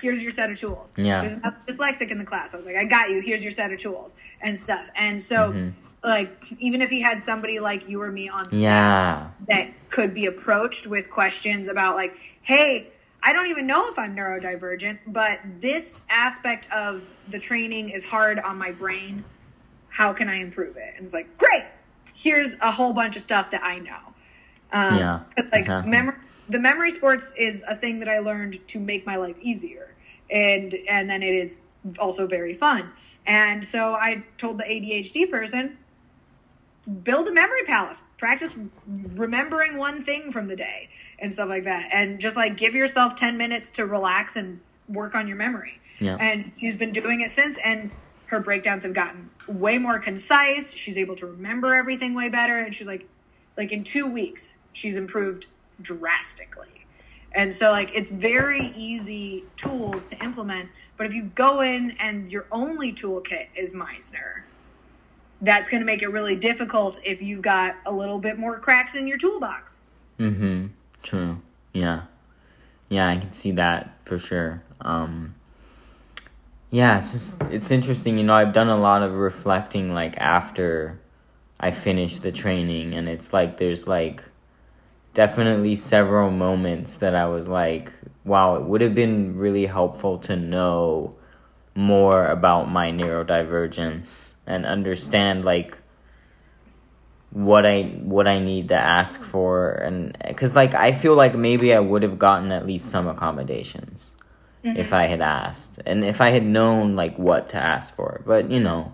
here's 0.00 0.22
your 0.22 0.32
set 0.32 0.50
of 0.50 0.58
tools. 0.58 0.94
Yeah. 0.96 1.20
There's 1.20 1.34
another 1.34 1.56
dyslexic 1.66 2.10
in 2.10 2.18
the 2.18 2.24
class. 2.24 2.54
I 2.54 2.56
was 2.56 2.64
like, 2.64 2.76
I 2.76 2.84
got 2.84 3.10
you. 3.10 3.20
Here's 3.20 3.42
your 3.44 3.50
set 3.50 3.70
of 3.72 3.78
tools 3.78 4.16
and 4.40 4.58
stuff. 4.58 4.88
And 4.94 5.20
so, 5.20 5.52
Mm-hmm. 5.52 5.68
like, 6.02 6.52
even 6.58 6.80
if 6.80 6.88
he 6.88 7.02
had 7.02 7.20
somebody 7.20 7.60
like 7.60 7.86
you 7.86 8.00
or 8.00 8.10
me 8.10 8.28
on 8.30 8.48
staff 8.48 8.60
Yeah. 8.62 9.28
that 9.48 9.68
could 9.90 10.14
be 10.14 10.24
approached 10.24 10.86
with 10.86 11.10
questions 11.10 11.68
about, 11.68 11.96
like, 11.96 12.16
hey, 12.40 12.86
I 13.22 13.34
don't 13.34 13.48
even 13.48 13.66
know 13.66 13.90
if 13.90 13.98
I'm 13.98 14.16
neurodivergent, 14.16 15.00
but 15.06 15.38
this 15.60 16.06
aspect 16.08 16.66
of 16.72 17.10
the 17.28 17.38
training 17.38 17.90
is 17.90 18.02
hard 18.04 18.38
on 18.38 18.56
my 18.56 18.70
brain. 18.72 19.24
How 20.00 20.14
can 20.14 20.30
I 20.30 20.36
improve 20.36 20.78
it? 20.78 20.94
And 20.96 21.04
it's 21.04 21.12
like, 21.12 21.36
great. 21.36 21.66
Here's 22.14 22.54
a 22.62 22.70
whole 22.70 22.94
bunch 22.94 23.16
of 23.16 23.22
stuff 23.22 23.50
that 23.50 23.62
I 23.62 23.80
know. 23.80 24.00
Um, 24.72 24.96
Yeah, 24.96 25.20
but, 25.36 25.52
like 25.52 25.60
exactly. 25.60 25.90
memory, 25.90 26.14
the 26.48 26.58
memory 26.58 26.90
sports 26.90 27.34
is 27.36 27.62
a 27.68 27.74
thing 27.76 28.00
that 28.00 28.08
I 28.08 28.20
learned 28.20 28.66
to 28.68 28.80
make 28.80 29.04
my 29.04 29.16
life 29.16 29.36
easier, 29.42 29.94
and 30.30 30.74
and 30.88 31.10
then 31.10 31.22
it 31.22 31.34
is 31.34 31.60
also 31.98 32.26
very 32.26 32.54
fun. 32.54 32.90
And 33.26 33.62
so 33.62 33.92
I 33.92 34.24
told 34.38 34.56
the 34.56 34.64
ADHD 34.64 35.28
person, 35.28 35.76
build 37.04 37.28
a 37.28 37.32
memory 37.32 37.64
palace, 37.64 38.00
practice 38.16 38.56
remembering 38.86 39.76
one 39.76 40.02
thing 40.02 40.32
from 40.32 40.46
the 40.46 40.56
day 40.56 40.88
and 41.18 41.30
stuff 41.30 41.50
like 41.50 41.64
that, 41.64 41.90
and 41.92 42.18
just 42.18 42.38
like 42.38 42.56
give 42.56 42.74
yourself 42.74 43.16
ten 43.16 43.36
minutes 43.36 43.68
to 43.72 43.84
relax 43.84 44.34
and 44.34 44.60
work 44.88 45.14
on 45.14 45.28
your 45.28 45.36
memory. 45.36 45.78
Yeah. 45.98 46.16
And 46.18 46.52
she's 46.58 46.76
been 46.76 46.92
doing 46.92 47.20
it 47.20 47.28
since, 47.28 47.58
and 47.58 47.90
her 48.30 48.38
breakdowns 48.38 48.84
have 48.84 48.94
gotten 48.94 49.28
way 49.48 49.76
more 49.76 49.98
concise. 49.98 50.72
She's 50.72 50.96
able 50.96 51.16
to 51.16 51.26
remember 51.26 51.74
everything 51.74 52.14
way 52.14 52.28
better, 52.28 52.60
and 52.60 52.72
she's 52.72 52.86
like, 52.86 53.08
like 53.56 53.72
in 53.72 53.82
two 53.82 54.06
weeks, 54.06 54.58
she's 54.72 54.96
improved 54.96 55.48
drastically. 55.82 56.86
And 57.32 57.52
so, 57.52 57.72
like, 57.72 57.94
it's 57.94 58.10
very 58.10 58.68
easy 58.76 59.44
tools 59.56 60.06
to 60.08 60.22
implement. 60.22 60.68
But 60.96 61.06
if 61.06 61.14
you 61.14 61.24
go 61.24 61.60
in 61.60 61.92
and 61.98 62.28
your 62.28 62.46
only 62.52 62.92
toolkit 62.92 63.48
is 63.56 63.74
Meisner, 63.74 64.42
that's 65.40 65.68
going 65.68 65.80
to 65.80 65.86
make 65.86 66.02
it 66.02 66.08
really 66.08 66.36
difficult 66.36 67.00
if 67.04 67.20
you've 67.22 67.42
got 67.42 67.76
a 67.84 67.92
little 67.92 68.20
bit 68.20 68.38
more 68.38 68.58
cracks 68.58 68.94
in 68.94 69.08
your 69.08 69.18
toolbox. 69.18 69.80
Mm-hmm. 70.18 70.68
True. 71.02 71.40
Yeah. 71.72 72.02
Yeah, 72.88 73.08
I 73.08 73.16
can 73.16 73.32
see 73.32 73.52
that 73.52 73.96
for 74.04 74.18
sure. 74.18 74.62
Um 74.80 75.34
Yeah, 76.70 76.98
it's 76.98 77.12
just 77.12 77.34
it's 77.50 77.70
interesting, 77.70 78.16
you 78.16 78.24
know, 78.24 78.34
I've 78.34 78.52
done 78.52 78.68
a 78.68 78.76
lot 78.76 79.02
of 79.02 79.12
reflecting 79.14 79.92
like 79.92 80.16
after 80.18 81.00
I 81.58 81.72
finished 81.72 82.22
the 82.22 82.30
training 82.30 82.94
and 82.94 83.08
it's 83.08 83.32
like 83.32 83.56
there's 83.56 83.88
like 83.88 84.22
definitely 85.12 85.74
several 85.74 86.30
moments 86.30 86.94
that 86.96 87.16
I 87.16 87.26
was 87.26 87.48
like, 87.48 87.90
wow, 88.24 88.54
it 88.54 88.62
would 88.62 88.82
have 88.82 88.94
been 88.94 89.36
really 89.36 89.66
helpful 89.66 90.18
to 90.18 90.36
know 90.36 91.16
more 91.74 92.26
about 92.26 92.70
my 92.70 92.92
neurodivergence 92.92 94.34
and 94.46 94.64
understand 94.64 95.44
like 95.44 95.76
what 97.30 97.66
I 97.66 97.82
what 98.02 98.28
I 98.28 98.38
need 98.38 98.68
to 98.68 98.76
ask 98.76 99.20
for 99.22 99.72
and 99.72 100.16
cuz 100.36 100.54
like 100.54 100.74
I 100.74 100.92
feel 100.92 101.14
like 101.14 101.34
maybe 101.34 101.74
I 101.74 101.80
would 101.80 102.02
have 102.04 102.18
gotten 102.18 102.52
at 102.52 102.66
least 102.66 102.86
some 102.86 103.08
accommodations 103.08 104.09
if 104.62 104.92
I 104.92 105.06
had 105.06 105.20
asked 105.22 105.80
and 105.86 106.04
if 106.04 106.20
I 106.20 106.30
had 106.30 106.44
known 106.44 106.94
like 106.94 107.16
what 107.18 107.48
to 107.50 107.56
ask 107.56 107.94
for 107.94 108.20
but 108.26 108.50
you 108.50 108.60
know 108.60 108.92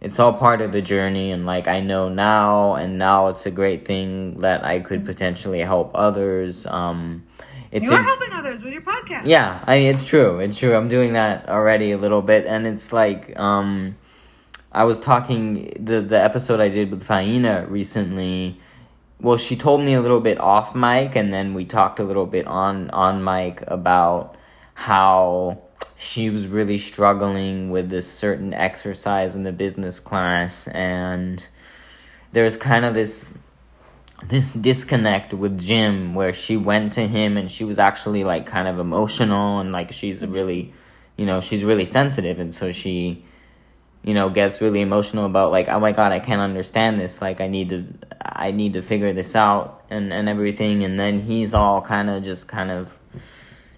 it's 0.00 0.18
all 0.18 0.32
part 0.34 0.60
of 0.60 0.72
the 0.72 0.82
journey 0.82 1.30
and 1.30 1.46
like 1.46 1.68
I 1.68 1.80
know 1.80 2.08
now 2.08 2.74
and 2.74 2.98
now 2.98 3.28
it's 3.28 3.46
a 3.46 3.50
great 3.50 3.86
thing 3.86 4.40
that 4.40 4.64
I 4.64 4.80
could 4.80 5.04
potentially 5.06 5.60
help 5.60 5.92
others 5.94 6.66
um 6.66 7.24
it's 7.70 7.86
You 7.86 7.92
a- 7.92 7.96
are 7.96 8.02
helping 8.02 8.32
others 8.32 8.64
with 8.64 8.72
your 8.72 8.82
podcast. 8.82 9.22
yeah, 9.24 9.62
I 9.66 9.76
mean, 9.78 9.86
it's 9.94 10.04
true. 10.04 10.38
It's 10.40 10.56
true. 10.58 10.74
I'm 10.76 10.86
doing 10.88 11.12
that 11.14 11.48
already 11.48 11.90
a 11.92 11.98
little 11.98 12.22
bit 12.22 12.44
and 12.46 12.66
it's 12.66 12.92
like 12.92 13.38
um 13.38 13.96
I 14.72 14.82
was 14.84 14.98
talking 14.98 15.72
the 15.78 16.00
the 16.00 16.20
episode 16.20 16.58
I 16.58 16.68
did 16.70 16.90
with 16.90 17.04
Faina 17.06 17.66
recently. 17.70 18.58
Well, 19.20 19.36
she 19.36 19.54
told 19.56 19.80
me 19.82 19.94
a 19.94 20.00
little 20.00 20.20
bit 20.20 20.38
off 20.40 20.74
mic 20.74 21.14
and 21.16 21.32
then 21.32 21.54
we 21.54 21.64
talked 21.64 22.00
a 22.00 22.04
little 22.04 22.26
bit 22.26 22.46
on 22.48 22.90
on 22.90 23.22
mic 23.22 23.62
about 23.68 24.36
how 24.74 25.62
she 25.96 26.28
was 26.28 26.46
really 26.46 26.78
struggling 26.78 27.70
with 27.70 27.88
this 27.88 28.10
certain 28.10 28.52
exercise 28.52 29.34
in 29.34 29.44
the 29.44 29.52
business 29.52 29.98
class 30.00 30.68
and 30.68 31.46
there's 32.32 32.56
kind 32.56 32.84
of 32.84 32.94
this 32.94 33.24
this 34.28 34.52
disconnect 34.52 35.32
with 35.34 35.58
Jim 35.58 36.14
where 36.14 36.32
she 36.32 36.56
went 36.56 36.94
to 36.94 37.06
him 37.06 37.36
and 37.36 37.50
she 37.50 37.64
was 37.64 37.78
actually 37.78 38.24
like 38.24 38.46
kind 38.46 38.68
of 38.68 38.78
emotional 38.78 39.60
and 39.60 39.72
like 39.72 39.92
she's 39.92 40.24
really 40.24 40.72
you 41.16 41.26
know 41.26 41.40
she's 41.40 41.62
really 41.62 41.84
sensitive 41.84 42.38
and 42.38 42.54
so 42.54 42.72
she 42.72 43.24
you 44.02 44.14
know 44.14 44.28
gets 44.30 44.60
really 44.60 44.80
emotional 44.80 45.26
about 45.26 45.50
like 45.50 45.68
oh 45.68 45.80
my 45.80 45.92
god 45.92 46.12
I 46.12 46.20
can't 46.20 46.40
understand 46.40 47.00
this. 47.00 47.20
Like 47.20 47.40
I 47.40 47.48
need 47.48 47.70
to 47.70 47.86
I 48.20 48.50
need 48.50 48.74
to 48.74 48.82
figure 48.82 49.12
this 49.12 49.34
out 49.34 49.84
and 49.90 50.12
and 50.12 50.28
everything. 50.28 50.84
And 50.84 50.98
then 50.98 51.20
he's 51.20 51.54
all 51.54 51.80
kind 51.80 52.10
of 52.10 52.22
just 52.24 52.48
kind 52.48 52.70
of 52.70 52.90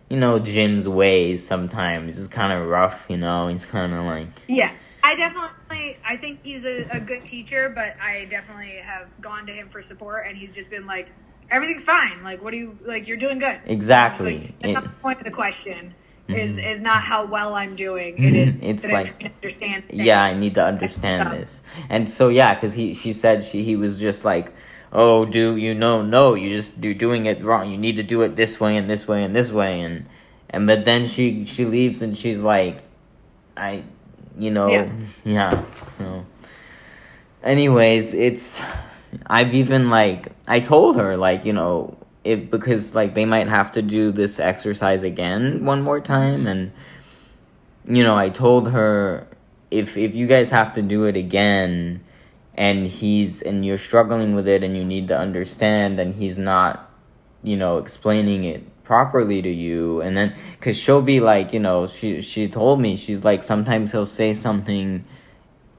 you 0.09 0.17
know 0.17 0.39
Jim's 0.39 0.89
ways 0.89 1.47
sometimes 1.47 2.17
just 2.17 2.31
kind 2.31 2.53
of 2.53 2.67
rough 2.69 3.07
you 3.09 3.17
know 3.17 3.49
he's 3.49 3.65
kind 3.67 3.93
of 3.93 4.05
like 4.05 4.29
Yeah. 4.49 4.73
I 5.05 5.15
definitely, 5.15 5.97
I 6.05 6.17
think 6.17 6.41
he's 6.43 6.65
a, 6.65 6.89
a 6.91 6.99
good 6.99 7.25
teacher, 7.25 7.71
but 7.73 7.95
I 8.03 8.25
definitely 8.25 8.79
have 8.83 9.07
gone 9.21 9.47
to 9.47 9.53
him 9.53 9.69
for 9.69 9.81
support, 9.81 10.27
and 10.27 10.37
he's 10.37 10.53
just 10.53 10.69
been 10.69 10.85
like, 10.85 11.13
everything's 11.49 11.85
fine. 11.85 12.25
Like, 12.25 12.43
what 12.43 12.51
do 12.51 12.57
you 12.57 12.77
like? 12.85 13.07
You're 13.07 13.17
doing 13.17 13.39
good. 13.39 13.61
exactly 13.67 14.35
It's 14.37 14.45
like, 14.47 14.61
that's 14.63 14.75
not 14.75 14.83
It- 14.85 14.89
the 14.89 14.95
point 15.01 15.19
of 15.21 15.25
the 15.25 15.31
question. 15.31 15.95
Mm-hmm. 16.29 16.41
Is 16.41 16.59
is 16.59 16.83
not 16.83 17.03
how 17.03 17.25
well 17.25 17.55
I'm 17.55 17.77
doing. 17.77 18.17
It 18.19 18.21
mm-hmm. 18.21 18.35
is 18.35 18.59
It's 18.63 18.83
like- 18.85 18.93
I'm 18.93 19.05
trying 19.05 19.19
to 19.19 19.37
understand. 19.37 19.85
yeah 19.93 20.21
i 20.23 20.35
need 20.35 20.55
to 20.57 20.65
understand 20.65 21.31
this 21.31 21.63
and 21.89 22.11
so 22.11 22.29
yeah 22.29 22.55
because 22.55 22.75
he 22.75 22.93
she 22.95 23.13
said 23.13 23.45
she 23.45 23.63
he 23.63 23.77
was 23.77 23.97
just 23.97 24.25
like 24.25 24.53
oh 24.97 25.25
do 25.27 25.57
you 25.57 25.75
know? 25.75 26.03
No 26.03 26.35
you 26.35 26.49
just 26.57 26.73
you're 26.83 26.95
doing 26.95 27.27
it 27.27 27.45
wrong. 27.45 27.71
You 27.71 27.77
need 27.79 27.97
to 27.97 28.03
do 28.03 28.23
it 28.23 28.35
this 28.35 28.59
way 28.59 28.77
and 28.77 28.89
this 28.89 29.07
way 29.07 29.23
and 29.23 29.37
this 29.37 29.51
way 29.53 29.81
and 29.83 30.07
and 30.51 30.67
but 30.67 30.85
then 30.85 31.07
she 31.07 31.45
she 31.45 31.65
leaves 31.67 32.01
and 32.03 32.17
she's 32.17 32.41
like 32.41 32.83
i 33.57 33.83
you 34.39 34.51
know 34.51 34.69
Yeah. 34.69 34.93
yeah 35.25 35.65
so. 35.99 36.25
Anyways 37.43 38.15
it's 38.15 38.61
i've 39.27 39.55
even 39.55 39.91
like 39.91 40.33
i 40.47 40.61
told 40.61 40.97
her 40.97 41.17
like 41.17 41.45
you 41.45 41.53
know 41.53 41.97
it 42.25 42.51
because 42.51 42.95
like 42.95 43.15
they 43.15 43.25
might 43.25 43.49
have 43.49 43.73
to 43.73 43.83
do 43.83 44.13
this 44.13 44.39
exercise 44.39 45.03
again 45.03 45.65
one 45.65 45.83
more 45.83 46.01
time 46.01 46.47
and 46.47 46.73
you 47.89 48.03
know, 48.03 48.17
I 48.17 48.31
told 48.31 48.71
her 48.71 49.27
if 49.71 49.97
if 49.97 50.15
you 50.15 50.27
guys 50.27 50.51
have 50.51 50.75
to 50.75 50.83
do 50.83 51.05
it 51.05 51.17
again 51.17 52.01
and 52.57 52.87
he's 52.87 53.43
and 53.43 53.65
you're 53.65 53.79
struggling 53.79 54.35
with 54.35 54.49
it 54.49 54.63
and 54.63 54.77
you 54.77 54.85
need 54.85 55.09
to 55.09 55.19
understand 55.19 56.01
and 56.01 56.15
he's 56.15 56.39
not, 56.39 56.91
you 57.43 57.57
know, 57.57 57.79
explaining 57.79 58.45
it 58.45 58.65
properly 58.83 59.43
to 59.43 59.51
you 59.51 60.01
and 60.01 60.17
then 60.17 60.35
cuz 60.61 60.77
she'll 60.77 61.03
be 61.03 61.21
like, 61.21 61.53
you 61.53 61.61
know, 61.61 61.87
she 61.87 62.21
she 62.21 62.49
told 62.49 62.81
me 62.81 62.97
she's 62.97 63.25
like 63.25 63.43
sometimes 63.43 63.93
he'll 63.93 64.07
say 64.07 64.33
something 64.33 65.05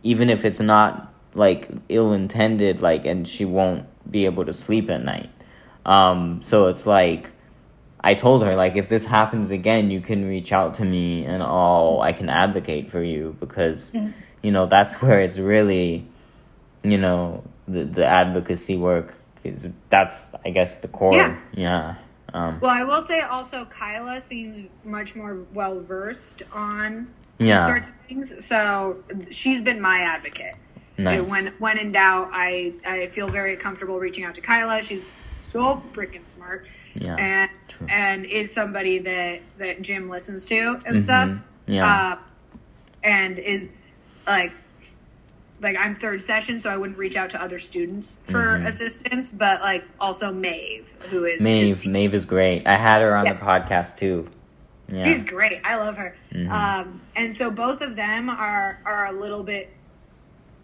even 0.03 0.29
if 0.29 0.45
it's 0.45 0.59
not 0.59 1.13
like 1.33 1.69
ill 1.89 2.13
intended 2.13 2.81
like 2.81 3.05
and 3.05 3.27
she 3.27 3.45
won't 3.45 3.85
be 4.09 4.25
able 4.25 4.45
to 4.45 4.53
sleep 4.53 4.89
at 4.89 5.03
night. 5.03 5.29
Um 5.85 6.41
so 6.43 6.67
it's 6.67 6.85
like 6.85 7.31
I 8.01 8.13
told 8.13 8.43
her 8.43 8.55
like 8.55 8.75
if 8.75 8.87
this 8.87 9.05
happens 9.05 9.49
again, 9.49 9.89
you 9.89 9.99
can 10.01 10.27
reach 10.27 10.51
out 10.53 10.75
to 10.75 10.85
me 10.85 11.25
and 11.25 11.41
all 11.41 12.01
I 12.01 12.13
can 12.13 12.29
advocate 12.29 12.91
for 12.91 13.01
you 13.01 13.35
because 13.39 13.93
you 14.43 14.51
know 14.51 14.67
that's 14.67 14.93
where 15.01 15.19
it's 15.21 15.39
really 15.39 16.07
you 16.91 16.97
know 16.97 17.43
the 17.67 17.83
the 17.83 18.05
advocacy 18.05 18.75
work 18.77 19.13
is 19.43 19.67
that's 19.89 20.25
I 20.45 20.49
guess 20.51 20.75
the 20.77 20.87
core 20.87 21.13
Yeah. 21.13 21.37
yeah 21.53 21.95
um 22.33 22.59
Well, 22.61 22.71
I 22.71 22.83
will 22.83 23.01
say 23.01 23.21
also, 23.21 23.65
Kyla 23.65 24.19
seems 24.19 24.61
much 24.83 25.15
more 25.15 25.37
well 25.53 25.79
versed 25.79 26.43
on 26.51 27.07
yeah 27.39 27.65
sorts 27.65 27.87
of 27.89 27.95
things. 28.07 28.45
So 28.45 28.97
she's 29.29 29.61
been 29.61 29.79
my 29.81 29.99
advocate. 30.01 30.55
nice 30.97 31.29
when 31.29 31.53
when 31.59 31.77
in 31.77 31.91
doubt, 31.91 32.29
I 32.33 32.73
I 32.85 33.07
feel 33.07 33.29
very 33.29 33.55
comfortable 33.55 33.97
reaching 33.99 34.25
out 34.25 34.33
to 34.35 34.41
Kyla. 34.41 34.81
She's 34.81 35.15
so 35.21 35.81
freaking 35.93 36.27
smart, 36.27 36.65
yeah 36.95 37.15
and 37.15 37.51
true. 37.69 37.87
and 37.89 38.25
is 38.25 38.51
somebody 38.53 38.99
that 38.99 39.41
that 39.59 39.81
Jim 39.81 40.09
listens 40.09 40.45
to 40.47 40.81
and 40.85 40.95
stuff. 40.95 41.29
Mhm. 41.29 41.41
yeah 41.67 41.85
Uh, 41.87 42.17
and 43.03 43.37
is 43.39 43.69
like 44.25 44.51
like 45.61 45.75
I'm 45.77 45.93
third 45.95 46.21
session, 46.21 46.59
so 46.59 46.71
I 46.71 46.77
wouldn't 46.77 46.97
reach 46.99 47.17
out 47.17 47.29
to 47.31 47.41
other 47.41 47.57
students 47.57 48.19
for 48.25 48.59
Mhm. 48.59 48.67
assistance, 48.67 49.31
but 49.31 49.61
like 49.61 49.83
also 49.99 50.31
Maeve, 50.31 50.93
who 51.09 51.25
is 51.25 51.41
Maeve 51.41 51.85
Maeve 51.87 52.13
is 52.13 52.25
great 52.25 52.67
I 52.67 52.75
had 52.77 53.01
her 53.01 53.15
on 53.15 53.25
Yeah. 53.25 53.33
the 53.33 53.39
podcast 53.39 53.97
too 53.97 54.27
yeah 54.89 55.03
She's 55.03 55.23
great. 55.25 55.59
I 55.65 55.75
love 55.75 55.97
her. 55.97 56.15
Mhm. 56.31 56.49
Um, 56.49 57.01
and 57.15 57.33
so 57.33 57.49
both 57.51 57.81
of 57.81 57.95
them 57.95 58.29
are 58.29 58.79
are 58.85 59.07
a 59.07 59.11
little 59.11 59.43
bit 59.43 59.69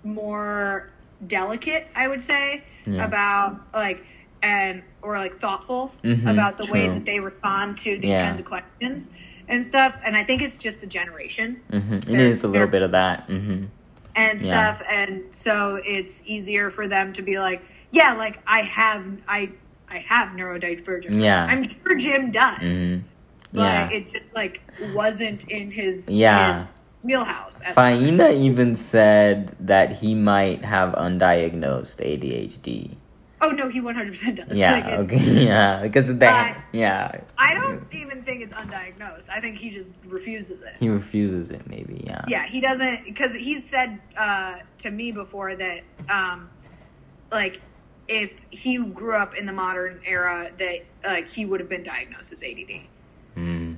more 0.03 0.89
delicate, 1.27 1.87
I 1.95 2.07
would 2.07 2.21
say, 2.21 2.63
Yeah. 2.85 3.03
about 3.05 3.59
like 3.73 4.05
and 4.41 4.81
or 5.01 5.17
like 5.17 5.33
thoughtful 5.33 5.93
Mhm, 6.03 6.29
about 6.29 6.57
the 6.57 6.65
way 6.65 6.87
that 6.87 7.05
they 7.05 7.19
respond 7.19 7.77
to 7.79 7.97
these 7.97 8.11
Yeah. 8.11 8.25
kinds 8.25 8.39
of 8.39 8.45
questions. 8.45 9.09
and 9.49 9.61
stuff. 9.61 9.97
And 10.05 10.15
I 10.15 10.23
think 10.23 10.41
it's 10.41 10.57
just 10.57 10.79
the 10.79 10.87
generation 10.87 11.57
hmm 11.69 11.95
It 12.07 12.17
a 12.43 12.47
little 12.47 12.65
bit 12.67 12.81
of 12.81 12.91
that. 12.91 13.29
And 14.15 14.41
Yeah. 14.41 14.71
stuff, 14.71 14.81
and 14.89 15.23
so 15.33 15.79
it's 15.85 16.27
easier 16.27 16.69
for 16.69 16.87
them 16.87 17.13
to 17.13 17.21
be 17.21 17.39
like, 17.39 17.63
yeah, 17.91 18.13
like 18.13 18.41
I 18.47 18.61
have, 18.61 19.05
I, 19.27 19.51
I 19.89 19.99
have 19.99 20.29
neurodivergent. 20.33 21.21
Yeah. 21.21 21.45
I'm 21.49 21.63
sure 21.63 21.95
Jim 21.97 22.31
does, 22.31 22.91
hmm 22.91 22.99
but 23.53 23.61
Yeah. 23.61 23.89
it 23.91 24.09
just 24.09 24.35
like 24.35 24.61
wasn't 24.79 25.47
in 25.49 25.69
his 25.71 26.09
Yeah. 26.11 26.47
his 26.47 26.71
wheelhouse. 27.03 27.61
Faina 27.63 28.31
even 28.35 28.75
said 28.75 29.55
that 29.59 29.97
he 29.97 30.15
might 30.15 30.63
have 30.65 30.93
undiagnosed 30.95 31.97
ADHD. 32.01 32.97
Oh 33.43 33.51
no, 33.51 33.67
he 33.67 33.81
100 33.81 34.07
percent 34.07 34.37
does. 34.37 34.57
Yeah, 34.57 34.71
Like, 34.71 34.85
okay, 34.85 35.17
yeah, 35.45 35.81
because 35.81 36.09
of 36.09 36.19
that, 36.19 36.55
Uh, 36.55 36.61
yeah, 36.71 37.21
I 37.37 37.53
don't 37.53 37.85
even 37.91 38.23
think 38.23 38.41
it's 38.41 38.53
undiagnosed. 38.53 39.29
I 39.29 39.41
think 39.41 39.57
he 39.57 39.69
just 39.69 39.95
refuses 40.05 40.61
it. 40.61 40.75
he 40.79 40.87
refuses 40.87 41.49
it. 41.51 41.67
Maybe, 41.67 42.03
yeah, 42.07 42.23
Yeah, 42.27 42.45
he 42.45 42.61
doesn't 42.61 43.03
because 43.03 43.33
he 43.33 43.55
said 43.55 43.99
uh, 44.17 44.59
to 44.79 44.91
me 44.91 45.11
before 45.11 45.55
that, 45.55 45.81
um, 46.09 46.49
like, 47.33 47.59
if 48.07 48.39
he 48.49 48.77
grew 48.77 49.15
up 49.15 49.35
in 49.35 49.45
the 49.45 49.53
modern 49.53 49.99
era, 50.05 50.49
that 50.57 50.85
like 51.03 51.27
he 51.27 51.45
would 51.45 51.59
have 51.59 51.69
been 51.69 51.83
diagnosed 51.83 52.31
as 52.31 52.43
ADD, 52.43 52.81
mm. 53.35 53.75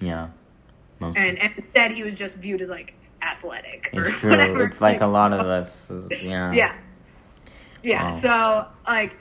yeah. 0.00 0.28
Most 1.00 1.18
and 1.18 1.38
and 1.40 1.52
instead 1.56 1.90
he 1.90 2.04
was 2.04 2.16
just 2.16 2.38
viewed 2.38 2.62
as 2.62 2.70
like 2.70 2.94
athletic 3.20 3.90
or 3.92 4.04
it's 4.04 4.18
true. 4.18 4.30
whatever. 4.30 4.64
It's 4.64 4.80
like 4.80 5.00
a 5.00 5.06
lot 5.06 5.32
of 5.32 5.40
us, 5.40 5.90
yeah, 6.20 6.52
yeah, 6.60 6.76
yeah. 7.82 8.04
Wow. 8.04 8.08
So 8.10 8.66
like, 8.86 9.16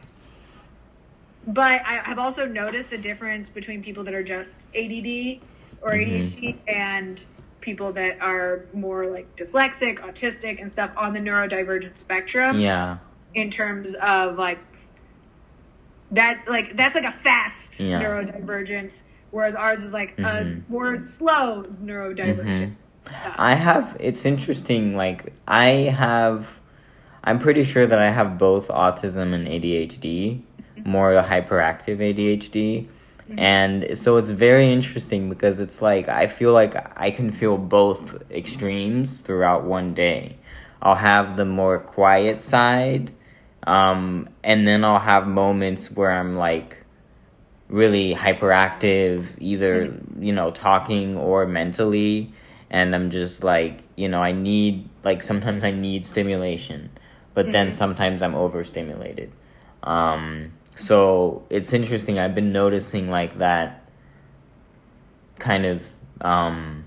but 1.47 1.82
I 1.86 2.01
have 2.03 2.20
also 2.20 2.45
noticed 2.45 2.93
a 2.93 2.97
difference 2.97 3.49
between 3.49 3.82
people 3.84 4.03
that 4.03 4.14
are 4.14 4.24
just 4.24 4.68
ADD 4.76 5.39
or. 5.82 5.91
ADHD 5.93 6.55
and 6.68 7.26
people 7.62 7.91
that 7.93 8.20
are 8.22 8.66
more 8.74 9.05
like 9.07 9.36
dyslexic, 9.36 9.99
autistic, 9.99 10.59
and 10.59 10.72
stuff 10.72 10.91
on 10.95 11.14
the 11.14 11.20
neurodivergent 11.20 11.95
spectrum. 11.97 12.59
yeah, 12.59 12.97
in 13.34 13.49
terms 13.49 13.95
of 13.95 14.38
like 14.38 14.59
that 16.12 16.43
like 16.47 16.76
that's 16.76 16.95
like 16.95 17.05
a 17.05 17.12
fast 17.12 17.80
Yeah. 17.80 18.01
neurodivergence 18.03 19.03
whereas 19.32 19.55
ours 19.55 19.84
is 19.84 19.93
like 19.93 20.18
Mhm. 20.18 20.26
a 20.68 20.72
more 20.72 20.97
slow 20.97 21.64
neurodivergent 21.84 22.74
stuff. 23.07 23.36
I 23.38 23.53
have. 23.55 23.95
It's 23.99 24.26
interesting. 24.26 24.95
Like 24.95 25.32
I 25.47 25.66
have. 25.95 26.59
I'm 27.24 27.39
pretty 27.39 27.63
sure 27.63 27.86
that 27.86 27.99
I 27.99 28.09
have 28.09 28.38
both 28.38 28.67
autism 28.69 29.34
and 29.34 29.47
ADHD, 29.47 30.41
more 30.86 31.11
mm-hmm. 31.11 31.32
hyperactive 31.32 31.97
ADHD. 31.97 32.88
Mm-hmm. 33.32 33.39
And 33.39 33.97
so 33.97 34.17
it's 34.17 34.30
very 34.30 34.72
interesting 34.72 35.30
because 35.30 35.59
it's 35.59 35.82
like 35.82 36.09
I 36.09 36.28
feel 36.28 36.51
like 36.51 36.76
I 36.97 37.11
can 37.11 37.32
feel 37.32 37.57
both 37.57 38.30
extremes 38.32 39.19
throughout 39.19 39.63
one 39.63 39.93
day. 39.93 40.38
I'll 40.82 40.95
have 40.95 41.38
the 41.38 41.45
more 41.45 41.80
quiet 41.80 42.41
side, 42.43 43.11
um, 43.67 44.30
and 44.43 44.67
then 44.67 44.84
I'll 44.84 44.99
have 44.99 45.28
moments 45.28 45.91
where 45.91 46.11
I'm 46.11 46.36
like 46.36 46.78
really 47.69 48.15
hyperactive, 48.15 49.28
either 49.39 49.88
mm-hmm. 49.88 50.24
you 50.24 50.34
know 50.34 50.51
talking 50.51 51.17
or 51.17 51.45
mentally, 51.45 52.34
and 52.69 52.95
I'm 52.95 53.11
just 53.11 53.43
like 53.43 53.82
you 53.95 54.09
know 54.09 54.22
I 54.22 54.32
need 54.32 54.89
like 55.03 55.24
sometimes 55.24 55.63
I 55.63 55.72
need 55.72 56.05
stimulation, 56.05 56.89
but 57.34 57.52
then 57.52 57.70
Mhm. 57.70 57.74
sometimes 57.74 58.22
I'm 58.22 58.36
overstimulated. 58.36 59.32
Um, 59.84 60.52
so 60.76 61.44
it's 61.50 61.74
interesting. 61.74 62.20
I've 62.20 62.36
been 62.36 62.52
noticing 62.52 63.10
like 63.10 63.38
that 63.40 63.84
kind 65.40 65.66
of 65.66 65.82
um, 66.22 66.86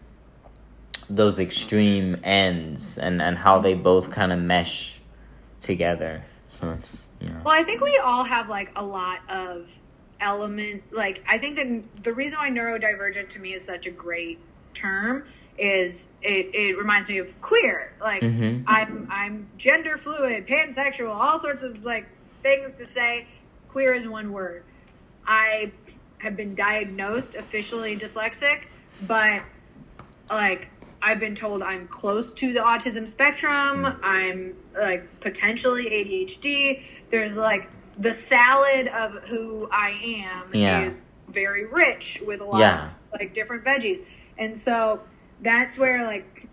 those 1.11 1.39
extreme 1.39 2.17
ends 2.25 2.97
and 2.99 3.21
and 3.21 3.37
how 3.37 3.59
they 3.59 3.75
both 3.75 4.11
kind 4.11 4.33
of 4.33 4.39
mesh 4.39 5.01
together. 5.61 6.23
So 6.51 6.71
it's 6.73 7.03
you 7.21 7.29
know. 7.31 7.41
well 7.45 7.59
i 7.59 7.63
think 7.63 7.81
we 7.81 7.97
all 7.99 8.25
have 8.25 8.49
like 8.49 8.71
a 8.77 8.85
lot 8.85 9.19
of 9.31 9.79
element 10.21 10.83
like 10.93 11.23
i 11.29 11.39
think 11.39 11.57
that 11.57 12.03
the 12.05 12.13
reason 12.13 12.39
why 12.39 12.51
neurodivergent 12.51 13.29
to 13.31 13.41
me 13.41 13.55
is 13.55 13.65
such 13.65 13.87
a 13.87 13.91
great 13.91 14.39
term 14.75 15.25
is 15.59 16.09
it, 16.23 16.53
it 16.55 16.77
reminds 16.77 17.09
me 17.09 17.19
of 17.19 17.41
queer 17.41 17.93
like 18.01 18.23
Mhm. 18.23 18.65
i'm 18.67 19.07
i'm 19.11 19.47
gender 19.57 19.97
fluid 19.97 20.47
pansexual 20.47 21.15
all 21.15 21.39
sorts 21.39 21.63
of 21.63 21.85
like 21.85 22.07
things 22.43 22.73
to 22.73 22.85
say 22.85 23.27
queer 23.69 23.95
is 23.95 24.09
one 24.09 24.33
word 24.33 24.65
i 25.27 25.71
have 26.19 26.37
been 26.37 26.55
diagnosed 26.57 27.37
officially 27.37 27.97
dyslexic 27.97 28.65
but 29.07 29.43
like 30.29 30.69
i've 31.03 31.21
been 31.21 31.37
told 31.37 31.63
i'm 31.63 31.87
close 31.87 32.35
to 32.35 32.53
the 32.53 32.61
autism 32.61 33.07
spectrum 33.07 33.87
i'm 34.03 34.55
like 34.77 35.09
potentially 35.21 35.85
adhd 35.85 36.83
there's 37.11 37.37
like 37.39 37.69
the 37.99 38.13
salad 38.13 38.89
of 38.89 39.13
who 39.29 39.69
i 39.71 39.91
am 39.91 40.49
Yeah. 40.53 40.83
is 40.87 40.97
very 41.29 41.65
rich 41.65 42.21
with 42.27 42.41
a 42.41 42.45
lot 42.45 42.59
Yeah. 42.59 42.85
of 42.87 42.95
like 43.13 43.33
different 43.33 43.63
veggies 43.65 44.01
and 44.37 44.57
so 44.57 45.01
that's 45.45 45.79
where 45.79 46.05
like 46.05 46.49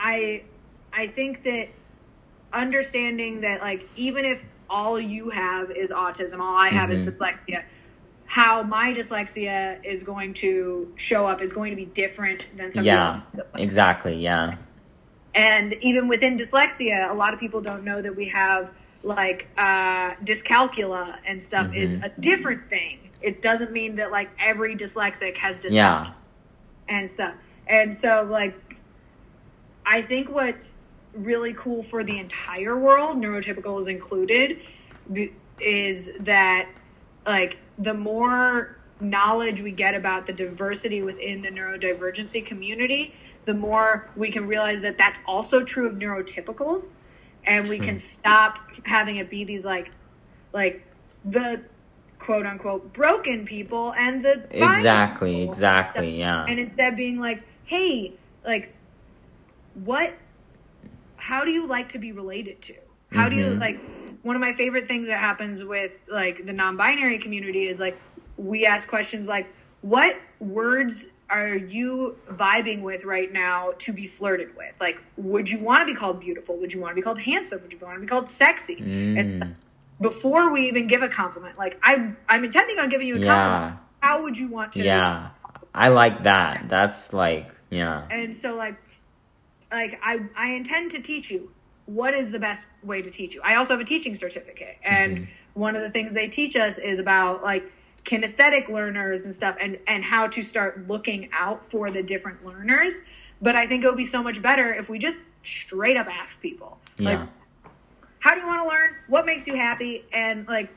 i 0.00 0.42
i 0.92 1.06
think 1.06 1.42
that 1.44 1.68
understanding 2.52 3.40
that 3.40 3.60
like 3.60 3.88
even 3.96 4.24
if 4.24 4.44
all 4.70 4.98
you 4.98 5.30
have 5.30 5.70
is 5.70 5.92
autism 5.92 6.38
all 6.40 6.56
i 6.56 6.68
have 6.68 6.90
is 6.90 7.06
Mhm. 7.06 7.12
dyslexia 7.18 7.64
how 8.26 8.62
my 8.62 8.92
dyslexia 8.92 9.84
is 9.84 10.02
going 10.02 10.32
to 10.34 10.92
show 10.96 11.26
up 11.26 11.40
is 11.40 11.52
going 11.52 11.70
to 11.70 11.76
be 11.76 11.84
different 11.84 12.48
than 12.56 12.72
somebody 12.72 12.88
Yeah, 12.88 13.04
else's 13.04 13.20
dyslexia. 13.32 13.60
exactly. 13.62 14.16
Yeah. 14.16 14.56
And 15.32 15.74
even 15.74 16.08
within 16.08 16.34
dyslexia, 16.34 17.08
a 17.08 17.14
lot 17.14 17.34
of 17.34 17.38
people 17.38 17.60
don't 17.60 17.84
know 17.84 18.02
that 18.02 18.16
we 18.16 18.24
have 18.30 18.72
like 19.04 19.46
uh, 19.56 20.14
dyscalculia 20.24 21.18
and 21.24 21.40
stuff 21.40 21.72
is 21.72 21.98
Mhm. 21.98 22.04
a 22.06 22.20
different 22.20 22.68
thing. 22.68 22.98
It 23.22 23.42
doesn't 23.42 23.70
mean 23.70 23.94
that 23.94 24.10
like 24.10 24.30
every 24.40 24.74
dyslexic 24.74 25.36
has 25.36 25.56
dyscalculia 25.58 26.06
Yeah. 26.08 26.10
and 26.88 27.08
stuff. 27.08 27.34
And 27.66 27.94
so, 27.94 28.26
like, 28.28 28.76
I 29.84 30.02
think 30.02 30.30
what's 30.30 30.78
really 31.14 31.54
cool 31.54 31.82
for 31.82 32.04
the 32.04 32.18
entire 32.18 32.78
world, 32.78 33.16
neurotypicals 33.16 33.88
included, 33.88 34.60
is 35.60 36.12
that 36.20 36.68
like 37.26 37.58
the 37.78 37.94
more 37.94 38.76
knowledge 39.00 39.60
we 39.60 39.72
get 39.72 39.94
about 39.94 40.26
the 40.26 40.32
diversity 40.32 41.02
within 41.02 41.42
the 41.42 41.50
neurodivergency 41.50 42.44
community, 42.44 43.14
the 43.44 43.54
more 43.54 44.10
we 44.16 44.30
can 44.30 44.46
realize 44.46 44.82
that 44.82 44.96
that's 44.96 45.18
also 45.26 45.62
true 45.62 45.88
of 45.88 45.94
neurotypicals, 45.94 46.94
and 47.44 47.68
we 47.68 47.78
can 47.78 47.94
hmm. 47.94 47.96
stop 47.96 48.58
having 48.84 49.16
it 49.16 49.28
be 49.28 49.44
these 49.44 49.64
like, 49.64 49.90
like 50.52 50.84
the 51.24 51.62
quote 52.18 52.46
unquote 52.46 52.92
broken 52.92 53.44
people 53.44 53.92
and 53.94 54.24
the 54.24 54.46
Exactly. 54.50 55.42
Exactly. 55.42 56.18
Yeah. 56.18 56.46
and 56.48 56.58
instead 56.58 56.96
being 56.96 57.20
like 57.20 57.42
hey 57.66 58.12
like 58.44 58.72
what 59.74 60.14
how 61.16 61.44
do 61.44 61.50
you 61.50 61.66
like 61.66 61.88
to 61.90 61.98
be 61.98 62.12
related 62.12 62.60
to 62.62 62.74
how 63.12 63.28
do 63.28 63.36
you 63.36 63.46
Mhm. 63.46 63.60
like 63.60 63.80
one 64.22 64.34
of 64.34 64.40
my 64.40 64.52
favorite 64.52 64.88
things 64.88 65.06
that 65.06 65.20
happens 65.20 65.64
with 65.64 66.02
like 66.08 66.46
the 66.46 66.52
non-binary 66.52 67.18
community 67.18 67.66
is 67.66 67.78
like 67.78 67.98
we 68.36 68.66
ask 68.66 68.88
questions 68.88 69.28
like 69.28 69.46
what 69.82 70.16
words 70.40 71.08
are 71.28 71.56
you 71.56 72.16
vibing 72.30 72.82
with 72.82 73.04
right 73.04 73.32
now 73.32 73.72
to 73.78 73.92
be 73.92 74.06
flirted 74.06 74.56
with 74.56 74.74
like 74.80 75.02
would 75.16 75.48
you 75.50 75.58
want 75.58 75.80
to 75.80 75.86
be 75.86 75.94
called 75.94 76.20
beautiful 76.20 76.56
would 76.56 76.72
you 76.72 76.80
want 76.80 76.92
to 76.92 76.94
be 76.94 77.02
called 77.02 77.18
handsome 77.20 77.60
would 77.62 77.72
you 77.72 77.78
want 77.80 77.94
to 77.96 78.00
be 78.00 78.06
called 78.06 78.28
sexy 78.28 78.76
and 78.78 79.42
Mm, 79.42 79.54
before 80.00 80.52
we 80.52 80.68
even 80.68 80.86
give 80.86 81.02
a 81.02 81.08
compliment 81.08 81.56
like 81.58 81.78
i'm 81.82 82.16
i'm 82.28 82.44
intending 82.44 82.78
on 82.78 82.88
giving 82.88 83.06
you 83.08 83.16
a 83.16 83.18
yeah. 83.20 83.34
compliment 83.34 83.76
how 84.00 84.22
would 84.22 84.36
you 84.36 84.48
want 84.48 84.72
to 84.72 84.82
Yeah. 84.84 85.30
I 85.74 85.88
like 85.88 86.22
that. 86.22 86.68
That's 86.70 87.12
like 87.12 87.50
yeah. 87.70 88.06
and 88.10 88.34
so 88.34 88.54
like 88.54 88.76
like 89.72 89.98
i 90.02 90.20
i 90.36 90.48
intend 90.52 90.90
to 90.90 91.00
teach 91.00 91.30
you 91.30 91.50
what 91.86 92.14
is 92.14 92.30
the 92.32 92.38
best 92.38 92.66
way 92.82 93.02
to 93.02 93.10
teach 93.10 93.34
you 93.34 93.40
i 93.44 93.54
also 93.56 93.74
have 93.74 93.80
a 93.80 93.84
teaching 93.84 94.14
certificate 94.14 94.76
and 94.84 95.18
Mhm. 95.18 95.26
one 95.54 95.74
of 95.76 95.82
the 95.82 95.90
things 95.90 96.12
they 96.14 96.28
teach 96.28 96.54
us 96.56 96.78
is 96.78 96.98
about 96.98 97.42
like 97.42 97.64
kinesthetic 98.04 98.68
learners 98.68 99.24
and 99.24 99.34
stuff 99.34 99.56
and 99.60 99.78
and 99.88 100.04
how 100.04 100.26
to 100.28 100.42
start 100.42 100.86
looking 100.86 101.28
out 101.32 101.64
for 101.64 101.90
the 101.90 102.02
different 102.02 102.44
learners 102.46 103.02
but 103.42 103.56
i 103.56 103.66
think 103.66 103.82
it 103.82 103.88
would 103.88 103.96
be 103.96 104.04
so 104.04 104.22
much 104.22 104.40
better 104.40 104.72
if 104.72 104.88
we 104.88 104.98
just 104.98 105.24
straight 105.42 105.96
up 105.96 106.06
ask 106.06 106.40
people 106.40 106.78
like 106.98 107.18
Yeah. 107.18 107.26
how 108.20 108.34
do 108.34 108.40
you 108.40 108.46
want 108.46 108.62
to 108.62 108.68
learn 108.68 108.90
what 109.08 109.26
makes 109.26 109.46
you 109.48 109.56
happy 109.56 110.04
and 110.12 110.46
like 110.46 110.70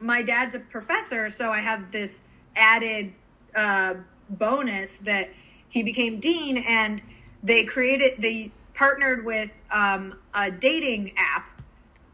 my 0.00 0.22
dad's 0.22 0.54
a 0.56 0.60
professor 0.60 1.28
so 1.28 1.52
i 1.52 1.60
have 1.60 1.90
this 1.92 2.24
added 2.56 3.12
uh, 3.54 3.94
bonus 4.28 4.98
that 4.98 5.28
he 5.70 5.82
became 5.82 6.20
dean 6.20 6.58
and 6.58 7.00
they 7.42 7.64
created 7.64 8.20
they 8.20 8.50
partnered 8.74 9.24
with 9.24 9.50
um, 9.72 10.18
a 10.34 10.50
dating 10.50 11.12
app 11.16 11.48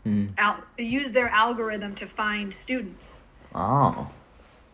Mm. 0.07 0.35
al- 0.39 0.63
used 0.79 1.15
their 1.15 1.29
algorithm 1.31 1.93
to 1.97 2.07
find 2.07 2.55
students 2.55 3.25
Oh. 3.53 4.09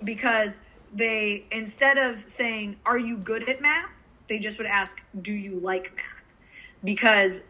because 0.04 0.60
they 0.92 1.46
instead 1.50 1.96
of 1.96 2.28
saying 2.28 2.76
are 2.84 2.98
you 2.98 3.16
good 3.16 3.48
at 3.48 3.62
math 3.62 3.94
they 4.26 4.38
just 4.38 4.58
would 4.58 4.66
ask 4.66 5.02
do 5.22 5.32
you 5.32 5.58
like 5.58 5.90
math 5.96 6.04
because 6.84 7.44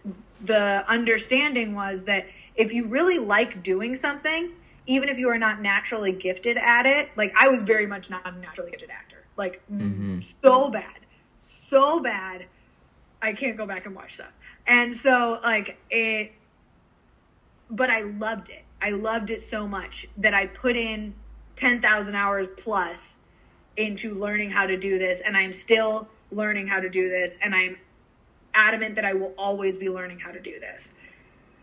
the 0.44 0.84
understanding 0.86 1.74
was 1.74 2.04
that 2.04 2.26
if 2.54 2.72
you 2.72 2.86
really 2.86 3.18
like 3.18 3.64
doing 3.64 3.96
something 3.96 4.50
even 4.86 5.08
if 5.08 5.18
you 5.18 5.28
are 5.28 5.38
not 5.38 5.60
naturally 5.60 6.12
gifted 6.12 6.56
at 6.56 6.86
it 6.86 7.08
like 7.16 7.34
i 7.36 7.48
was 7.48 7.62
very 7.62 7.86
much 7.88 8.10
not 8.10 8.24
a 8.24 8.30
naturally 8.38 8.70
gifted 8.70 8.90
actor 8.90 9.24
like 9.36 9.60
Mhm. 9.72 10.16
so 10.16 10.70
bad 10.70 11.00
so 11.34 12.00
bad 12.00 12.46
i 13.20 13.32
can't 13.32 13.56
go 13.56 13.66
back 13.66 13.86
and 13.86 13.94
watch 13.94 14.14
stuff 14.14 14.32
and 14.66 14.94
so 14.94 15.40
like 15.42 15.78
it 15.90 16.32
but 17.70 17.90
i 17.90 18.00
loved 18.02 18.48
it 18.50 18.62
i 18.80 18.90
loved 18.90 19.30
it 19.30 19.40
so 19.40 19.66
much 19.66 20.06
that 20.16 20.34
i 20.34 20.46
put 20.46 20.76
in 20.76 21.14
10,000 21.56 22.14
hours 22.14 22.48
plus 22.56 23.18
into 23.76 24.12
learning 24.14 24.50
how 24.50 24.66
to 24.66 24.76
do 24.76 24.98
this 24.98 25.20
and 25.20 25.36
i'm 25.36 25.52
still 25.52 26.08
learning 26.30 26.66
how 26.66 26.80
to 26.80 26.88
do 26.90 27.08
this 27.08 27.38
and 27.42 27.54
i'm 27.54 27.76
adamant 28.54 28.94
that 28.96 29.04
i 29.04 29.14
will 29.14 29.32
always 29.38 29.78
be 29.78 29.88
learning 29.88 30.18
how 30.18 30.30
to 30.30 30.40
do 30.40 30.58
this 30.60 30.94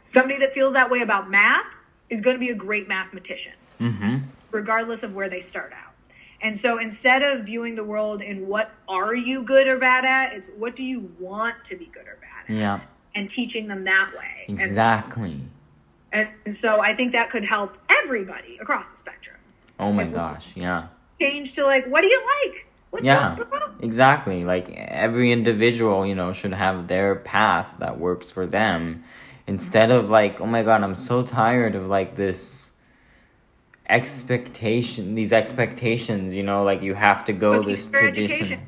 somebody 0.04 0.40
that 0.40 0.52
feels 0.52 0.74
that 0.74 0.90
way 0.90 1.02
about 1.02 1.30
math 1.30 1.76
is 2.10 2.22
going 2.22 2.36
to 2.36 2.40
be 2.40 2.50
a 2.50 2.56
great 2.56 2.88
mathematician 2.88 3.54
Mm-hmm. 3.80 4.18
regardless 4.52 5.04
of 5.04 5.16
where 5.16 5.30
they 5.30 5.40
start 5.40 5.72
out. 5.72 5.89
And 6.42 6.56
so 6.56 6.80
instead 6.80 7.22
of 7.22 7.46
viewing 7.46 7.76
the 7.76 7.84
world 7.84 8.22
in 8.22 8.48
what 8.48 8.72
are 8.88 9.14
you 9.14 9.44
good 9.44 9.68
or 9.68 9.78
bad 9.78 10.06
at, 10.06 10.34
it's 10.34 10.50
what 10.58 10.76
do 10.76 10.86
you 10.86 11.12
want 11.20 11.66
to 11.66 11.76
be 11.76 11.86
good 11.86 12.08
or 12.08 12.18
bad 12.22 12.50
at, 12.54 12.56
Yeah. 12.62 12.80
and 13.14 13.30
teaching 13.30 13.68
them 13.68 13.84
that 13.84 14.12
way. 14.18 14.46
And 14.48 14.60
so- 14.60 14.66
Exactly. 14.66 15.42
And, 16.12 16.30
so 16.50 16.80
I 16.82 16.96
think 16.96 17.12
that 17.12 17.30
could 17.30 17.44
help 17.46 17.78
everybody 18.04 18.58
across 18.60 18.90
the 18.92 18.98
spectrum. 18.98 19.38
Oh 19.80 19.92
my 19.92 20.06
gosh. 20.06 20.52
Yeah. 20.56 20.88
Change 21.20 21.54
to 21.54 21.64
like, 21.66 21.86
what 21.88 22.02
do 22.02 22.08
you 22.08 22.22
like? 22.46 22.66
What's 22.90 23.06
Yeah. 23.06 23.36
up. 23.40 23.84
Exactly. 23.84 24.44
Like 24.44 24.72
every 24.72 25.32
individual, 25.32 26.06
you 26.08 26.16
know, 26.16 26.34
should 26.34 26.54
have 26.54 26.88
their 26.88 27.16
path 27.16 27.76
that 27.80 28.00
works 28.00 28.32
for 28.32 28.48
them 28.48 29.04
instead 29.46 29.92
of 29.92 30.10
like, 30.10 30.42
oh 30.42 30.46
my 30.48 30.64
god, 30.64 30.82
I'm 30.84 30.96
so 30.96 31.22
tired 31.24 31.76
of 31.76 31.86
like 31.88 32.16
this 32.16 32.69
expectation, 33.90 35.16
these 35.16 35.34
expectations, 35.34 36.36
you 36.36 36.44
know, 36.44 36.64
like 36.64 36.82
you 36.82 36.94
have 36.94 37.26
to 37.26 37.34
go 37.34 37.52
Looking 37.58 37.72
this 37.72 37.86
tradition. 37.86 38.24
education. 38.24 38.68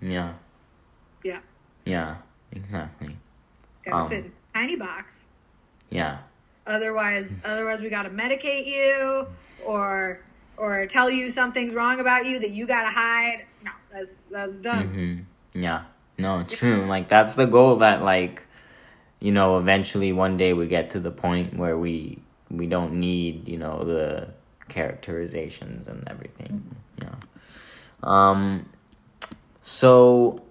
Yeah. 0.00 0.32
Yeah. 1.22 1.38
Yeah. 1.84 2.16
Exactly. 2.52 3.16
Gotta 3.84 3.96
Um. 3.96 4.08
fit 4.08 4.24
in 4.24 4.32
a 4.32 4.58
tiny 4.58 4.76
box. 4.76 5.26
Yeah. 5.90 6.18
Otherwise, 6.66 7.36
otherwise 7.44 7.82
we 7.82 7.88
gotta 7.88 8.10
medicate 8.10 8.66
you 8.66 9.26
or 9.64 10.20
or 10.56 10.86
tell 10.86 11.08
you 11.08 11.30
something's 11.30 11.74
wrong 11.74 12.00
about 12.00 12.26
you 12.26 12.38
that 12.40 12.50
you 12.50 12.66
gotta 12.66 12.90
hide. 12.90 13.44
No, 13.64 13.70
that's 13.92 14.22
that's 14.30 14.58
done. 14.58 14.86
hmm 15.54 15.60
Yeah. 15.60 15.84
No, 16.18 16.42
true. 16.42 16.84
Like 16.86 17.08
that's 17.08 17.34
the 17.34 17.46
goal 17.46 17.76
that 17.76 18.02
like 18.02 18.42
you 19.20 19.32
know, 19.32 19.58
eventually 19.58 20.12
one 20.12 20.36
day 20.36 20.52
we 20.52 20.66
get 20.68 20.90
to 20.90 21.00
the 21.00 21.10
point 21.10 21.56
where 21.56 21.76
we 21.78 22.18
we 22.50 22.66
don't 22.66 22.94
need, 22.94 23.48
you 23.48 23.58
know, 23.58 23.84
the 23.84 24.28
characterizations 24.68 25.88
and 25.88 26.04
everything. 26.08 26.76
Yeah. 27.00 27.14
Um 28.02 28.68
so 29.62 30.42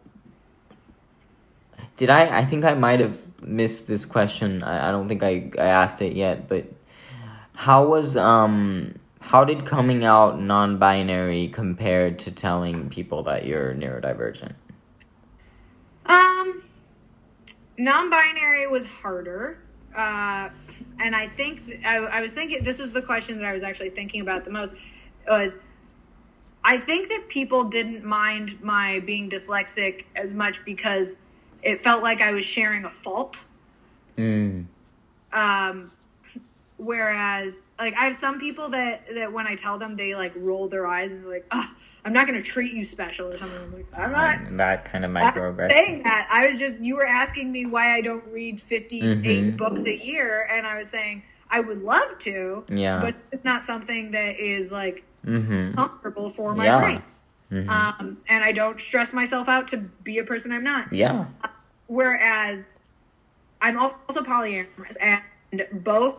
did 1.98 2.10
I 2.10 2.40
I 2.40 2.46
think 2.46 2.66
I 2.66 2.74
might 2.74 3.00
have 3.00 3.18
missed 3.42 3.88
this 3.88 4.06
question. 4.06 4.64
I, 4.64 4.90
I 4.90 4.92
don't 4.92 5.08
think 5.08 5.24
I, 5.24 5.52
I 5.58 5.66
asked 5.66 6.02
it 6.02 6.14
yet, 6.14 6.48
but 6.48 6.66
how 7.54 7.86
was 7.86 8.16
um 8.16 8.96
how 9.20 9.44
did 9.44 9.66
coming 9.66 10.06
out 10.06 10.40
non-binary 10.40 11.50
compared 11.50 12.20
to 12.20 12.32
telling 12.32 12.90
people 12.90 13.24
that 13.24 13.46
you're 13.46 13.74
neurodivergent? 13.74 14.54
Um, 16.06 16.64
non-binary 17.78 18.68
was 18.68 18.90
harder, 19.02 19.60
uh, 19.98 20.50
and 21.00 21.16
I 21.16 21.28
think 21.28 21.84
I, 21.86 21.98
I 21.98 22.22
was 22.22 22.32
thinking 22.32 22.64
this 22.64 22.80
was 22.80 22.92
the 22.92 23.02
question 23.02 23.40
that 23.40 23.46
I 23.46 23.52
was 23.52 23.64
actually 23.64 23.90
thinking 23.90 24.22
about 24.22 24.46
the 24.46 24.52
most 24.52 24.76
was. 25.28 25.60
I 26.64 26.78
think 26.78 27.08
that 27.10 27.30
people 27.30 27.64
didn't 27.70 28.04
mind 28.04 28.62
my 28.62 29.00
being 29.00 29.30
dyslexic 29.30 30.04
as 30.18 30.34
much 30.34 30.66
because 30.66 31.18
it 31.64 31.80
felt 31.80 32.04
like 32.04 32.22
I 32.22 32.32
was 32.32 32.44
sharing 32.44 32.84
a 32.84 32.90
fault. 32.90 33.46
Mm. 34.18 34.66
Um, 35.32 35.92
whereas, 36.78 37.64
like, 37.80 37.96
I 37.96 38.06
have 38.06 38.16
some 38.16 38.40
people 38.40 38.70
that 38.70 39.06
that 39.14 39.34
when 39.34 39.48
I 39.48 39.56
tell 39.56 39.78
them, 39.78 39.96
they 39.96 40.16
like 40.16 40.34
roll 40.36 40.68
their 40.70 40.88
eyes 40.88 41.12
and 41.12 41.24
they're 41.24 41.32
like, 41.32 41.46
"Oh, 41.52 41.66
I'm 42.06 42.14
not 42.14 42.28
going 42.28 42.42
to 42.42 42.46
treat 42.46 42.74
you 42.74 42.84
special" 42.84 43.28
or 43.32 43.38
something. 43.38 43.60
I'm 43.60 43.74
like, 43.74 43.86
"I'm 43.98 44.12
not." 44.12 44.58
That 44.58 44.86
kind 44.86 45.04
of 45.06 45.12
microaggression. 45.12 45.70
saying 45.70 46.04
that. 46.04 46.28
I 46.32 46.48
was 46.48 46.60
just 46.60 46.82
you 46.84 46.96
were 46.96 47.06
asking 47.08 47.52
me 47.52 47.66
why 47.66 47.96
I 47.96 48.02
don't 48.02 48.24
read 48.32 48.60
58 48.62 49.24
Mhm. 49.24 49.58
books 49.58 49.86
a 49.86 49.96
year, 49.96 50.48
and 50.52 50.66
I 50.66 50.78
was 50.78 50.90
saying 50.90 51.24
I 51.50 51.60
would 51.62 51.82
love 51.82 52.18
to, 52.20 52.64
Yeah. 52.70 53.00
but 53.02 53.16
it's 53.32 53.44
not 53.44 53.62
something 53.64 54.12
that 54.12 54.38
is 54.40 54.72
like 54.72 55.04
mm-hmm. 55.26 55.76
comfortable 55.76 56.30
for 56.30 56.54
my 56.56 56.66
Yeah. 56.66 56.80
brain. 56.80 57.04
hmm 57.50 57.70
Um, 57.70 58.18
and 58.28 58.44
I 58.44 58.52
don't 58.52 58.80
stress 58.80 59.14
myself 59.14 59.48
out 59.48 59.68
to 59.70 59.78
be 59.78 60.18
a 60.20 60.24
person 60.26 60.52
I'm 60.52 60.64
not. 60.64 60.92
yeah. 60.92 61.26
Whereas 61.88 62.64
I'm 63.62 63.78
also 63.80 64.22
polyamorous, 64.24 64.98
and 65.00 65.22
both 65.72 66.16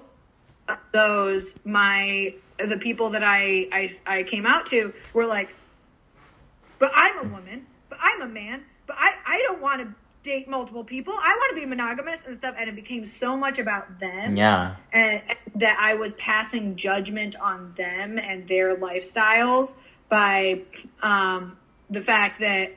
those 0.92 1.64
my 1.64 2.34
the 2.58 2.76
people 2.78 3.10
that 3.10 3.22
I, 3.24 3.68
I 3.72 3.88
I 4.06 4.22
came 4.24 4.46
out 4.46 4.66
to 4.66 4.92
were 5.14 5.26
like, 5.26 5.54
but 6.78 6.90
I'm 6.94 7.18
a 7.18 7.28
woman, 7.28 7.66
but 7.88 7.98
I'm 8.02 8.22
a 8.22 8.28
man, 8.28 8.64
but 8.86 8.96
I 8.98 9.14
I 9.26 9.42
don't 9.46 9.60
want 9.60 9.80
to 9.80 9.94
date 10.22 10.48
multiple 10.48 10.84
people. 10.84 11.14
I 11.14 11.34
want 11.38 11.50
to 11.50 11.60
be 11.60 11.66
monogamous 11.66 12.26
and 12.26 12.34
stuff, 12.34 12.54
and 12.58 12.68
it 12.68 12.74
became 12.74 13.04
so 13.04 13.36
much 13.36 13.58
about 13.58 13.98
them 13.98 14.36
Yeah. 14.36 14.74
and 14.92 15.22
and 15.28 15.38
that 15.56 15.78
I 15.80 15.94
was 15.94 16.12
passing 16.14 16.76
judgment 16.76 17.36
on 17.40 17.72
them 17.74 18.18
and 18.18 18.46
their 18.46 18.76
lifestyles 18.76 19.76
by 20.08 20.62
um, 21.02 21.56
the 21.90 22.02
fact 22.02 22.40
that 22.40 22.72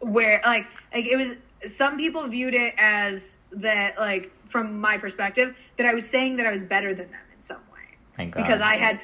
where 0.00 0.40
like 0.44 0.66
like 0.92 1.06
it 1.06 1.16
was 1.16 1.36
some 1.66 1.96
people 1.96 2.26
viewed 2.28 2.54
it 2.54 2.74
as 2.78 3.38
that 3.52 3.98
like 3.98 4.30
from 4.46 4.80
my 4.80 4.98
perspective 4.98 5.56
that 5.76 5.86
I 5.86 5.94
was 5.94 6.08
saying 6.08 6.36
that 6.36 6.46
I 6.46 6.50
was 6.50 6.62
better 6.62 6.94
than 6.94 7.10
them 7.10 7.20
in 7.34 7.40
some 7.40 7.60
way. 7.72 7.96
Because 8.42 8.60
I 8.60 8.76
had 8.76 9.00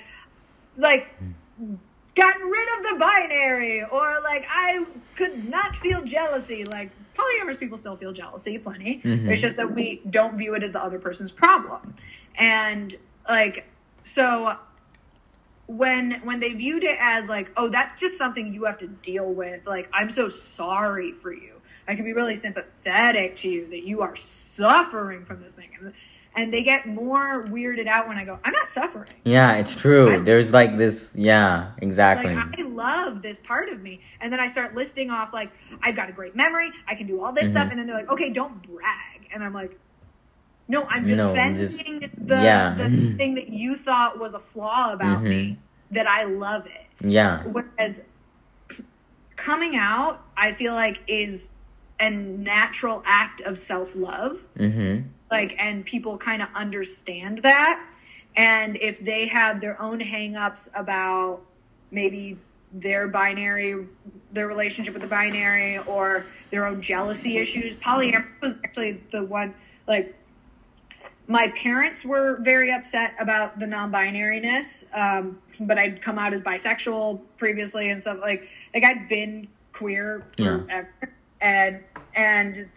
like 0.76 1.08
gotten 2.14 2.42
rid 2.48 2.68
of 2.78 2.90
the 2.90 2.96
binary 2.98 3.82
or 3.84 4.16
like 4.22 4.46
I 4.48 4.84
could 5.14 5.48
not 5.48 5.76
feel 5.76 6.02
jealousy. 6.02 6.64
Like 6.64 6.90
polyamorous 7.14 7.58
people 7.58 7.76
still 7.76 7.96
feel 7.96 8.12
jealousy 8.12 8.58
plenty. 8.58 9.00
Mhm. 9.04 9.28
it's 9.30 9.42
just 9.42 9.56
that 9.56 9.74
we 9.74 10.00
don't 10.10 10.36
view 10.36 10.54
it 10.54 10.62
as 10.62 10.72
the 10.72 10.82
other 10.82 10.98
person's 10.98 11.32
problem. 11.32 11.94
And 12.36 12.94
like 13.28 13.66
so 14.02 14.56
when 15.66 16.20
when 16.24 16.40
they 16.40 16.54
viewed 16.54 16.82
it 16.82 16.98
as 17.00 17.28
like 17.28 17.50
oh 17.56 17.68
that's 17.68 18.00
just 18.00 18.18
something 18.18 18.52
you 18.52 18.64
have 18.64 18.76
to 18.78 18.86
deal 18.88 19.32
with. 19.32 19.66
Like 19.66 19.88
i'm 19.92 20.10
so 20.10 20.28
sorry 20.28 21.12
for 21.12 21.32
you 21.32 21.59
i 21.90 21.94
can 21.94 22.04
be 22.04 22.12
really 22.12 22.34
sympathetic 22.34 23.34
to 23.34 23.48
you 23.50 23.66
that 23.68 23.82
you 23.84 24.00
are 24.00 24.14
suffering 24.16 25.24
from 25.24 25.42
this 25.42 25.52
thing 25.52 25.68
and, 26.36 26.52
they 26.52 26.62
get 26.62 26.86
more 26.86 27.44
weirded 27.48 27.86
out 27.88 28.06
when 28.08 28.16
i 28.16 28.24
go 28.24 28.38
i'm 28.44 28.52
not 28.52 28.66
suffering 28.66 29.08
Yeah, 29.24 29.54
it's 29.56 29.74
true. 29.74 30.14
I- 30.14 30.18
There's 30.18 30.52
like 30.52 30.78
this. 30.78 31.10
Yeah, 31.14 31.72
exactly. 31.82 32.34
like 32.34 32.58
I 32.58 32.62
love 32.62 33.20
this 33.20 33.40
part 33.40 33.68
of 33.68 33.82
me, 33.82 34.00
and 34.20 34.32
then 34.32 34.40
I 34.40 34.46
start 34.46 34.74
listing 34.74 35.10
off 35.10 35.32
like 35.34 35.50
I've 35.82 35.96
got 35.96 36.08
a 36.08 36.12
great 36.12 36.34
memory, 36.36 36.70
I 36.86 36.94
can 36.94 37.06
do 37.06 37.20
all 37.22 37.32
this 37.32 37.48
Mhm. 37.48 37.50
stuff, 37.50 37.68
and 37.70 37.78
then 37.78 37.86
they're 37.86 37.96
like, 37.96 38.10
okay, 38.10 38.30
don't 38.30 38.62
brag, 38.62 39.28
and 39.34 39.42
I'm 39.44 39.52
like, 39.52 39.78
no, 40.68 40.84
I'm 40.88 41.04
No, 41.04 41.16
defending 41.16 41.66
just- 41.66 41.84
the 42.26 42.36
yeah. 42.36 42.74
the 42.74 42.88
thing 43.18 43.34
that 43.34 43.48
you 43.48 43.74
thought 43.74 44.18
was 44.18 44.34
a 44.34 44.40
flaw 44.40 44.92
about 44.92 45.22
me, 45.24 45.58
Mhm. 45.58 45.94
that 45.94 46.06
I 46.06 46.22
love 46.24 46.64
it. 46.66 46.86
yeah. 47.04 47.42
Whereas 47.42 48.04
coming 49.36 49.76
out, 49.76 50.22
I 50.36 50.52
feel 50.52 50.74
like 50.74 51.02
is 51.08 51.50
a 52.00 52.10
natural 52.10 53.02
act 53.06 53.40
of 53.42 53.56
self 53.58 53.94
love 53.96 54.44
Mm-hmm. 54.58 55.06
like 55.30 55.54
and 55.58 55.84
people 55.84 56.16
kind 56.18 56.42
of 56.42 56.48
understand 56.54 57.38
that 57.38 57.90
and 58.36 58.76
if 58.76 59.00
they 59.00 59.26
have 59.26 59.60
their 59.60 59.80
own 59.82 60.00
hangups 60.00 60.68
about 60.74 61.40
maybe 61.90 62.38
their 62.72 63.08
binary 63.08 63.86
their 64.32 64.46
relationship 64.46 64.94
with 64.94 65.02
the 65.02 65.08
binary 65.08 65.78
or 65.78 66.24
their 66.50 66.66
own 66.66 66.80
jealousy 66.80 67.36
issues 67.38 67.76
polyamory 67.76 68.24
was 68.40 68.56
actually 68.64 68.92
the 69.10 69.24
one 69.24 69.52
like 69.88 70.14
my 71.26 71.46
parents 71.48 72.04
were 72.04 72.38
very 72.40 72.72
upset 72.72 73.14
about 73.20 73.58
the 73.58 73.66
non-binariness 73.66 74.84
um, 74.96 75.38
but 75.62 75.78
i'd 75.78 76.00
come 76.00 76.18
out 76.18 76.32
as 76.32 76.40
bisexual 76.40 77.20
previously 77.36 77.90
and 77.90 78.00
stuff 78.00 78.18
like 78.20 78.48
like 78.74 78.84
i'd 78.84 79.08
been 79.08 79.48
queer 79.72 80.24
Yeah. 80.36 80.60
And 81.40 81.82
and 82.14 82.68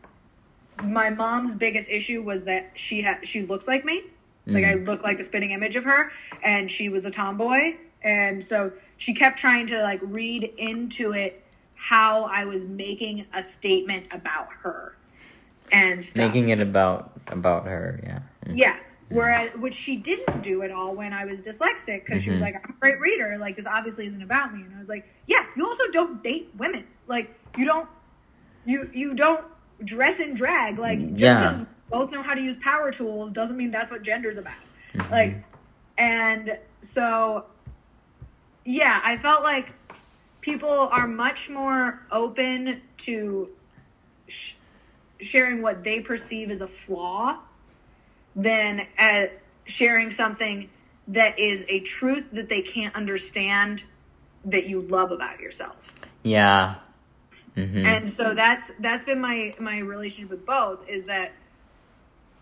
my 0.83 1.09
mom's 1.09 1.55
biggest 1.55 1.89
issue 1.91 2.21
was 2.21 2.43
that 2.45 2.71
she 2.73 3.01
had 3.01 3.25
she 3.25 3.43
looks 3.43 3.67
like 3.67 3.85
me 3.85 4.03
like 4.47 4.65
i 4.65 4.73
look 4.73 5.03
like 5.03 5.19
a 5.19 5.23
spinning 5.23 5.51
image 5.51 5.75
of 5.77 5.83
her 5.85 6.11
and 6.43 6.69
she 6.69 6.89
was 6.89 7.05
a 7.05 7.11
tomboy 7.11 7.73
and 8.03 8.43
so 8.43 8.71
she 8.97 9.13
kept 9.13 9.37
trying 9.37 9.65
to 9.67 9.81
like 9.81 9.99
read 10.03 10.43
into 10.57 11.13
it 11.13 11.41
how 11.75 12.23
I 12.23 12.45
was 12.45 12.67
making 12.67 13.25
a 13.33 13.41
statement 13.41 14.07
about 14.11 14.47
her 14.53 14.95
and 15.71 16.01
stuff. 16.03 16.27
Making 16.27 16.49
it 16.49 16.61
about 16.61 17.11
about 17.27 17.65
her, 17.65 17.99
yeah. 18.03 18.19
Mm. 18.45 18.57
Yeah. 18.57 18.79
Whereas, 19.09 19.53
which 19.57 19.73
she 19.73 19.97
didn't 19.97 20.41
do 20.41 20.63
at 20.63 20.71
all 20.71 20.95
when 20.95 21.13
I 21.13 21.25
was 21.25 21.41
dyslexic 21.41 22.05
because 22.05 22.23
she 22.23 22.31
was 22.31 22.39
Mhm. 22.39 22.43
like, 22.43 22.55
I'm 22.55 22.73
a 22.75 22.79
great 22.79 22.99
reader. 22.99 23.37
Like, 23.37 23.55
this 23.55 23.67
obviously 23.67 24.05
isn't 24.07 24.21
about 24.23 24.55
me. 24.55 24.63
And 24.63 24.73
I 24.73 24.79
was 24.79 24.89
like, 24.89 25.05
yeah, 25.27 25.45
you 25.55 25.65
also 25.67 25.83
don't 25.91 26.23
date 26.23 26.49
women. 26.57 26.85
Like, 27.07 27.37
you 27.57 27.65
don't, 27.65 27.87
you, 28.65 28.89
you 28.93 29.13
don't 29.13 29.45
dress 29.83 30.19
in 30.19 30.33
drag. 30.33 30.77
Like, 30.79 30.99
just 31.09 31.21
Yeah. 31.21 31.39
because 31.39 31.65
both 31.89 32.11
know 32.11 32.21
how 32.21 32.33
to 32.33 32.41
use 32.41 32.55
power 32.57 32.91
tools 32.91 33.31
doesn't 33.31 33.57
mean 33.57 33.71
that's 33.71 33.91
what 33.91 34.01
gender's 34.01 34.37
about. 34.37 34.53
Mhm. 34.93 35.11
Like, 35.11 35.43
and 35.97 36.57
so, 36.79 37.45
yeah, 38.65 39.01
I 39.03 39.17
felt 39.17 39.43
like 39.43 39.73
people 40.41 40.69
are 40.91 41.07
much 41.07 41.49
more 41.49 42.01
open 42.11 42.81
to 42.97 43.51
sh- 44.27 44.53
sharing 45.19 45.61
what 45.61 45.83
they 45.83 45.99
perceive 46.01 46.49
as 46.51 46.61
a 46.61 46.67
flaw 46.67 47.39
than 48.35 48.87
uh, 48.97 49.25
sharing 49.65 50.09
something 50.09 50.69
that 51.07 51.37
is 51.37 51.65
a 51.69 51.79
truth 51.81 52.31
that 52.31 52.49
they 52.49 52.61
can't 52.61 52.95
understand 52.95 53.83
that 54.45 54.65
you 54.67 54.81
love 54.81 55.11
about 55.11 55.39
yourself. 55.39 55.93
yeah. 56.23 56.75
Hmm 57.55 57.85
And 57.85 58.07
so 58.07 58.33
that's 58.33 58.71
that's 58.79 59.03
been 59.03 59.19
my 59.21 59.55
my 59.59 59.79
relationship 59.79 60.29
with 60.31 60.45
both 60.45 60.87
is 60.87 61.03
that 61.05 61.33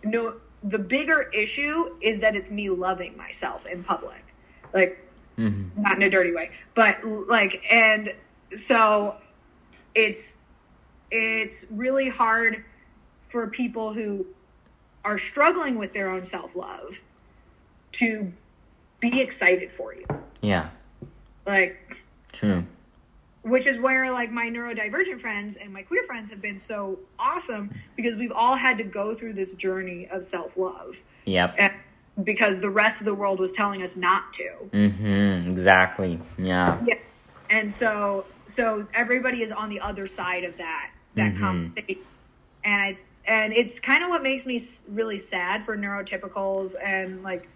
no 0.04 0.38
the 0.64 0.80
bigger 0.80 1.30
issue 1.34 1.96
is 2.02 2.20
that 2.20 2.36
it's 2.36 2.52
me 2.52 2.70
loving 2.70 3.18
myself 3.18 3.66
in 3.66 3.84
public. 3.84 4.24
Like 4.74 4.98
hmm 5.36 5.70
not 5.76 5.96
in 5.98 6.04
a 6.04 6.10
dirty 6.10 6.34
way, 6.34 6.52
but 6.76 7.04
like, 7.04 7.64
and 7.72 8.10
so 8.54 9.16
it's 9.96 10.40
it's 11.10 11.66
really 11.72 12.10
hard 12.10 12.64
for 13.22 13.48
people 13.50 13.94
who 13.94 14.26
are 15.04 15.18
struggling 15.18 15.78
with 15.78 15.94
their 15.94 16.10
own 16.10 16.24
self 16.24 16.56
love 16.56 17.02
to 17.94 18.32
be 19.00 19.20
excited 19.22 19.72
for 19.72 19.96
you, 19.96 20.06
Yeah. 20.42 20.70
like, 21.46 22.04
True. 22.32 22.64
Which 23.44 23.66
is 23.68 23.80
where 23.80 24.12
like 24.12 24.32
my 24.32 24.48
neurodivergent 24.48 25.20
friends 25.20 25.56
and 25.56 25.74
my 25.74 25.82
queer 25.82 26.04
friends 26.04 26.30
have 26.30 26.42
been 26.42 26.58
so 26.58 27.00
awesome 27.18 27.74
because 27.96 28.16
we've 28.16 28.32
all 28.32 28.56
had 28.56 28.78
to 28.78 28.84
go 28.84 29.14
through 29.16 29.34
this 29.34 29.56
journey 29.56 30.08
of 30.10 30.24
self 30.24 30.58
love, 30.58 31.02
Yep. 31.26 31.56
and 31.58 31.74
because 32.24 32.60
the 32.60 32.70
rest 32.70 33.02
of 33.02 33.06
the 33.06 33.16
world 33.16 33.40
was 33.40 33.52
telling 33.52 33.82
us 33.82 33.96
not 33.98 34.34
to. 34.34 34.50
Mm-hmm. 34.72 35.50
Exactly. 35.52 36.20
Yeah. 36.38 36.80
Yeah. 36.86 36.96
And 37.50 37.72
so 37.72 38.26
so 38.46 38.88
everybody 38.94 39.42
is 39.42 39.52
on 39.52 39.70
the 39.70 39.80
other 39.80 40.06
side 40.08 40.44
of 40.44 40.58
that 40.58 40.92
that 41.16 41.34
Mhm. 41.34 41.40
conversation. 41.40 42.02
And 42.64 42.82
I 42.82 42.98
and 43.28 43.54
it's 43.54 43.80
kind 43.80 44.04
of 44.04 44.10
what 44.10 44.24
makes 44.24 44.46
me 44.46 44.60
really 44.90 45.18
sad 45.18 45.64
for 45.64 45.78
neurotypicals 45.78 46.76
and 46.84 47.22
like 47.24 47.48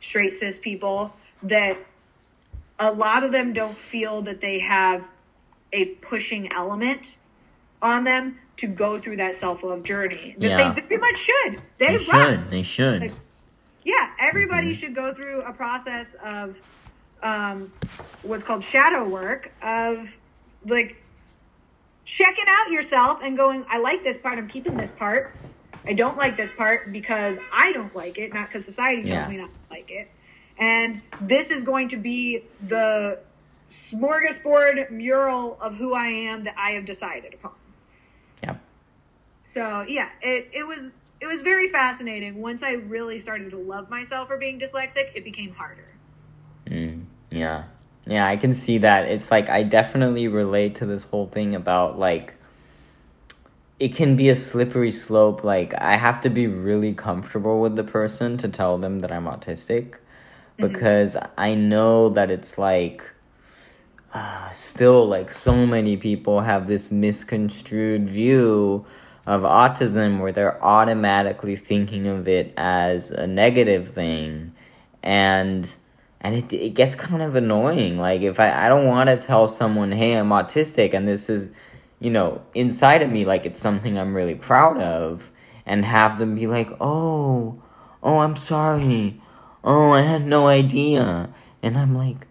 straight 0.00 0.32
cis 0.34 0.58
people 0.58 1.14
that 1.42 1.76
a 2.78 2.92
lot 2.92 3.22
of 3.24 3.32
them 3.32 3.52
don't 3.52 3.76
feel 3.78 4.22
that 4.22 4.40
they 4.40 4.60
have 4.60 5.06
a 5.72 5.86
pushing 5.96 6.52
element 6.52 7.18
on 7.82 8.04
them 8.04 8.38
to 8.56 8.66
go 8.66 8.98
through 8.98 9.16
that 9.16 9.34
self-love 9.34 9.82
journey 9.82 10.34
that 10.38 10.50
Yeah. 10.50 10.72
they 10.72 10.80
very 10.82 10.98
much 10.98 11.16
should. 11.16 11.62
They, 11.78 11.96
They 11.96 12.04
should. 12.04 12.50
They 12.50 12.62
should. 12.62 13.00
Like, 13.02 13.12
yeah, 13.84 14.10
everybody 14.20 14.72
Mhm. 14.72 14.74
should 14.78 14.94
go 14.94 15.14
through 15.14 15.42
a 15.42 15.52
process 15.52 16.14
of 16.14 16.60
um, 17.22 17.70
what's 18.22 18.42
called 18.42 18.64
shadow 18.64 19.06
work 19.06 19.52
of 19.60 20.16
like 20.66 20.96
checking 22.04 22.46
out 22.48 22.70
yourself 22.70 23.20
and 23.22 23.36
going, 23.36 23.64
I 23.68 23.76
like 23.78 24.02
this 24.02 24.16
part, 24.16 24.38
I'm 24.38 24.48
keeping 24.48 24.76
this 24.76 24.90
part. 24.92 25.34
I 25.86 25.92
don't 25.92 26.16
like 26.16 26.36
this 26.36 26.50
part 26.52 26.92
because 26.92 27.38
I 27.52 27.72
don't 27.72 27.94
like 27.94 28.16
it, 28.18 28.32
not 28.32 28.48
because 28.48 28.64
society 28.64 29.02
tells 29.04 29.24
Yeah. 29.24 29.30
me 29.30 29.36
not 29.38 29.48
to 29.50 29.74
like 29.74 29.90
it. 29.90 30.10
And 30.58 31.02
this 31.20 31.50
is 31.50 31.62
going 31.62 31.88
to 31.88 31.96
be 31.96 32.44
the 32.66 33.18
smorgasbord 33.70 34.90
mural 34.90 35.56
of 35.60 35.76
who 35.76 35.94
I 35.94 36.06
am 36.06 36.42
that 36.42 36.54
I 36.58 36.72
have 36.72 36.84
decided 36.84 37.34
upon. 37.34 37.52
Yeah. 38.42 38.56
So 39.44 39.84
yeah, 39.88 40.08
it, 40.20 40.48
it 40.52 40.66
was 40.66 40.96
it 41.20 41.26
was 41.26 41.42
very 41.42 41.68
fascinating. 41.68 42.42
Once 42.42 42.62
I 42.62 42.72
really 42.72 43.18
started 43.18 43.50
to 43.50 43.58
love 43.58 43.88
myself 43.88 44.28
for 44.28 44.36
being 44.36 44.58
dyslexic, 44.58 45.14
it 45.14 45.24
became 45.24 45.54
harder. 45.54 45.86
Mm, 46.66 47.04
yeah. 47.30 47.64
Yeah, 48.06 48.26
I 48.26 48.36
can 48.36 48.54
see 48.54 48.78
that. 48.78 49.06
It's 49.06 49.30
like 49.30 49.48
I 49.48 49.62
definitely 49.62 50.26
relate 50.26 50.74
to 50.76 50.86
this 50.86 51.04
whole 51.04 51.26
thing 51.26 51.54
about 51.54 51.98
like 51.98 52.34
it 53.78 53.94
can 53.94 54.16
be 54.16 54.28
a 54.30 54.36
slippery 54.36 54.90
slope. 54.90 55.44
Like 55.44 55.74
I 55.80 55.96
have 55.96 56.20
to 56.22 56.30
be 56.30 56.48
really 56.48 56.92
comfortable 56.92 57.60
with 57.60 57.76
the 57.76 57.84
person 57.84 58.36
to 58.38 58.48
tell 58.48 58.78
them 58.78 58.98
that 59.00 59.12
I'm 59.12 59.26
autistic 59.26 59.94
because 60.56 61.16
I 61.36 61.54
know 61.54 62.08
that 62.10 62.30
it's 62.30 62.58
like 62.58 63.04
uh, 64.12 64.50
still 64.52 65.06
like 65.06 65.30
so 65.30 65.66
many 65.66 65.96
people 65.96 66.40
have 66.40 66.66
this 66.66 66.90
misconstrued 66.90 68.08
view 68.08 68.84
of 69.26 69.42
autism 69.42 70.20
where 70.20 70.32
they're 70.32 70.62
automatically 70.64 71.54
thinking 71.54 72.06
of 72.06 72.26
it 72.26 72.52
as 72.56 73.10
a 73.10 73.26
negative 73.26 73.88
thing. 73.88 74.52
And 75.02 75.72
and 76.20 76.34
it, 76.34 76.52
it 76.52 76.74
gets 76.74 76.94
kind 76.94 77.22
of 77.22 77.36
annoying. 77.36 77.98
Like 77.98 78.22
if 78.22 78.40
i, 78.40 78.66
I 78.66 78.68
don't 78.68 78.86
want 78.86 79.08
to 79.08 79.16
tell 79.16 79.48
someone 79.48 79.92
hey 79.92 80.14
i'm 80.14 80.30
autistic 80.30 80.92
and 80.92 81.06
this 81.06 81.30
is 81.30 81.50
you 82.00 82.10
know 82.10 82.42
inside 82.54 83.02
of 83.02 83.10
me 83.10 83.24
like 83.24 83.46
it's 83.46 83.60
something 83.60 83.98
i'm 83.98 84.14
really 84.14 84.34
proud 84.34 84.78
of 84.78 85.30
and 85.66 85.84
have 85.84 86.18
them 86.18 86.34
be 86.34 86.46
like 86.46 86.70
oh 86.80 87.62
oh 88.02 88.18
i'm 88.18 88.36
sorry. 88.36 89.20
Oh 89.62 89.92
i 89.92 90.00
had 90.00 90.26
no 90.26 90.48
idea. 90.48 91.32
And 91.62 91.78
i'm 91.78 91.94
like 91.94 92.26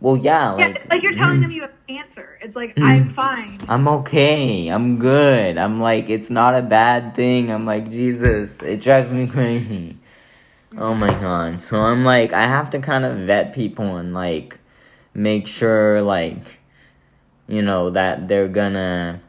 well 0.00 0.16
yeah 0.16 0.52
like 0.52 0.76
yeah, 0.76 0.84
like 0.90 1.02
you're 1.02 1.12
telling 1.12 1.40
them 1.40 1.50
mm. 1.50 1.54
you 1.54 1.62
have 1.62 1.72
cancer. 1.88 2.38
It's 2.40 2.56
like 2.56 2.74
mm. 2.76 2.82
I'm 2.82 3.08
fine. 3.08 3.58
I'm 3.68 3.88
okay. 3.88 4.68
I'm 4.68 4.98
good. 4.98 5.58
I'm 5.58 5.80
like, 5.80 6.10
it's 6.10 6.30
not 6.30 6.54
a 6.54 6.62
bad 6.62 7.14
thing. 7.14 7.50
I'm 7.50 7.66
like, 7.66 7.90
Jesus, 7.90 8.52
it 8.62 8.80
drives 8.80 9.10
me 9.10 9.26
crazy. 9.26 9.96
Oh 10.76 10.94
my 10.94 11.10
god. 11.10 11.62
So 11.62 11.80
I'm 11.80 12.04
like, 12.04 12.32
I 12.32 12.46
have 12.46 12.70
to 12.70 12.78
kind 12.78 13.04
of 13.04 13.18
vet 13.26 13.54
people 13.54 13.96
and 13.96 14.12
like 14.12 14.58
make 15.14 15.46
sure, 15.46 16.02
like, 16.02 16.60
you 17.48 17.62
know, 17.62 17.90
that 17.90 18.28
they're 18.28 18.48
gonna. 18.48 19.20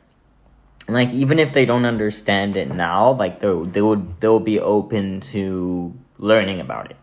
Like 0.89 1.09
even 1.11 1.37
if 1.37 1.51
they 1.51 1.65
don't 1.65 1.85
understand 1.85 2.55
it 2.55 2.69
now, 2.69 3.11
like 3.11 3.41
they 3.41 3.51
they 3.51 3.81
would 3.81 4.21
they'll 4.21 4.39
be 4.39 4.59
open 4.59 5.19
to 5.35 5.93
learning 6.17 6.61
about 6.61 6.91
it 6.91 6.97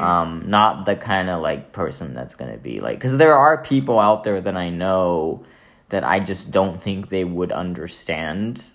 um 0.00 0.44
not 0.48 0.84
the 0.86 0.96
kind 0.96 1.28
of 1.30 1.40
like 1.42 1.72
person 1.72 2.14
that's 2.14 2.34
gonna 2.34 2.56
be 2.58 2.80
like 2.80 2.96
because 2.98 3.16
there 3.18 3.36
are 3.36 3.62
people 3.62 3.98
out 3.98 4.24
there 4.24 4.40
that 4.40 4.56
i 4.56 4.68
know 4.68 5.44
that 5.90 6.02
i 6.04 6.18
just 6.20 6.50
don't 6.50 6.82
think 6.82 7.08
they 7.10 7.24
would 7.24 7.52
understand 7.52 8.72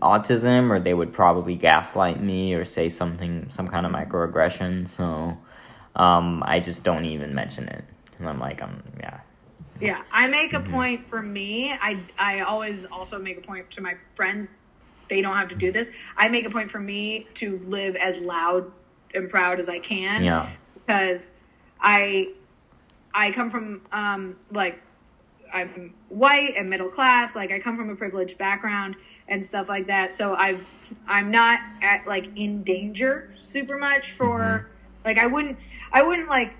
autism 0.00 0.70
or 0.70 0.80
they 0.80 0.94
would 0.94 1.12
probably 1.12 1.54
gaslight 1.54 2.22
me 2.22 2.54
or 2.54 2.64
say 2.64 2.88
something 2.88 3.46
some 3.50 3.68
kind 3.68 3.84
of 3.86 3.92
microaggression 3.92 4.88
so 4.88 5.36
um 5.96 6.42
i 6.46 6.58
just 6.60 6.82
don't 6.84 7.04
even 7.04 7.34
mention 7.34 7.68
it 7.68 7.84
and 8.18 8.28
i'm 8.28 8.38
like 8.38 8.62
i'm 8.62 8.82
yeah 8.98 9.20
Yeah, 9.80 10.02
I 10.12 10.28
make 10.28 10.52
a 10.52 10.60
point 10.60 11.08
for 11.08 11.22
me. 11.22 11.72
I 11.72 12.00
I 12.18 12.40
always 12.40 12.84
also 12.86 13.18
make 13.18 13.38
a 13.38 13.40
point 13.40 13.70
to 13.72 13.80
my 13.82 13.94
friends. 14.14 14.58
They 15.08 15.22
don't 15.22 15.36
have 15.36 15.48
to 15.48 15.56
do 15.56 15.72
this. 15.72 15.90
I 16.16 16.28
make 16.28 16.44
a 16.46 16.50
point 16.50 16.70
for 16.70 16.78
me 16.80 17.26
to 17.40 17.58
live 17.60 17.96
as 17.96 18.18
loud 18.20 18.70
and 19.14 19.28
proud 19.28 19.58
as 19.58 19.68
I 19.68 19.78
can. 19.78 20.24
yeah. 20.24 20.48
Because 20.74 21.32
I 21.80 22.32
I 23.14 23.30
come 23.32 23.50
from 23.50 23.82
um 23.92 24.36
like 24.50 24.80
I'm 25.52 25.94
white 26.08 26.54
and 26.56 26.70
middle 26.70 26.88
class. 26.88 27.34
Like 27.34 27.50
I 27.52 27.58
come 27.58 27.76
from 27.76 27.90
a 27.90 27.96
privileged 27.96 28.38
background 28.38 28.96
and 29.28 29.44
stuff 29.44 29.68
like 29.68 29.86
that. 29.86 30.12
So 30.12 30.34
I 30.34 30.58
I'm 31.06 31.30
not 31.30 31.60
at 31.82 32.06
like 32.06 32.36
in 32.36 32.62
danger 32.62 33.30
super 33.34 33.78
much 33.78 34.10
for 34.12 34.68
like 35.04 35.18
I 35.18 35.26
wouldn't 35.26 35.58
I 35.92 36.02
wouldn't 36.02 36.28
like 36.28 36.54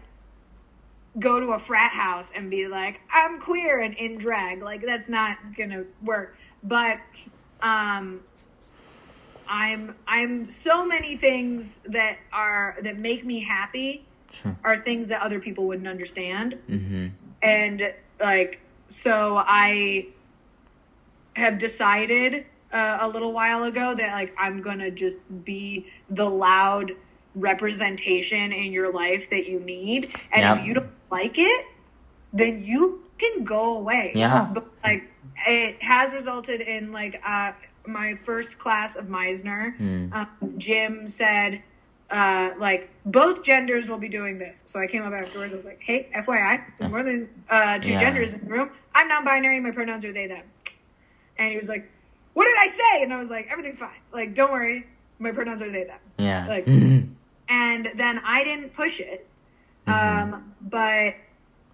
go 1.18 1.40
to 1.40 1.52
a 1.52 1.58
frat 1.58 1.92
house 1.92 2.32
and 2.34 2.50
be 2.50 2.68
like 2.68 3.00
I'm 3.12 3.40
queer 3.40 3.80
and 3.80 3.94
in 3.94 4.18
drag. 4.18 4.62
Like 4.62 4.82
that's 4.82 5.08
not 5.08 5.38
gonna 5.56 5.84
work. 6.02 6.36
But 6.62 6.98
um 7.62 8.20
I'm 9.50 9.96
I'm 10.06 10.46
so 10.46 10.86
many 10.86 11.16
things 11.16 11.80
that 11.84 12.18
are 12.32 12.76
that 12.82 12.98
make 12.98 13.26
me 13.26 13.40
happy 13.40 14.06
sure. 14.30 14.56
are 14.62 14.76
things 14.76 15.08
that 15.08 15.20
other 15.20 15.40
people 15.40 15.66
wouldn't 15.66 15.88
understand. 15.88 16.56
Mm-hmm. 16.68 17.08
And 17.42 17.92
like 18.20 18.60
so 18.86 19.42
I 19.44 20.06
have 21.34 21.58
decided 21.58 22.46
uh, 22.72 22.98
a 23.00 23.08
little 23.08 23.32
while 23.32 23.64
ago 23.64 23.92
that 23.92 24.12
like 24.12 24.32
I'm 24.38 24.62
gonna 24.62 24.92
just 24.92 25.44
be 25.44 25.86
the 26.08 26.28
loud 26.28 26.92
representation 27.34 28.52
in 28.52 28.72
your 28.72 28.92
life 28.92 29.30
that 29.30 29.48
you 29.48 29.58
need. 29.58 30.14
And 30.32 30.58
if 30.58 30.64
you 30.64 30.74
don't 30.74 30.90
like 31.10 31.38
it 31.38 31.66
then 32.32 32.60
you 32.62 33.02
can 33.18 33.42
go 33.42 33.78
away. 33.78 34.12
Yeah. 34.14 34.48
But 34.52 34.66
like 34.84 35.10
it 35.46 35.82
has 35.82 36.12
resulted 36.12 36.60
in 36.60 36.92
like 36.92 37.20
uh 37.26 37.52
my 37.90 38.14
first 38.14 38.58
class 38.58 38.96
of 38.96 39.06
Meisner, 39.06 39.76
Mm. 39.78 40.12
um, 40.14 40.28
Jim 40.58 41.06
said 41.06 41.62
uh, 42.10 42.50
like 42.58 42.90
both 43.06 43.44
genders 43.44 43.88
will 43.88 43.96
be 43.98 44.08
doing 44.08 44.36
this. 44.36 44.62
So 44.66 44.80
I 44.80 44.86
came 44.88 45.02
up 45.04 45.12
afterwards. 45.12 45.52
I 45.52 45.56
was 45.56 45.64
like, 45.66 45.78
"Hey, 45.80 46.08
FYI, 46.12 46.60
there's 46.76 46.90
more 46.90 47.04
than 47.04 47.28
uh, 47.48 47.78
two 47.78 47.92
Yeah. 47.92 47.98
genders 48.00 48.34
in 48.34 48.40
the 48.44 48.50
room. 48.50 48.70
I'm 48.96 49.06
non-binary. 49.06 49.60
My 49.60 49.70
pronouns 49.70 50.04
are 50.04 50.12
they 50.12 50.26
them." 50.26 50.42
And 51.38 51.50
he 51.52 51.56
was 51.56 51.68
like, 51.68 51.88
"What 52.34 52.46
did 52.46 52.56
I 52.58 52.66
say?" 52.66 53.02
And 53.04 53.12
I 53.12 53.16
was 53.16 53.30
like, 53.30 53.46
"Everything's 53.48 53.78
fine. 53.78 54.00
Like, 54.12 54.34
don't 54.34 54.50
worry. 54.50 54.86
My 55.20 55.30
pronouns 55.30 55.62
are 55.62 55.70
they 55.70 55.84
them." 55.84 56.00
Yeah. 56.18 56.46
Like-. 56.48 56.66
And 57.48 57.90
then 57.96 58.20
I 58.24 58.44
didn't 58.44 58.72
push 58.72 59.00
it. 59.00 59.26
Mhm. 59.86 59.92
Um, 60.34 60.54
but 60.62 61.14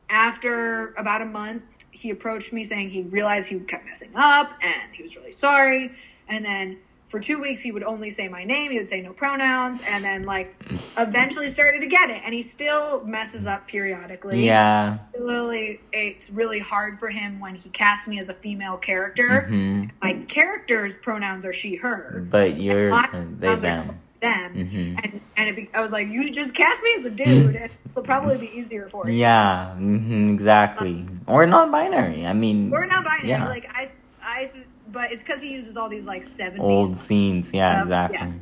after 0.08 0.94
about 0.96 1.20
a 1.22 1.26
month, 1.26 1.64
he 1.96 2.10
approached 2.10 2.52
me 2.52 2.62
saying 2.62 2.90
he 2.90 3.02
realized 3.02 3.50
he 3.50 3.58
kept 3.60 3.84
messing 3.86 4.10
up 4.14 4.52
and 4.62 4.92
he 4.92 5.02
was 5.02 5.16
really 5.16 5.30
sorry. 5.30 5.92
And 6.28 6.44
then 6.44 6.78
for 7.04 7.20
two 7.20 7.40
weeks, 7.40 7.60
he 7.62 7.70
would 7.70 7.84
only 7.84 8.10
say 8.10 8.26
my 8.28 8.42
name. 8.42 8.72
He 8.72 8.78
would 8.78 8.88
say 8.88 9.00
no 9.00 9.12
pronouns. 9.12 9.80
And 9.86 10.04
then, 10.04 10.24
like, 10.24 10.54
eventually 10.98 11.48
started 11.48 11.80
to 11.80 11.86
get 11.86 12.10
it. 12.10 12.20
And 12.24 12.34
he 12.34 12.42
still 12.42 13.04
messes 13.04 13.46
up 13.46 13.68
periodically. 13.68 14.44
yeah. 14.44 14.98
Really, 15.16 15.80
it's 15.92 16.30
really 16.30 16.58
hard 16.58 16.98
for 16.98 17.08
him 17.08 17.38
when 17.38 17.54
he 17.54 17.68
casts 17.70 18.08
me 18.08 18.18
as 18.18 18.28
a 18.28 18.34
female 18.34 18.76
character. 18.76 19.46
hmm 19.46 19.84
My 20.02 20.14
character's 20.24 20.96
pronouns 20.96 21.46
are 21.46 21.52
she, 21.52 21.76
her. 21.76 22.26
But 22.28 22.60
you're 22.60 22.92
uh, 22.92 23.06
they 23.38 23.54
them. 23.54 24.00
Them. 24.26 24.66
hmm 24.66 24.98
And, 25.02 25.20
and 25.36 25.48
it 25.48 25.56
be, 25.56 25.70
I 25.74 25.80
was 25.80 25.92
like, 25.92 26.08
you 26.08 26.30
just 26.32 26.54
cast 26.54 26.82
me 26.82 26.90
as 26.96 27.04
a 27.04 27.10
dude, 27.10 27.56
and 27.56 27.70
it'll 27.90 28.02
probably 28.02 28.38
be 28.38 28.50
easier 28.56 28.88
for 28.88 29.08
you. 29.08 29.16
Yeah. 29.16 29.74
hmm 29.74 30.32
exactly. 30.32 31.06
Or 31.26 31.46
non-binary. 31.46 32.26
I 32.26 32.32
mean. 32.32 32.70
We're 32.70 32.86
not 32.86 33.04
binary. 33.04 33.28
Yeah. 33.28 33.48
Like 33.48 33.66
I, 33.72 33.90
I, 34.22 34.50
but 34.90 35.12
it's 35.12 35.22
because 35.22 35.42
he 35.42 35.52
uses 35.52 35.76
all 35.76 35.88
these 35.88 36.06
like 36.06 36.24
Old 36.58 36.96
scenes. 36.98 37.50
Yeah. 37.52 37.76
Um, 37.76 37.82
Exactly. 37.82 38.32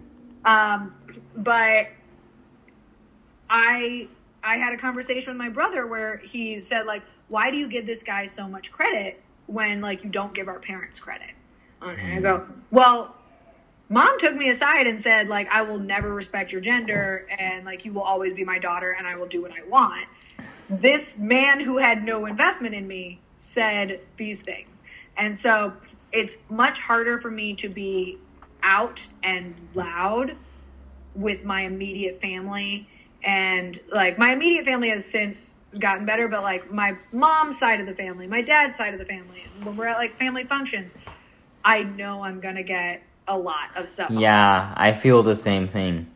Um, 0.45 0.95
but 1.37 1.89
I, 3.49 4.09
I 4.43 4.57
had 4.57 4.74
a 4.74 4.76
conversation 4.76 5.32
with 5.32 5.39
my 5.39 5.49
brother 5.49 5.87
where 5.87 6.18
he 6.18 6.61
said 6.61 6.87
like, 6.87 7.03
why 7.28 7.51
do 7.51 7.57
you 7.57 7.66
give 7.66 7.87
this 7.87 8.03
guy 8.03 8.24
so 8.24 8.47
much 8.47 8.70
credit 8.70 9.22
when 9.47 9.80
like 9.80 10.05
you 10.05 10.11
don't 10.11 10.35
give 10.35 10.49
our 10.49 10.59
parents 10.59 11.01
credit? 11.01 11.30
And 11.80 12.12
I 12.14 12.20
go, 12.20 12.47
well, 12.70 13.14
mom 13.89 14.18
took 14.18 14.35
me 14.35 14.49
aside 14.49 14.87
and 14.87 14.99
said 14.99 15.28
like 15.28 15.49
I 15.49 15.62
will 15.62 15.78
never 15.78 16.12
respect 16.12 16.53
your 16.53 16.61
gender 16.61 17.26
and 17.39 17.64
like 17.64 17.85
you 17.85 17.93
will 17.93 18.03
always 18.03 18.32
be 18.32 18.45
my 18.45 18.59
daughter 18.59 18.93
and 18.93 19.07
I 19.07 19.16
will 19.16 19.26
do 19.26 19.43
what 19.43 19.53
I 19.53 19.66
want. 19.68 20.07
This 20.68 21.18
man 21.18 21.61
who 21.61 21.78
had 21.78 22.05
no 22.05 22.26
investment 22.26 22.74
in 22.74 22.87
me 22.87 23.20
said 23.37 24.01
these 24.16 24.41
things. 24.41 24.82
And 25.16 25.37
so 25.37 25.74
it's 26.12 26.37
much 26.49 26.80
harder 26.80 27.18
for 27.18 27.30
me 27.30 27.55
to 27.55 27.68
be 27.68 28.18
out 28.62 29.09
and 29.22 29.55
loud 29.74 30.37
with 31.14 31.45
my 31.45 31.62
immediate 31.62 32.20
family 32.20 32.89
and 33.22 33.78
like 33.93 34.18
my 34.18 34.32
immediate 34.32 34.64
family 34.64 34.89
has 34.89 35.05
since 35.05 35.57
gotten 35.78 36.05
better 36.05 36.28
but 36.28 36.43
like 36.43 36.72
my 36.72 36.97
mom's 37.12 37.59
side 37.59 37.78
of 37.78 37.87
the 37.87 37.95
family 37.95 38.26
my 38.26 38.43
dad's 38.43 38.76
side 38.76 38.93
of 38.93 38.99
the 38.99 39.05
family 39.05 39.45
when 39.62 39.76
we're 39.76 39.87
at 39.87 39.97
like 39.97 40.16
family 40.16 40.45
functions 40.45 40.97
i 41.64 41.82
know 41.82 42.24
i'm 42.24 42.41
gonna 42.41 42.62
get 42.62 43.03
a 43.27 43.37
lot 43.39 43.77
of 43.77 43.89
stuff 43.89 44.11
Yeah. 44.11 44.72
I 44.77 44.93
feel 44.93 45.22
the 45.22 45.37
same 45.37 45.66
thing. 45.68 46.11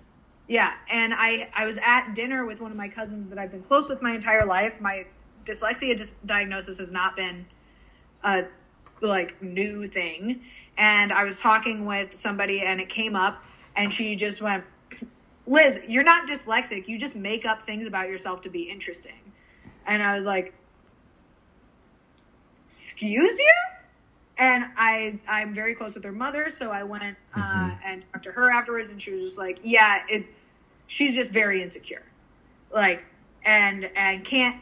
yeah, 0.46 0.74
and 0.90 1.14
I 1.14 1.48
I 1.54 1.64
was 1.66 1.78
at 1.84 2.14
dinner 2.14 2.46
with 2.46 2.60
one 2.60 2.70
of 2.70 2.76
my 2.76 2.88
cousins 2.88 3.30
that 3.30 3.38
I've 3.38 3.50
been 3.50 3.62
close 3.62 3.88
with 3.88 4.02
my 4.02 4.12
entire 4.14 4.44
life. 4.46 4.80
My 4.80 5.06
dyslexia 5.44 5.96
dis- 5.96 6.16
diagnosis 6.26 6.78
has 6.78 6.90
not 6.92 7.16
been 7.16 7.46
a 8.22 8.44
like 9.00 9.40
new 9.42 9.86
thing, 9.86 10.42
and 10.76 11.12
I 11.12 11.24
was 11.24 11.40
talking 11.40 11.86
with 11.86 12.14
somebody 12.14 12.60
and 12.60 12.80
it 12.80 12.88
came 12.88 13.14
up, 13.16 13.42
and 13.76 13.92
she 13.92 14.14
just 14.16 14.42
went, 14.42 14.64
"Liz, 15.46 15.80
you're 15.88 16.04
not 16.04 16.26
dyslexic. 16.28 16.88
You 16.88 16.98
just 16.98 17.16
make 17.16 17.46
up 17.46 17.62
things 17.62 17.86
about 17.86 18.08
yourself 18.08 18.40
to 18.42 18.50
be 18.50 18.62
interesting," 18.62 19.32
and 19.86 20.02
I 20.02 20.14
was 20.14 20.26
like, 20.26 20.52
"Excuse 22.66 23.38
you." 23.38 23.52
And 24.38 24.66
I, 24.76 25.18
I'm 25.28 25.52
very 25.52 25.74
close 25.74 25.94
with 25.96 26.04
her 26.04 26.12
mother, 26.12 26.48
so 26.48 26.70
I 26.70 26.84
went 26.84 27.02
uh, 27.34 27.38
Mhm. 27.38 27.78
and 27.84 28.04
talked 28.12 28.24
to 28.24 28.32
her 28.32 28.52
afterwards, 28.52 28.90
and 28.90 29.02
she 29.02 29.10
was 29.10 29.22
just 29.22 29.38
like, 29.38 29.58
"Yeah, 29.62 30.02
it." 30.08 30.26
She's 30.86 31.14
just 31.14 31.32
very 31.32 31.60
insecure, 31.62 32.04
like, 32.70 33.04
and 33.44 33.90
and 33.96 34.24
can't 34.24 34.56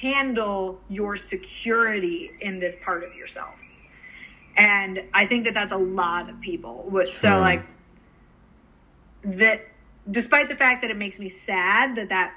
handle 0.00 0.80
your 0.88 1.14
security 1.16 2.32
in 2.40 2.58
this 2.58 2.74
part 2.74 3.04
of 3.04 3.14
yourself. 3.14 3.62
And 4.56 5.04
I 5.14 5.26
think 5.26 5.44
that 5.44 5.54
that's 5.54 5.72
a 5.72 5.76
lot 5.76 6.28
of 6.30 6.40
people. 6.40 6.86
Which, 6.88 7.12
so 7.12 7.38
like 7.38 7.64
that, 9.22 9.66
despite 10.10 10.48
the 10.48 10.56
fact 10.56 10.80
that 10.82 10.90
it 10.90 10.96
makes 10.96 11.18
me 11.20 11.28
sad 11.28 11.94
that 11.96 12.08
that 12.08 12.34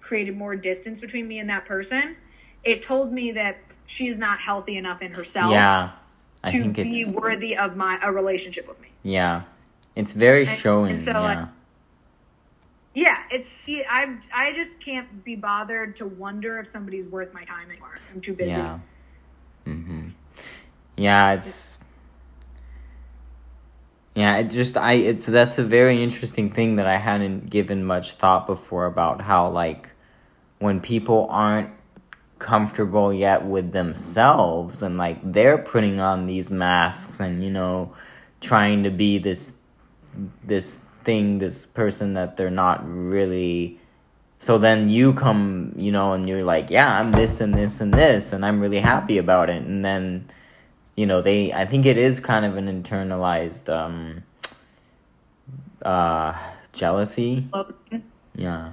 created 0.00 0.36
more 0.36 0.54
distance 0.56 1.00
between 1.00 1.26
me 1.26 1.38
and 1.40 1.50
that 1.50 1.64
person, 1.64 2.16
it 2.62 2.80
told 2.82 3.12
me 3.12 3.32
that 3.32 3.65
she's 3.86 4.18
not 4.18 4.40
healthy 4.40 4.76
enough 4.76 5.00
in 5.02 5.12
herself 5.12 5.52
Yeah. 5.52 5.90
I 6.44 6.50
to 6.52 6.68
be 6.70 7.04
worthy 7.06 7.56
of 7.56 7.76
my 7.76 7.98
a 8.02 8.12
relationship 8.12 8.68
with 8.68 8.80
me. 8.80 8.88
yeah. 9.02 9.42
It's 9.94 10.12
very 10.12 10.46
And- 10.46 10.58
showing. 10.58 10.90
and 10.90 10.98
so, 11.00 11.10
yeah. 11.12 11.20
like, 11.20 11.48
Yeah, 12.94 13.16
it's 13.30 13.48
I 13.90 14.16
I 14.34 14.52
just 14.54 14.80
can't 14.84 15.24
be 15.24 15.36
bothered 15.36 15.96
to 15.96 16.06
wonder 16.06 16.58
if 16.58 16.66
somebody's 16.66 17.06
worth 17.06 17.32
my 17.34 17.44
time 17.44 17.70
anymore. 17.70 17.98
I'm 18.12 18.20
too 18.20 18.34
busy. 18.34 18.50
Yeah. 18.50 18.78
hmm 19.64 20.04
Yeah, 20.96 21.32
it's 21.32 21.78
yeah. 24.14 24.36
It 24.38 24.48
just 24.50 24.76
I 24.76 24.94
it's 24.94 25.26
that's 25.26 25.58
a 25.58 25.64
very 25.64 26.02
interesting 26.02 26.50
thing 26.50 26.76
that 26.76 26.86
I 26.86 26.96
hadn't 26.96 27.50
given 27.50 27.84
much 27.84 28.12
thought 28.12 28.46
before 28.46 28.86
about 28.86 29.20
how 29.20 29.50
like 29.50 29.90
when 30.58 30.80
people 30.80 31.26
aren't 31.30 31.70
comfortable 32.38 33.12
yet 33.12 33.44
with 33.44 33.72
themselves 33.72 34.82
and 34.82 34.98
like 34.98 35.18
they're 35.32 35.58
putting 35.58 36.00
on 36.00 36.26
these 36.26 36.50
masks 36.50 37.18
and 37.18 37.42
you 37.42 37.50
know 37.50 37.94
trying 38.40 38.82
to 38.82 38.90
be 38.90 39.18
this 39.18 39.52
this 40.44 40.78
thing 41.02 41.38
this 41.38 41.64
person 41.64 42.14
that 42.14 42.36
they're 42.36 42.50
not 42.50 42.86
really 42.86 43.78
so 44.38 44.58
then 44.58 44.88
you 44.88 45.14
come, 45.14 45.72
you 45.76 45.90
know, 45.90 46.12
and 46.12 46.28
you're 46.28 46.44
like, 46.44 46.70
yeah, 46.70 47.00
I'm 47.00 47.12
this 47.12 47.40
and 47.40 47.54
this 47.54 47.80
and 47.80 47.92
this, 47.92 48.32
and 48.32 48.44
I'm 48.44 48.60
really 48.60 48.80
happy 48.80 49.18
about 49.18 49.48
it. 49.48 49.62
And 49.62 49.84
then, 49.84 50.28
you 50.94 51.06
know, 51.06 51.22
they, 51.22 51.52
I 51.52 51.64
think 51.66 51.86
it 51.86 51.96
is 51.96 52.20
kind 52.20 52.44
of 52.44 52.56
an 52.56 52.66
internalized, 52.66 53.68
um, 53.68 54.22
uh, 55.82 56.38
jealousy. 56.72 57.48
Yeah. 58.34 58.72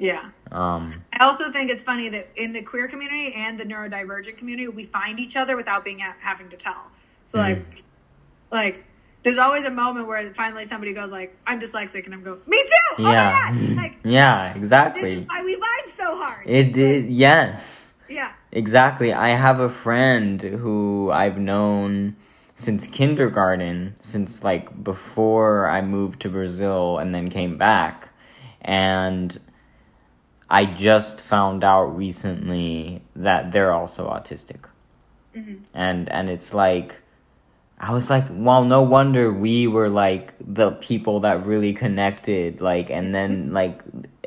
Yeah. 0.00 0.30
Um, 0.50 0.94
I 1.12 1.22
also 1.24 1.52
think 1.52 1.70
it's 1.70 1.82
funny 1.82 2.08
that 2.08 2.30
in 2.34 2.52
the 2.52 2.62
queer 2.62 2.88
community 2.88 3.34
and 3.34 3.56
the 3.58 3.64
neurodivergent 3.64 4.36
community, 4.38 4.66
we 4.66 4.82
find 4.82 5.20
each 5.20 5.36
other 5.36 5.56
without 5.56 5.84
being 5.84 5.98
ha- 6.00 6.16
having 6.20 6.48
to 6.48 6.56
tell. 6.56 6.90
So 7.24 7.38
Mhm. 7.38 7.42
like, 7.44 7.82
like 8.50 8.84
there's 9.22 9.36
always 9.38 9.66
a 9.66 9.70
moment 9.70 10.06
where 10.08 10.32
finally 10.32 10.64
somebody 10.64 10.94
goes 10.94 11.12
like, 11.12 11.36
"I'm 11.46 11.60
dyslexic," 11.60 12.06
and 12.06 12.14
I'm 12.14 12.24
going, 12.24 12.40
"Me 12.46 12.56
too." 12.62 13.04
Oh 13.04 13.12
yeah. 13.12 13.32
god! 13.50 13.76
Like 13.76 13.98
yeah, 14.02 14.54
this 14.54 14.62
exactly. 14.62 15.12
is 15.12 15.28
why 15.28 15.44
we 15.44 15.54
vibe 15.56 15.88
so 15.88 16.16
hard. 16.16 16.48
It 16.48 16.72
did, 16.72 17.10
yes. 17.10 17.92
yeah. 18.08 18.32
Exactly. 18.52 19.12
I 19.12 19.28
have 19.36 19.60
a 19.60 19.68
friend 19.68 20.40
who 20.42 21.10
I've 21.12 21.38
known 21.38 22.16
since 22.54 22.86
kindergarten, 22.86 23.94
since 24.00 24.42
like 24.42 24.82
before 24.82 25.68
I 25.68 25.82
moved 25.82 26.20
to 26.22 26.30
Brazil 26.30 26.98
and 26.98 27.14
then 27.14 27.28
came 27.28 27.58
back. 27.58 28.08
And 28.62 29.38
I 30.50 30.64
just 30.64 31.20
found 31.20 31.62
out 31.62 31.96
recently 31.96 33.02
that 33.14 33.52
they're 33.52 33.72
also 33.72 34.08
autistic. 34.08 34.64
Mhm. 35.36 35.60
And 35.72 36.08
and 36.08 36.28
it's 36.28 36.52
like 36.52 36.96
I 37.78 37.92
was 37.92 38.10
like, 38.10 38.26
well, 38.30 38.62
no 38.64 38.82
wonder 38.82 39.32
we 39.32 39.66
were 39.66 39.88
like 39.88 40.34
the 40.38 40.72
people 40.72 41.20
that 41.20 41.46
really 41.46 41.72
connected. 41.72 42.60
Like, 42.60 42.90
and 42.90 43.14
then 43.14 43.52
like 43.60 43.80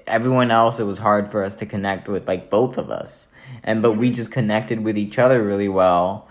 everyone 0.08 0.50
else, 0.50 0.80
it 0.80 0.86
was 0.86 0.98
hard 0.98 1.30
for 1.32 1.44
us 1.44 1.56
to 1.56 1.66
connect 1.66 2.08
with, 2.08 2.28
like 2.28 2.50
both 2.50 2.78
of 2.78 2.90
us. 2.90 3.28
And 3.64 3.82
but 3.82 3.94
we 3.94 4.12
just 4.12 4.32
connected 4.32 4.84
with 4.84 4.98
each 4.98 5.20
other 5.20 5.44
really 5.44 5.70
well. 5.70 6.28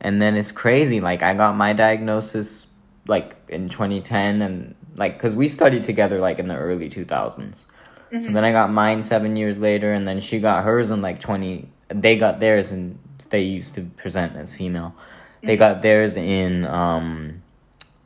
And 0.00 0.20
then 0.20 0.36
it's 0.36 0.52
crazy. 0.52 1.00
Like, 1.00 1.22
I 1.22 1.34
got 1.34 1.56
my 1.56 1.72
diagnosis 1.72 2.66
like 3.06 3.34
in 3.48 3.70
2010, 3.70 4.42
and 4.42 4.74
like, 4.96 5.18
cause 5.18 5.34
we 5.34 5.48
studied 5.48 5.82
together 5.84 6.20
like 6.20 6.38
in 6.38 6.48
the 6.48 6.56
early 6.56 6.90
2000s. 6.90 7.64
So 8.10 8.32
then 8.32 8.44
I 8.44 8.52
got 8.52 8.72
mine 8.72 9.02
seven 9.02 9.36
years 9.36 9.58
later, 9.58 9.92
and 9.92 10.08
then 10.08 10.20
she 10.20 10.40
got 10.40 10.64
hers 10.64 10.90
in 10.90 11.02
like 11.02 11.20
20. 11.20 11.68
They 11.88 12.16
got 12.16 12.40
theirs, 12.40 12.70
and 12.70 12.98
they 13.30 13.42
used 13.42 13.74
to 13.74 13.82
present 13.96 14.36
as 14.36 14.54
female. 14.54 14.94
They 15.42 15.56
got 15.56 15.82
theirs 15.82 16.16
in 16.16 16.66
um, 16.66 17.42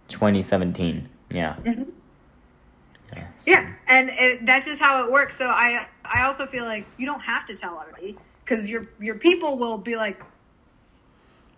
2017. 0.09 1.09
Yeah. 1.31 1.57
Yeah. 1.65 3.27
Yeah, 3.45 3.73
and 3.89 4.11
it, 4.11 4.47
that's 4.47 4.67
just 4.67 4.81
how 4.81 5.05
it 5.05 5.11
works. 5.11 5.37
So 5.37 5.47
I 5.47 5.87
I 6.05 6.25
also 6.25 6.47
feel 6.47 6.65
like 6.65 6.87
you 6.99 7.07
don't 7.07 7.21
have 7.21 7.45
to 7.47 7.57
tell 7.57 7.81
everybody 7.81 8.17
because 8.45 8.71
your 8.71 8.89
your 9.01 9.17
people 9.17 9.59
will 9.59 9.79
be 9.79 9.97
like, 9.97 10.23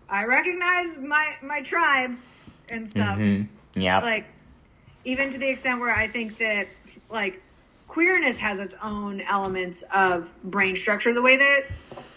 I 0.08 0.24
recognize 0.24 0.98
my 0.98 1.34
my 1.42 1.62
tribe 1.62 2.16
and 2.68 2.88
stuff. 2.88 3.18
Mm-hmm. 3.18 3.80
Yeah. 3.80 4.00
Like 4.00 4.26
even 5.04 5.30
to 5.30 5.38
the 5.38 5.48
extent 5.48 5.80
where 5.80 5.94
I 5.94 6.08
think 6.08 6.38
that 6.38 6.66
like 7.10 7.42
queerness 7.94 8.40
has 8.40 8.58
its 8.58 8.76
own 8.82 9.20
elements 9.20 9.84
of 9.94 10.28
brain 10.42 10.74
structure, 10.74 11.14
the 11.14 11.22
way 11.22 11.36
that 11.36 11.66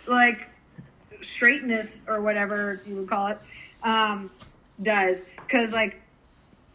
like 0.08 0.50
straightness 1.20 2.02
or 2.08 2.20
whatever 2.20 2.82
you 2.88 2.96
would 2.96 3.08
call 3.08 3.28
it 3.28 3.38
um, 3.84 4.32
does. 4.82 5.24
Because 5.36 5.74
like 5.74 6.02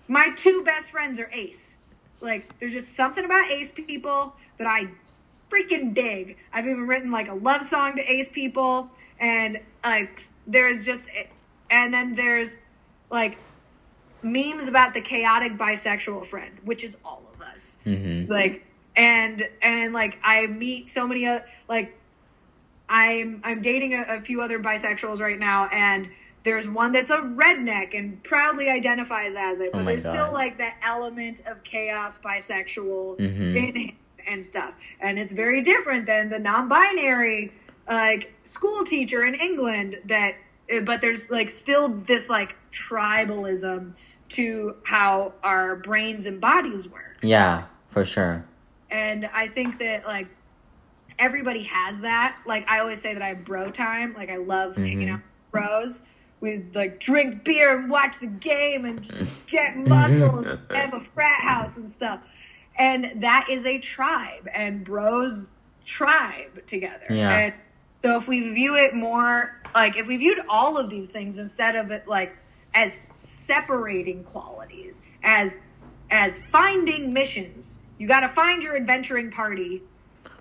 my 0.06 0.28
two 0.36 0.62
best 0.62 0.92
friends 0.92 1.18
are 1.18 1.28
ace. 1.32 1.76
Like 2.20 2.56
there's 2.60 2.72
just 2.72 2.94
something 2.94 3.24
about 3.24 3.50
ace 3.50 3.72
people 3.72 4.36
that 4.58 4.68
I 4.68 4.86
freaking 5.50 5.92
dig. 5.92 6.36
I've 6.52 6.66
even 6.66 6.86
written 6.86 7.10
like 7.10 7.28
a 7.28 7.34
love 7.34 7.64
song 7.64 7.96
to 7.96 8.08
ace 8.08 8.28
people, 8.28 8.88
and 9.18 9.58
like 9.84 10.28
there's 10.46 10.86
just, 10.86 11.10
and 11.70 11.92
then 11.92 12.12
there's 12.12 12.58
like 13.10 13.36
memes 14.22 14.68
about 14.68 14.94
the 14.94 15.00
chaotic 15.00 15.58
bisexual 15.58 16.24
friend, 16.24 16.56
which 16.64 16.84
is 16.84 17.00
all 17.04 17.24
of 17.34 17.42
us. 17.42 17.78
Mm-hmm. 17.84 18.30
Like 18.30 18.64
and 18.96 19.42
and 19.62 19.92
like 19.92 20.18
I 20.22 20.46
meet 20.46 20.86
so 20.86 21.06
many 21.06 21.26
uh, 21.26 21.40
like 21.68 21.98
I'm 22.88 23.40
I'm 23.44 23.60
dating 23.62 23.94
a, 23.94 24.02
a 24.16 24.20
few 24.20 24.40
other 24.42 24.58
bisexuals 24.60 25.20
right 25.20 25.38
now, 25.38 25.66
and 25.72 26.10
there's 26.42 26.68
one 26.68 26.92
that's 26.92 27.10
a 27.10 27.18
redneck 27.18 27.96
and 27.96 28.22
proudly 28.24 28.68
identifies 28.68 29.34
as 29.36 29.60
it, 29.60 29.72
but 29.72 29.82
Oh 29.82 29.84
there's 29.84 30.02
still 30.08 30.32
like 30.32 30.58
that 30.58 30.76
element 30.84 31.42
of 31.46 31.62
chaos 31.62 32.20
bisexual 32.20 33.18
Mhm. 33.18 33.56
in 33.56 33.76
him 33.76 33.96
and 34.26 34.44
stuff, 34.44 34.74
and 35.00 35.18
it's 35.18 35.32
very 35.32 35.62
different 35.62 36.06
than 36.06 36.28
the 36.30 36.38
non-binary 36.38 37.52
like 37.88 38.32
school 38.42 38.84
teacher 38.84 39.24
in 39.24 39.34
England 39.34 39.98
that. 40.06 40.34
uh, 40.72 40.80
But 40.80 41.00
there's 41.00 41.30
like 41.30 41.48
still 41.50 41.88
this 41.88 42.28
like 42.30 42.54
tribalism 42.70 43.94
to 44.28 44.76
how 44.84 45.34
our 45.42 45.76
brains 45.76 46.24
and 46.26 46.40
bodies 46.40 46.88
work 46.88 47.18
Yeah, 47.22 47.64
for 47.88 48.04
sure. 48.04 48.44
And 48.92 49.28
I 49.32 49.48
think 49.48 49.78
that 49.80 50.06
like 50.06 50.28
everybody 51.18 51.62
has 51.64 52.00
that. 52.02 52.36
Like 52.46 52.68
I 52.70 52.80
always 52.80 53.00
say 53.00 53.14
that 53.14 53.22
I 53.22 53.28
have 53.28 53.44
bro 53.44 53.70
time. 53.70 54.14
Like 54.14 54.30
I 54.30 54.36
love 54.36 54.76
hanging 54.76 55.08
Mhm. 55.08 55.12
out 55.14 55.20
with 55.20 55.50
bros. 55.52 56.04
We 56.40 56.56
like 56.74 56.98
drink 57.00 57.44
beer 57.44 57.78
and 57.78 57.90
watch 57.90 58.18
the 58.18 58.26
game 58.26 58.84
and 58.84 59.02
just 59.02 59.24
get 59.46 59.76
muscles 59.76 60.46
and 60.46 60.58
have 60.70 60.94
a 60.94 61.00
frat 61.00 61.40
house 61.42 61.76
and 61.76 61.88
stuff. 61.88 62.20
And 62.76 63.22
that 63.22 63.48
is 63.50 63.66
a 63.66 63.78
tribe 63.78 64.48
and 64.54 64.82
bros 64.84 65.52
tribe 65.84 66.66
together. 66.66 67.06
Yeah. 67.10 67.30
And 67.38 67.54
so 68.02 68.16
if 68.16 68.26
we 68.28 68.52
view 68.52 68.76
it 68.76 68.94
more 68.94 69.60
like 69.74 69.96
if 69.96 70.06
we 70.06 70.16
viewed 70.16 70.38
all 70.48 70.76
of 70.76 70.90
these 70.90 71.08
things 71.08 71.38
instead 71.38 71.76
of 71.76 71.90
it 71.90 72.06
like 72.08 72.36
as 72.74 73.00
separating 73.14 74.24
qualities, 74.24 75.02
as 75.22 75.58
as 76.10 76.38
finding 76.38 77.12
missions. 77.12 77.80
You 78.02 78.08
got 78.08 78.20
to 78.22 78.28
find 78.28 78.64
your 78.64 78.74
adventuring 78.76 79.30
party, 79.30 79.80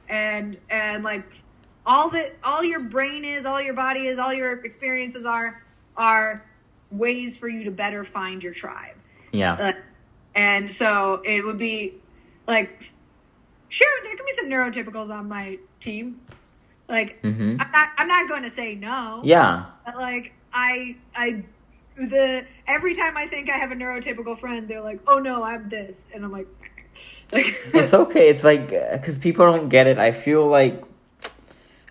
and 0.09 0.57
and 0.71 1.03
like 1.03 1.43
all 1.85 2.09
that 2.09 2.33
all 2.43 2.63
your 2.63 2.79
brain 2.79 3.23
is, 3.23 3.45
all 3.45 3.61
your 3.61 3.75
body 3.75 4.07
is, 4.07 4.17
all 4.17 4.33
your 4.33 4.65
experiences 4.65 5.27
are 5.27 5.61
are 5.95 6.43
ways 6.89 7.37
for 7.37 7.47
you 7.47 7.65
to 7.65 7.69
better 7.69 8.03
find 8.03 8.43
your 8.43 8.51
tribe. 8.51 8.95
Yeah. 9.31 9.53
Uh, 9.53 9.73
and 10.33 10.67
so 10.67 11.21
it 11.23 11.45
would 11.45 11.59
be 11.59 11.93
like, 12.47 12.91
sure, 13.69 13.87
there 14.05 14.15
can 14.15 14.25
be 14.25 14.31
some 14.31 14.49
neurotypicals 14.49 15.11
on 15.11 15.29
my 15.29 15.59
team. 15.79 16.19
Like, 16.89 17.21
Mhm. 17.21 17.61
I'm 17.61 17.71
not 17.71 17.89
I'm 17.95 18.07
not 18.07 18.27
going 18.27 18.41
to 18.41 18.49
say 18.49 18.73
no. 18.73 19.21
Yeah. 19.23 19.65
But, 19.85 19.97
like 19.97 20.33
I 20.51 20.95
I 21.15 21.45
the 21.95 22.43
every 22.65 22.95
time 22.95 23.17
I 23.17 23.27
think 23.27 23.51
I 23.51 23.57
have 23.57 23.71
a 23.71 23.75
neurotypical 23.75 24.35
friend, 24.35 24.67
they're 24.67 24.81
like, 24.81 25.01
"Oh 25.05 25.19
no, 25.19 25.43
I'm 25.43 25.65
this," 25.65 26.07
and 26.11 26.25
I'm 26.25 26.31
like 26.31 26.47
It's 26.93 27.93
okay. 27.93 28.29
It's 28.29 28.43
like 28.43 28.73
uh, 28.73 28.97
because 28.97 29.17
people 29.17 29.45
don't 29.45 29.69
get 29.69 29.87
it. 29.87 29.97
I 29.97 30.11
feel 30.11 30.47
like 30.47 30.83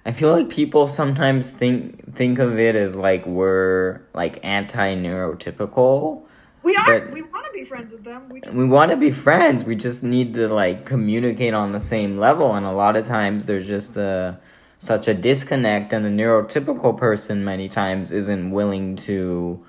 I 0.05 0.13
feel 0.13 0.33
like 0.33 0.49
people 0.49 0.89
sometimes 0.89 1.51
think 1.51 2.15
think 2.15 2.39
of 2.39 2.59
it 2.59 2.75
as 2.77 2.97
like 2.97 3.27
we're 3.27 4.03
like 4.15 4.39
anti 4.45 4.95
neurotypical. 4.97 6.23
we 6.63 6.77
are 6.77 7.09
we 7.13 7.23
want 7.23 7.47
to 7.47 7.53
be 7.53 7.65
friends 7.65 7.93
with 7.93 8.05
them. 8.05 8.29
We 8.29 8.41
just 8.41 8.57
We 8.57 8.65
want 8.65 8.91
to 8.91 8.97
be 8.97 9.11
friends. 9.11 9.65
We 9.65 9.77
just 9.77 10.03
need 10.03 10.35
to 10.35 10.49
like 10.49 10.85
communicate 10.85 11.55
on 11.55 11.73
the 11.73 11.81
same 11.81 12.19
level. 12.19 12.55
And 12.55 12.67
a 12.67 12.73
lot 12.73 12.97
of 12.97 13.07
times 13.07 13.47
there's 13.47 13.67
just 13.67 13.97
a 13.97 14.39
such 14.79 15.09
a 15.09 15.15
disconnect, 15.15 15.93
and 15.93 16.05
the 16.05 16.23
neurotypical 16.23 16.97
person 16.97 17.45
many 17.45 17.69
times 17.69 18.13
isn't 18.13 18.51
willing 18.51 18.97
to 18.97 19.63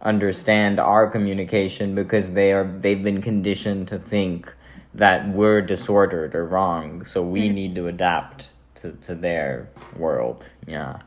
understand 0.00 0.78
our 0.80 1.06
communication 1.08 1.94
because 1.94 2.32
they 2.32 2.52
are 2.52 2.64
they've 2.64 3.02
been 3.02 3.22
conditioned 3.22 3.88
to 3.88 3.98
think 3.98 4.52
that 4.94 5.28
we're 5.28 5.60
disordered 5.60 6.34
or 6.34 6.46
wrong. 6.46 7.04
So 7.04 7.22
we 7.22 7.48
Mhm. 7.48 7.54
need 7.54 7.74
to 7.74 7.88
adapt 7.88 8.50
to, 8.76 8.92
to 9.06 9.14
their 9.14 9.68
world. 9.96 10.46
Yeah. 10.66 10.98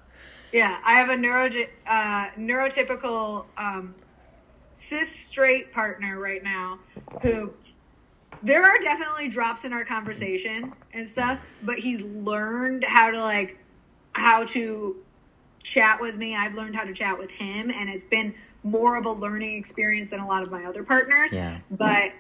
yeah. 0.51 0.77
I 0.83 0.93
have 0.93 1.09
a 1.09 1.17
neuro 1.17 1.49
uh, 1.87 2.29
neurotypical 2.37 3.45
um, 3.57 3.95
cis 4.73 5.09
straight 5.09 5.71
partner 5.71 6.19
right 6.19 6.43
now 6.43 6.79
who. 7.21 7.53
There 8.43 8.63
are 8.63 8.77
definitely 8.77 9.29
drops 9.29 9.65
in 9.65 9.73
our 9.73 9.83
conversation 9.83 10.71
and 10.93 11.03
stuff, 11.03 11.39
but 11.63 11.79
he's 11.79 12.03
learned 12.03 12.83
how 12.83 13.09
to 13.09 13.19
like 13.19 13.57
how 14.13 14.45
to 14.45 14.95
chat 15.63 15.99
with 15.99 16.15
me. 16.15 16.35
I've 16.35 16.53
learned 16.53 16.75
how 16.75 16.83
to 16.83 16.93
chat 16.93 17.17
with 17.17 17.31
him, 17.31 17.71
and 17.71 17.89
it's 17.89 18.03
been 18.03 18.35
more 18.61 18.95
of 18.95 19.07
a 19.07 19.11
learning 19.11 19.55
experience 19.55 20.11
than 20.11 20.19
a 20.19 20.27
lot 20.27 20.43
of 20.43 20.51
my 20.51 20.65
other 20.65 20.83
partners. 20.83 21.33
Yeah. 21.33 21.57
But 21.71 22.11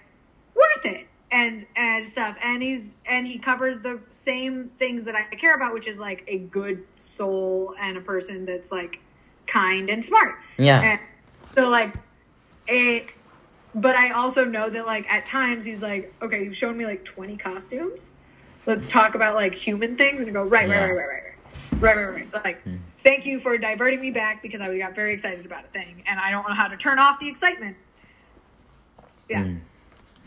worth 0.55 0.85
it 0.85 1.07
and 1.31 1.65
and 1.75 2.03
stuff. 2.03 2.37
And 2.43 2.61
he's 2.61 2.95
and 3.05 3.27
he 3.27 3.37
covers 3.37 3.81
the 3.81 4.01
same 4.09 4.69
things 4.69 5.05
that 5.05 5.15
I 5.15 5.23
care 5.35 5.55
about, 5.55 5.73
which 5.73 5.87
is 5.87 5.99
like 5.99 6.23
a 6.27 6.37
good 6.37 6.83
soul 6.95 7.75
and 7.79 7.97
a 7.97 8.01
person 8.01 8.45
that's 8.45 8.71
like 8.71 8.99
kind 9.45 9.89
and 9.89 10.03
smart. 10.03 10.35
Yeah. 10.57 10.81
And 10.81 10.99
so 11.55 11.69
like 11.69 11.95
it 12.67 13.15
but 13.75 13.95
I 13.95 14.11
also 14.11 14.43
know 14.45 14.69
that 14.69 14.85
like 14.85 15.09
at 15.11 15.25
times 15.25 15.65
he's 15.65 15.83
like, 15.83 16.13
okay, 16.21 16.43
you've 16.43 16.55
shown 16.55 16.77
me 16.77 16.85
like 16.85 17.05
twenty 17.05 17.37
costumes. 17.37 18.11
Let's 18.65 18.87
talk 18.87 19.15
about 19.15 19.35
like 19.35 19.53
human 19.55 19.95
things 19.95 20.23
and 20.23 20.33
go 20.33 20.43
right, 20.43 20.67
Yeah. 20.67 20.79
right, 20.79 20.91
right, 20.91 21.07
right, 21.07 21.07
right, 21.07 21.33
right, 21.79 21.95
right, 21.95 22.05
right, 22.05 22.33
right. 22.33 22.43
Like, 22.43 22.63
Hmm. 22.63 22.75
thank 23.03 23.25
you 23.25 23.39
for 23.39 23.57
diverting 23.57 24.01
me 24.01 24.11
back 24.11 24.41
because 24.41 24.59
I 24.59 24.77
got 24.77 24.93
very 24.93 25.13
excited 25.13 25.45
about 25.45 25.63
a 25.63 25.67
thing 25.67 26.03
and 26.05 26.19
I 26.19 26.31
don't 26.31 26.47
know 26.47 26.53
how 26.53 26.67
to 26.67 26.75
turn 26.75 26.99
off 26.99 27.19
the 27.19 27.29
excitement. 27.29 27.77
Yeah. 29.29 29.43
Mm. 29.43 29.59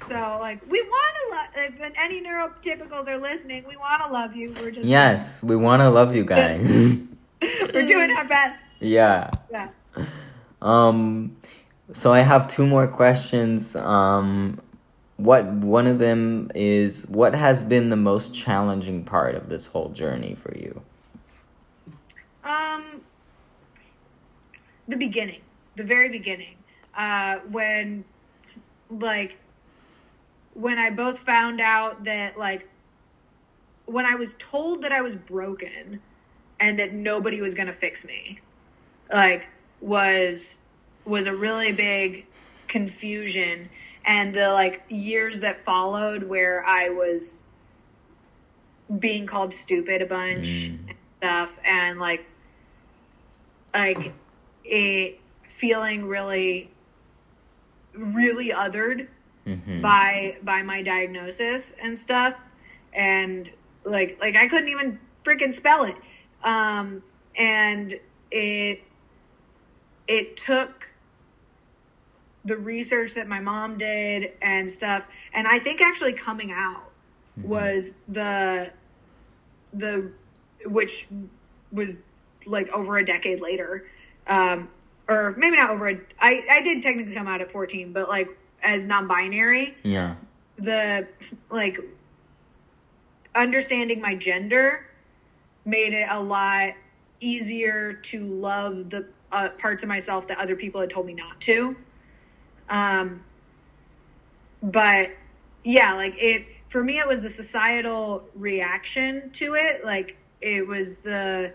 So 0.02 0.38
like 0.40 0.60
we 0.68 0.80
want 0.82 1.14
to 1.16 1.60
love. 1.60 1.72
If 1.80 1.92
any 1.98 2.22
neurotypicals 2.22 3.08
are 3.08 3.18
listening, 3.18 3.64
we 3.68 3.76
want 3.76 4.02
to 4.02 4.10
love 4.10 4.34
you. 4.34 4.52
We're 4.60 4.70
just 4.70 4.88
Yes, 4.88 5.42
we 5.42 5.56
want 5.56 5.80
to 5.80 5.90
love 5.90 6.14
you 6.14 6.24
guys. 6.24 6.98
we're 7.74 7.86
doing 7.86 8.10
our 8.10 8.26
best. 8.26 8.70
yeah. 8.80 9.30
Yeah. 9.50 9.68
Um, 10.62 11.36
so 11.92 12.12
I 12.12 12.20
have 12.20 12.48
two 12.48 12.66
more 12.66 12.86
questions. 12.86 13.74
Um, 13.76 14.60
what 15.16 15.44
one 15.46 15.86
of 15.86 15.98
them 15.98 16.50
is 16.54 17.06
what 17.08 17.34
has 17.34 17.62
been 17.62 17.90
the 17.90 17.96
most 17.96 18.32
challenging 18.32 19.04
part 19.04 19.34
of 19.34 19.48
this 19.48 19.66
whole 19.66 19.90
journey 19.90 20.36
for 20.42 20.56
you? 20.56 20.80
Um, 22.42 23.02
the 24.88 24.96
beginning, 24.96 25.40
the 25.76 25.84
very 25.84 26.08
beginning, 26.08 26.56
uh, 26.96 27.40
when, 27.50 28.04
like, 28.88 29.38
when 30.60 30.78
I 30.78 30.90
both 30.90 31.18
found 31.18 31.60
out 31.60 32.04
that, 32.04 32.36
like, 32.36 32.68
when 33.86 34.04
I 34.04 34.14
was 34.14 34.34
told 34.38 34.82
that 34.82 34.92
I 34.92 35.00
was 35.00 35.16
broken 35.16 36.00
and 36.60 36.78
that 36.78 36.92
nobody 36.92 37.40
was 37.40 37.54
gonna 37.54 37.72
fix 37.72 38.04
me, 38.04 38.38
like, 39.12 39.48
was 39.80 40.60
was 41.06 41.26
a 41.26 41.34
really 41.34 41.72
big 41.72 42.26
confusion, 42.68 43.70
and 44.04 44.34
the 44.34 44.52
like 44.52 44.82
years 44.88 45.40
that 45.40 45.58
followed 45.58 46.24
where 46.24 46.64
I 46.64 46.90
was 46.90 47.44
being 48.98 49.24
called 49.26 49.52
stupid 49.54 50.02
a 50.02 50.06
bunch 50.06 50.68
Mm. 50.68 50.88
and 50.88 50.96
stuff 51.18 51.58
and 51.64 51.98
like 52.00 52.26
like 53.72 54.12
it 54.64 55.20
feeling 55.42 56.06
really 56.06 56.70
really 57.94 58.50
othered 58.50 59.06
Mm-hmm. 59.50 59.80
by 59.82 60.36
by 60.42 60.62
my 60.62 60.82
diagnosis 60.82 61.74
and 61.82 61.96
stuff 61.96 62.34
and 62.94 63.52
like 63.84 64.18
like 64.20 64.36
I 64.36 64.48
couldn't 64.48 64.68
even 64.68 64.98
freaking 65.24 65.52
spell 65.52 65.84
it 65.84 65.96
um 66.44 67.02
and 67.36 67.94
it 68.30 68.82
it 70.06 70.36
took 70.36 70.92
the 72.44 72.56
research 72.56 73.14
that 73.14 73.28
my 73.28 73.40
mom 73.40 73.76
did 73.76 74.32
and 74.40 74.70
stuff 74.70 75.06
and 75.34 75.46
I 75.48 75.58
think 75.58 75.80
actually 75.80 76.12
coming 76.12 76.52
out 76.52 76.90
was 77.42 77.94
the 78.08 78.72
the 79.72 80.10
which 80.64 81.08
was 81.72 82.00
like 82.46 82.68
over 82.70 82.98
a 82.98 83.04
decade 83.04 83.40
later. 83.40 83.86
Um, 84.26 84.68
or 85.08 85.34
maybe 85.36 85.56
not 85.56 85.70
over 85.70 85.88
a, 85.88 86.00
I, 86.20 86.44
I 86.48 86.62
did 86.62 86.82
technically 86.82 87.14
come 87.14 87.26
out 87.26 87.40
at 87.40 87.50
14, 87.50 87.92
but 87.92 88.08
like 88.08 88.28
as 88.62 88.86
non-binary, 88.86 89.76
Yeah. 89.82 90.16
the 90.56 91.08
like 91.50 91.78
understanding 93.34 94.00
my 94.00 94.14
gender 94.14 94.86
made 95.64 95.92
it 95.92 96.06
a 96.10 96.20
lot 96.20 96.72
easier 97.20 97.92
to 97.92 98.24
love 98.24 98.90
the 98.90 99.06
uh, 99.30 99.50
parts 99.58 99.82
of 99.82 99.88
myself 99.88 100.26
that 100.28 100.38
other 100.38 100.56
people 100.56 100.80
had 100.80 100.90
told 100.90 101.06
me 101.06 101.14
not 101.14 101.40
to. 101.42 101.76
Um, 102.68 103.22
but 104.62 105.10
yeah, 105.64 105.94
like 105.94 106.14
it 106.18 106.48
for 106.66 106.82
me, 106.82 106.98
it 106.98 107.06
was 107.06 107.20
the 107.20 107.28
societal 107.28 108.24
reaction 108.34 109.30
to 109.32 109.54
it. 109.54 109.84
Like 109.84 110.16
it 110.40 110.66
was 110.66 110.98
the 111.00 111.52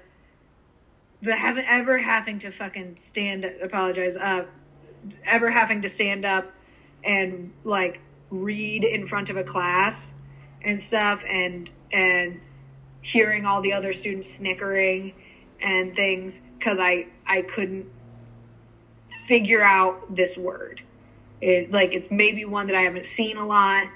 the 1.21 1.35
having 1.35 1.65
ever 1.67 1.97
having 1.97 2.37
to 2.39 2.51
fucking 2.51 2.95
stand 2.97 3.45
apologize 3.45 4.15
uh 4.15 4.45
ever 5.23 5.49
having 5.49 5.81
to 5.81 5.89
stand 5.89 6.23
up 6.25 6.51
and 7.05 7.53
like 7.63 8.01
read 8.29 8.83
in 8.83 9.05
front 9.05 9.29
of 9.29 9.37
a 9.37 9.43
class 9.43 10.15
and 10.63 10.79
stuff 10.79 11.23
and 11.27 11.71
and 11.91 12.41
hearing 13.01 13.45
all 13.45 13.61
the 13.61 13.71
other 13.71 13.93
students 13.93 14.29
snickering 14.29 15.13
and 15.61 15.95
things 15.95 16.41
because 16.57 16.79
I 16.79 17.07
I 17.25 17.43
couldn't 17.43 17.87
figure 19.09 19.61
out 19.61 20.15
this 20.15 20.37
word. 20.37 20.81
It 21.41 21.71
like 21.71 21.93
it's 21.93 22.09
maybe 22.09 22.45
one 22.45 22.67
that 22.67 22.75
I 22.75 22.81
haven't 22.81 23.05
seen 23.05 23.37
a 23.37 23.45
lot 23.45 23.87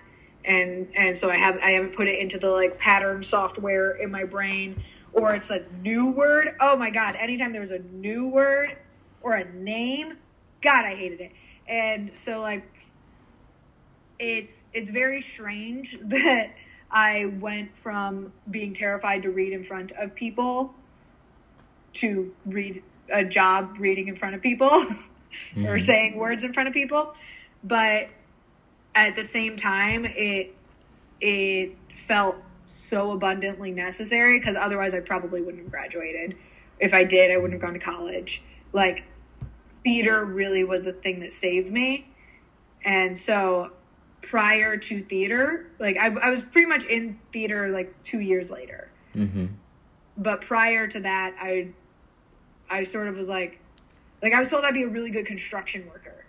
and 0.45 0.88
and 0.95 1.18
so 1.18 1.30
I 1.30 1.38
have 1.38 1.57
I 1.57 1.72
haven't 1.72 1.95
put 1.95 2.07
it 2.07 2.20
into 2.20 2.38
the 2.38 2.49
like 2.49 2.78
pattern 2.78 3.22
software 3.24 3.91
in 3.91 4.12
my 4.12 4.24
brain 4.24 4.82
or 5.14 5.34
it's 5.34 5.49
a 5.49 5.66
new 5.82 6.12
word. 6.12 6.55
Oh 6.60 6.76
my 6.76 6.91
god, 6.91 7.16
anytime 7.16 7.51
there 7.51 7.62
was 7.62 7.72
a 7.72 7.80
new 7.80 8.28
word 8.28 8.78
or 9.22 9.36
a 9.36 9.51
name, 9.53 10.18
god 10.62 10.86
I 10.86 10.95
hated 10.95 11.20
it. 11.22 11.32
And 11.68 12.16
so 12.16 12.41
like 12.41 12.88
it's 14.20 14.67
it's 14.74 14.89
very 14.89 15.22
strange 15.22 15.97
that 16.03 16.51
I 16.91 17.26
went 17.39 17.76
from 17.76 18.34
being 18.49 18.74
terrified 18.74 19.24
to 19.24 19.32
read 19.32 19.53
in 19.53 19.63
front 19.63 19.91
of 19.93 20.15
people 20.15 20.74
to 21.93 22.34
read 22.45 22.84
a 23.11 23.24
job 23.24 23.78
reading 23.80 24.07
in 24.07 24.15
front 24.15 24.36
of 24.36 24.41
people 24.41 24.67
or 24.70 24.76
mm-hmm. 24.76 25.78
saying 25.78 26.17
words 26.17 26.43
in 26.43 26.53
front 26.53 26.67
of 26.67 26.74
people. 26.74 27.13
But 27.63 28.09
at 28.95 29.15
the 29.15 29.24
same 29.24 29.55
time, 29.55 30.05
it 30.05 30.55
it 31.22 31.76
felt 31.95 32.38
so 32.65 33.11
abundantly 33.11 33.72
necessary 33.72 34.39
because 34.39 34.55
otherwise 34.55 34.93
I 34.93 34.99
probably 34.99 35.41
wouldn't 35.41 35.63
have 35.63 35.72
graduated. 35.72 36.36
If 36.80 36.93
I 36.93 37.03
did, 37.03 37.32
I 37.32 37.38
wouldn't 37.38 37.53
have 37.53 37.61
gone 37.61 37.74
to 37.74 37.80
college. 37.80 38.43
Like 38.72 39.03
theater 39.84 40.24
really 40.26 40.63
was 40.63 40.86
the 40.86 40.93
thing 40.93 41.20
that 41.22 41.32
saved 41.32 41.72
me. 41.72 42.07
And 42.86 43.17
so 43.17 43.72
prior 44.22 44.78
to 44.78 45.03
theater, 45.03 45.67
like 45.80 45.97
I, 45.97 46.07
I 46.07 46.30
was 46.30 46.41
pretty 46.41 46.67
much 46.67 46.86
in 46.86 47.20
theater 47.32 47.70
like 47.70 47.93
two 48.03 48.20
years 48.20 48.51
later. 48.51 48.89
Mm-hmm. 49.15 49.47
But 50.17 50.41
prior 50.41 50.88
to 50.88 50.99
that, 50.99 51.36
I 51.39 51.70
I 52.70 52.84
sort 52.84 53.07
of 53.07 53.17
was 53.17 53.30
like, 53.30 53.59
like 54.22 54.34
I 54.34 54.39
was 54.39 54.49
told 54.49 54.65
I'd 54.65 54.74
be 54.74 54.84
a 54.84 54.88
really 54.88 55.09
good 55.09 55.26
construction 55.26 55.88
worker. 55.88 56.26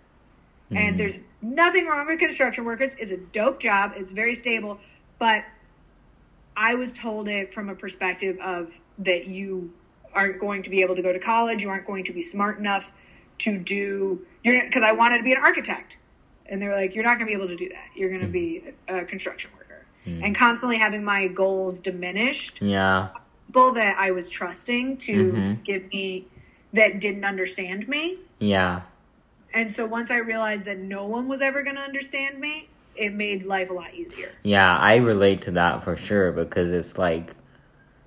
And 0.73 0.97
there's 0.97 1.19
nothing 1.41 1.85
wrong 1.85 2.07
with 2.07 2.17
construction 2.17 2.63
workers. 2.63 2.93
It's 2.93 3.11
a 3.11 3.17
dope 3.17 3.59
job. 3.59 3.91
It's 3.97 4.13
very 4.13 4.33
stable. 4.33 4.79
But 5.19 5.43
I 6.55 6.75
was 6.75 6.93
told 6.93 7.27
it 7.27 7.53
from 7.53 7.67
a 7.67 7.75
perspective 7.75 8.37
of 8.39 8.79
that 8.99 9.27
you 9.27 9.73
aren't 10.13 10.39
going 10.39 10.61
to 10.61 10.69
be 10.69 10.81
able 10.81 10.95
to 10.95 11.01
go 11.01 11.11
to 11.11 11.19
college. 11.19 11.61
You 11.61 11.69
aren't 11.69 11.85
going 11.85 12.05
to 12.05 12.13
be 12.13 12.21
smart 12.21 12.57
enough 12.57 12.93
to 13.39 13.57
do 13.57 14.25
you're 14.43 14.63
because 14.63 14.83
I 14.83 14.91
wanted 14.91 15.17
to 15.17 15.23
be 15.23 15.33
an 15.33 15.41
architect, 15.41 15.97
and 16.51 16.61
they 16.61 16.67
were 16.67 16.75
like, 16.75 16.93
"You're 16.93 17.03
not 17.03 17.17
going 17.17 17.31
to 17.31 17.37
be 17.37 17.41
able 17.41 17.47
to 17.47 17.55
do 17.55 17.69
that. 17.69 17.87
You're 17.95 18.09
going 18.09 18.21
to 18.21 18.27
be 18.27 18.61
a, 18.87 18.99
a 18.99 19.05
construction 19.05 19.49
worker." 19.57 19.85
And 20.05 20.35
constantly 20.35 20.77
having 20.77 21.03
my 21.03 21.27
goals 21.27 21.79
diminished, 21.79 22.61
Yeah. 22.61 23.09
people 23.47 23.71
that 23.73 23.97
I 23.97 24.11
was 24.11 24.29
trusting 24.29 24.97
to 24.97 25.31
Mhm. 25.33 25.63
give 25.63 25.87
me 25.93 26.25
that 26.73 26.99
didn't 26.99 27.23
understand 27.23 27.87
me. 27.87 28.17
Yeah. 28.39 28.81
And 29.53 29.71
so 29.71 29.85
once 29.85 30.09
I 30.09 30.17
realized 30.17 30.65
that 30.65 30.79
no 30.79 31.05
one 31.05 31.27
was 31.27 31.41
ever 31.41 31.61
going 31.63 31.75
to 31.75 31.81
understand 31.81 32.39
me, 32.39 32.69
it 32.95 33.13
made 33.13 33.43
life 33.43 33.69
a 33.69 33.73
lot 33.73 33.93
easier. 33.93 34.31
Yeah, 34.43 34.75
I 34.75 34.95
relate 34.95 35.41
to 35.43 35.51
that 35.51 35.83
for 35.83 35.95
sure 35.95 36.31
because 36.31 36.69
it's 36.69 36.97
like, 36.97 37.31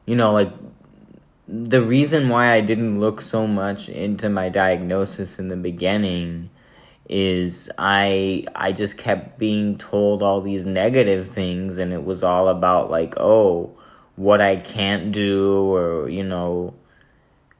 you 0.06 0.16
know, 0.16 0.32
like 0.32 0.50
the 1.46 1.82
reason 1.82 2.28
why 2.28 2.52
I 2.52 2.60
didn't 2.60 2.98
look 3.00 3.20
so 3.20 3.46
much 3.46 3.88
into 3.88 4.28
my 4.28 4.48
diagnosis 4.48 5.38
in 5.38 5.48
the 5.48 5.56
beginning 5.56 6.50
is 7.08 7.70
I 7.78 8.46
I 8.54 8.72
just 8.72 8.96
kept 8.96 9.38
being 9.38 9.76
told 9.78 10.22
all 10.22 10.40
these 10.40 10.64
negative 10.64 11.28
things 11.28 11.78
and 11.78 11.92
it 11.92 12.04
was 12.04 12.22
all 12.22 12.48
about 12.48 12.90
like, 12.90 13.14
oh, 13.18 13.76
what 14.16 14.40
I 14.40 14.56
can't 14.56 15.12
do 15.12 15.74
or, 15.74 16.08
you 16.08 16.22
know, 16.22 16.74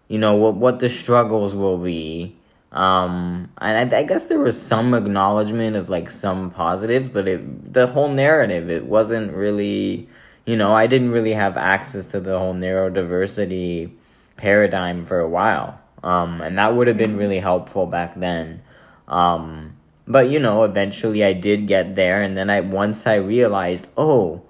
you 0.08 0.18
know 0.18 0.34
what 0.36 0.54
what 0.54 0.80
the 0.80 0.88
struggles 0.88 1.54
will 1.54 1.78
be. 1.78 2.36
Um 2.72 3.50
and 3.58 3.94
I, 3.94 3.98
I 3.98 4.02
guess 4.04 4.26
there 4.26 4.38
was 4.38 4.60
some 4.60 4.94
acknowledgement 4.94 5.76
of 5.76 5.90
like 5.90 6.10
some 6.10 6.50
positives 6.50 7.08
but 7.08 7.28
it 7.28 7.72
the 7.72 7.86
whole 7.86 8.08
narrative 8.08 8.68
it 8.68 8.86
wasn't 8.86 9.32
really 9.32 10.08
you 10.44 10.56
know 10.56 10.74
i 10.74 10.88
didn't 10.88 11.10
really 11.12 11.34
have 11.34 11.56
access 11.56 12.06
to 12.06 12.18
the 12.18 12.36
whole 12.36 12.52
neurodiversity 12.52 13.92
paradigm 14.36 15.02
for 15.02 15.20
a 15.20 15.28
while. 15.28 15.78
Um 16.02 16.40
and 16.40 16.58
that 16.58 16.74
would 16.74 16.88
have 16.88 16.96
been 16.96 17.16
really 17.16 17.38
helpful 17.38 17.86
back 17.86 18.18
then 18.18 18.60
um 19.08 19.76
but 20.06 20.28
you 20.30 20.38
know 20.38 20.64
eventually 20.64 21.24
i 21.24 21.32
did 21.32 21.66
get 21.66 21.94
there 21.94 22.22
and 22.22 22.36
then 22.36 22.50
i 22.50 22.60
once 22.60 23.06
i 23.06 23.14
realized 23.14 23.86
oh 23.96 24.42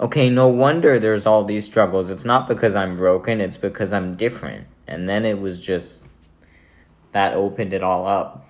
okay, 0.00 0.30
no 0.30 0.48
wonder 0.48 0.98
there's 0.98 1.26
all 1.26 1.44
these 1.44 1.64
struggles. 1.66 2.10
It's 2.10 2.24
not 2.24 2.48
because 2.48 2.74
I'm 2.74 2.96
broken, 2.96 3.40
it's 3.40 3.56
because 3.58 3.92
I'm 3.92 4.16
different. 4.16 4.66
And 4.88 5.08
then 5.08 5.24
it 5.24 5.38
was 5.38 5.60
just 5.60 6.00
that 7.12 7.34
opened 7.34 7.72
it 7.72 7.82
all 7.82 8.06
up. 8.06 8.48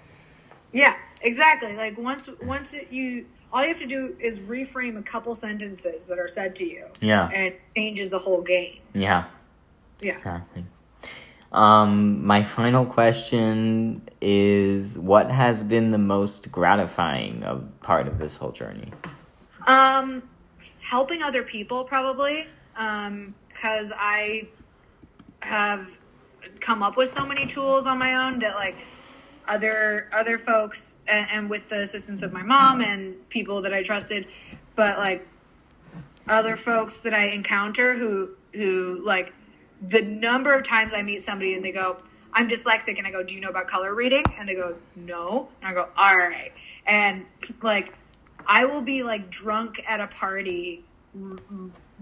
Yeah, 0.73 0.95
exactly. 1.23 1.77
Like 1.77 1.99
once 1.99 2.31
once 2.43 2.75
it, 2.75 2.93
you 2.93 3.27
all 3.53 3.63
you 3.63 3.69
have 3.69 3.81
to 3.81 3.87
do 3.87 4.15
is 4.21 4.39
reframe 4.39 4.97
a 4.97 5.03
couple 5.03 5.35
sentences 5.35 6.07
that 6.07 6.19
are 6.19 6.29
said 6.29 6.55
to 6.57 6.65
you 6.65 6.87
Yeah. 7.01 7.29
and 7.35 7.47
it 7.47 7.61
changes 7.77 8.11
the 8.11 8.19
whole 8.19 8.43
game. 8.43 8.79
Yeah, 8.95 9.25
Yeah. 10.01 10.13
exactly. 10.15 10.65
Um, 11.53 12.25
my 12.25 12.45
final 12.45 12.87
question 12.87 14.09
is 14.21 14.99
what 14.99 15.31
has 15.31 15.63
been 15.65 15.91
the 15.91 15.99
most 15.99 16.53
gratifying 16.53 17.43
of 17.43 17.69
part 17.81 18.07
of 18.07 18.19
this 18.19 18.37
whole 18.37 18.53
journey? 18.53 18.93
Um 19.67 20.23
helping 20.83 21.23
other 21.23 21.43
people 21.43 21.85
probably 21.85 22.47
um 22.77 23.35
cuz 23.55 23.93
I 23.97 24.49
have 25.41 25.99
come 26.61 26.83
up 26.83 26.97
with 26.97 27.09
so 27.09 27.27
many 27.27 27.47
tools 27.47 27.87
on 27.87 27.99
my 27.99 28.15
own 28.27 28.39
that 28.41 28.55
like 28.55 28.77
other 29.49 30.09
other 30.13 30.39
folks 30.39 30.99
and, 31.09 31.27
and 31.31 31.51
with 31.51 31.69
the 31.69 31.81
assistance 31.81 32.23
of 32.23 32.33
my 32.33 32.43
mom 32.43 32.81
and 32.81 33.29
people 33.29 33.61
that 33.63 33.75
I 33.75 33.83
trusted 33.83 34.27
but 34.77 34.99
like 34.99 35.27
other 36.29 36.57
folks 36.57 37.01
that 37.01 37.15
I 37.15 37.27
encounter 37.27 37.95
who 37.95 38.31
who 38.55 39.01
like 39.03 39.33
the 39.83 40.03
number 40.03 40.55
of 40.55 40.67
times 40.67 40.95
I 40.95 41.03
meet 41.03 41.23
somebody 41.23 41.55
and 41.55 41.65
they 41.65 41.73
go 41.73 41.99
I'm 42.33 42.47
dyslexic 42.47 42.99
and 42.99 43.07
I 43.07 43.11
go 43.11 43.23
do 43.23 43.35
you 43.35 43.41
know 43.41 43.49
about 43.49 43.67
color 43.67 43.95
reading? 43.95 44.25
And 44.39 44.49
they 44.49 44.55
go 44.55 44.77
no. 44.95 45.49
And 45.63 45.71
I 45.71 45.75
go 45.75 45.89
all 45.97 46.17
right. 46.17 46.53
And 46.87 47.27
like 47.63 47.95
I 48.47 48.65
will 48.65 48.83
be 48.83 49.03
like 49.03 49.31
drunk 49.31 49.83
at 49.87 50.01
a 50.01 50.07
party 50.07 50.85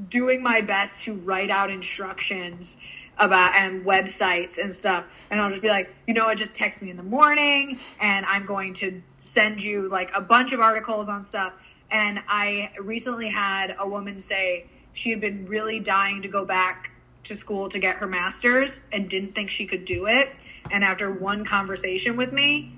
doing 0.09 0.43
my 0.43 0.61
best 0.61 1.05
to 1.05 1.15
write 1.15 1.51
out 1.51 1.71
instructions 1.71 2.79
about 3.17 3.55
and 3.55 3.85
websites 3.85 4.59
and 4.59 4.73
stuff. 4.73 5.05
And 5.31 5.41
i'll 5.41 5.51
just 5.51 5.63
be 5.63 5.69
like 5.69 5.93
you 6.07 6.15
know 6.15 6.27
what? 6.27 6.37
Just 6.37 6.55
text 6.55 6.83
me 6.83 6.91
in 6.91 6.97
the 6.97 7.03
morning 7.03 7.79
and 8.01 8.27
i'm 8.27 8.45
going 8.45 8.75
to 8.75 9.03
send 9.17 9.63
you 9.63 9.89
like 9.89 10.11
a 10.15 10.21
bunch 10.21 10.53
of 10.53 10.61
articles 10.61 11.09
on 11.09 11.21
stuff. 11.23 11.53
And 11.91 12.21
i 12.29 12.71
recently 12.81 13.29
had 13.29 13.75
a 13.79 13.89
woman 13.89 14.19
say 14.19 14.67
she 14.93 15.11
had 15.11 15.21
been 15.21 15.47
really 15.47 15.81
dying 15.81 16.23
to 16.23 16.29
go 16.29 16.45
back 16.45 16.91
to 17.29 17.37
school 17.37 17.69
to 17.69 17.79
get 17.79 17.97
her 17.97 18.07
master's 18.07 18.85
and 18.93 19.09
didn't 19.09 19.35
think 19.35 19.51
she 19.51 19.67
could 19.67 19.85
do 19.85 20.07
it 20.07 20.31
and 20.71 20.83
after 20.83 21.11
one 21.13 21.45
conversation 21.45 22.17
with 22.17 22.33
me 22.33 22.73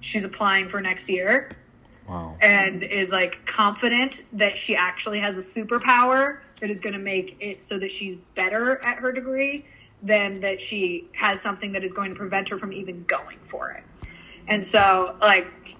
she's 0.00 0.24
applying 0.24 0.68
for 0.68 0.80
next 0.80 1.08
year 1.08 1.50
Wow. 2.08 2.36
and 2.40 2.82
is 2.82 3.12
like 3.12 3.46
confident 3.46 4.24
that 4.32 4.54
she 4.58 4.74
actually 4.74 5.20
has 5.20 5.36
a 5.36 5.40
superpower 5.40 6.40
that 6.60 6.68
is 6.68 6.80
going 6.80 6.94
to 6.94 6.98
make 6.98 7.36
it 7.40 7.62
so 7.62 7.78
that 7.78 7.90
she's 7.90 8.16
better 8.34 8.84
at 8.84 8.98
her 8.98 9.12
degree 9.12 9.64
than 10.02 10.40
that 10.40 10.60
she 10.60 11.08
has 11.12 11.40
something 11.40 11.70
that 11.72 11.84
is 11.84 11.92
going 11.92 12.10
to 12.10 12.16
prevent 12.16 12.48
her 12.48 12.58
from 12.58 12.72
even 12.72 13.04
going 13.04 13.38
for 13.44 13.70
it. 13.70 13.84
And 14.48 14.64
so 14.64 15.14
like 15.20 15.76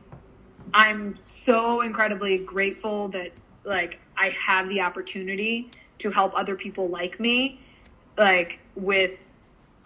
I'm 0.72 1.16
so 1.20 1.80
incredibly 1.80 2.38
grateful 2.38 3.08
that 3.08 3.32
like 3.64 3.98
I 4.16 4.30
have 4.30 4.68
the 4.68 4.82
opportunity 4.82 5.70
to 5.98 6.10
help 6.10 6.32
other 6.36 6.54
people 6.54 6.88
like 6.88 7.18
me 7.18 7.60
like 8.20 8.60
with 8.76 9.32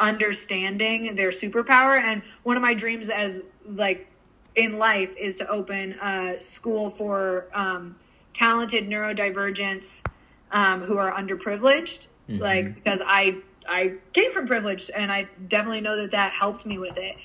understanding 0.01 1.15
their 1.15 1.29
superpower. 1.29 1.99
And 2.03 2.21
one 2.43 2.57
of 2.57 2.63
my 2.63 2.75
dreams 2.75 3.09
as 3.09 3.45
like 3.65 4.09
in 4.57 4.77
life 4.77 5.17
is 5.17 5.37
to 5.39 5.49
open 5.49 5.93
a 6.03 6.39
school 6.39 6.91
for 6.91 7.47
um, 7.55 7.95
talented 8.33 8.89
neurodivergents 8.89 10.05
um, 10.51 10.83
who 10.83 10.99
are 10.99 11.13
underprivileged. 11.13 12.09
Mm-hmm. 12.29 12.39
Like 12.39 12.75
because 12.75 13.01
I 13.07 13.37
I 13.69 13.95
came 14.13 14.33
from 14.33 14.47
privilege, 14.47 14.91
and 14.95 15.11
I 15.11 15.29
definitely 15.49 15.81
know 15.81 15.97
that 15.97 16.11
that 16.11 16.33
helped 16.33 16.67
me 16.67 16.77
with 16.79 16.99
it. 16.99 17.17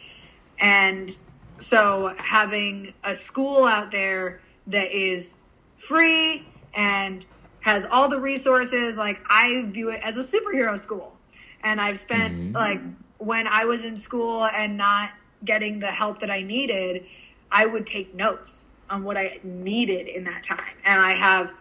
And 0.60 1.18
so 1.57 2.14
having 2.18 2.94
a 3.03 3.14
school 3.15 3.65
out 3.65 3.91
there 3.91 4.41
that 4.68 4.91
is 4.91 5.38
free 5.76 6.45
and 6.73 7.26
has 7.61 7.86
all 7.86 8.07
the 8.07 8.19
resources, 8.19 8.98
like 8.98 9.22
I 9.30 9.64
view 9.68 9.90
it 9.90 10.02
as 10.03 10.18
a 10.18 10.22
superhero 10.22 10.77
school. 10.77 11.15
And 11.64 11.81
I've 11.81 11.98
spent 11.98 12.34
mm-hmm. 12.34 12.56
like 12.56 12.81
when 13.18 13.48
I 13.48 13.65
was 13.65 13.86
in 13.86 13.95
school 13.95 14.45
and 14.45 14.77
not 14.77 15.11
getting 15.45 15.80
the 15.80 15.88
help 15.88 16.19
that 16.19 16.30
I 16.30 16.41
needed, 16.41 17.06
I 17.52 17.65
would 17.65 17.86
take 17.86 18.14
notes 18.15 18.68
on 18.90 19.03
what 19.03 19.18
I 19.18 19.40
needed 19.44 20.07
in 20.07 20.23
that 20.26 20.44
time. 20.44 20.73
And 20.86 21.02
I 21.02 21.14
have 21.14 21.53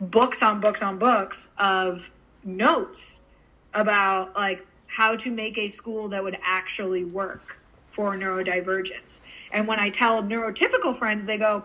books 0.00 0.42
on 0.42 0.60
books 0.60 0.82
on 0.82 0.98
books 0.98 1.52
of 1.58 2.10
notes 2.44 3.22
about 3.74 4.34
like 4.36 4.66
how 4.86 5.16
to 5.16 5.30
make 5.30 5.58
a 5.58 5.66
school 5.66 6.08
that 6.08 6.22
would 6.22 6.38
actually 6.42 7.04
work 7.04 7.58
for 7.88 8.14
neurodivergents. 8.14 9.22
And 9.52 9.66
when 9.66 9.80
I 9.80 9.90
tell 9.90 10.22
neurotypical 10.22 10.94
friends, 10.94 11.24
they 11.24 11.38
go, 11.38 11.64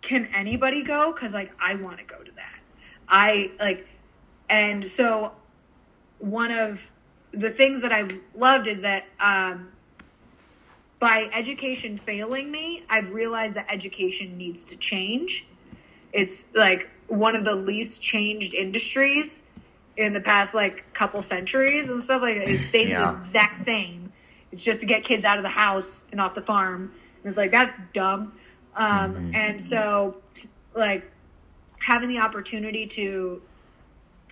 Can 0.00 0.26
anybody 0.26 0.82
go? 0.82 1.12
Because 1.12 1.34
like 1.34 1.52
I 1.60 1.74
want 1.74 1.98
to 1.98 2.04
go. 2.04 2.18
I 3.08 3.50
like, 3.60 3.86
and 4.48 4.84
so 4.84 5.32
one 6.18 6.50
of 6.50 6.90
the 7.32 7.50
things 7.50 7.82
that 7.82 7.92
I've 7.92 8.18
loved 8.34 8.66
is 8.66 8.82
that 8.82 9.06
um, 9.20 9.68
by 10.98 11.28
education 11.32 11.96
failing 11.96 12.50
me, 12.50 12.82
I've 12.88 13.12
realized 13.12 13.54
that 13.56 13.66
education 13.68 14.36
needs 14.38 14.64
to 14.72 14.78
change. 14.78 15.46
It's 16.12 16.54
like 16.54 16.88
one 17.08 17.36
of 17.36 17.44
the 17.44 17.54
least 17.54 18.02
changed 18.02 18.54
industries 18.54 19.46
in 19.96 20.12
the 20.12 20.20
past 20.20 20.54
like 20.54 20.92
couple 20.92 21.22
centuries 21.22 21.90
and 21.90 22.00
stuff 22.00 22.22
like 22.22 22.36
it 22.36 22.56
stayed 22.58 22.88
yeah. 22.88 23.12
the 23.12 23.18
exact 23.18 23.56
same 23.56 24.06
it's 24.56 24.64
just 24.64 24.80
to 24.80 24.86
get 24.86 25.04
kids 25.04 25.24
out 25.24 25.36
of 25.36 25.42
the 25.42 25.50
house 25.50 26.06
and 26.12 26.20
off 26.20 26.34
the 26.34 26.40
farm. 26.40 26.82
And 26.82 27.26
it's 27.26 27.36
like, 27.36 27.50
that's 27.50 27.78
dumb. 27.92 28.30
Um, 28.74 29.14
mm-hmm. 29.14 29.34
And 29.34 29.60
so, 29.60 30.16
like, 30.74 31.10
having 31.80 32.08
the 32.08 32.18
opportunity 32.18 32.86
to 32.86 33.42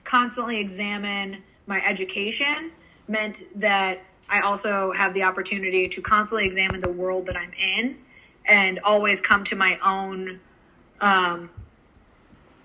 constantly 0.05 0.59
examine 0.59 1.43
my 1.66 1.85
education 1.85 2.71
meant 3.09 3.45
that 3.55 4.01
I 4.29 4.41
also 4.41 4.93
have 4.93 5.15
the 5.15 5.23
opportunity 5.23 5.89
to 5.89 6.01
constantly 6.03 6.45
examine 6.45 6.81
the 6.81 6.91
world 6.91 7.27
that 7.27 7.37
I'm 7.37 7.53
in 7.53 7.99
and 8.47 8.81
always 8.81 9.21
come 9.21 9.45
to 9.45 9.57
my 9.57 9.79
own 9.85 10.41
um, 11.01 11.51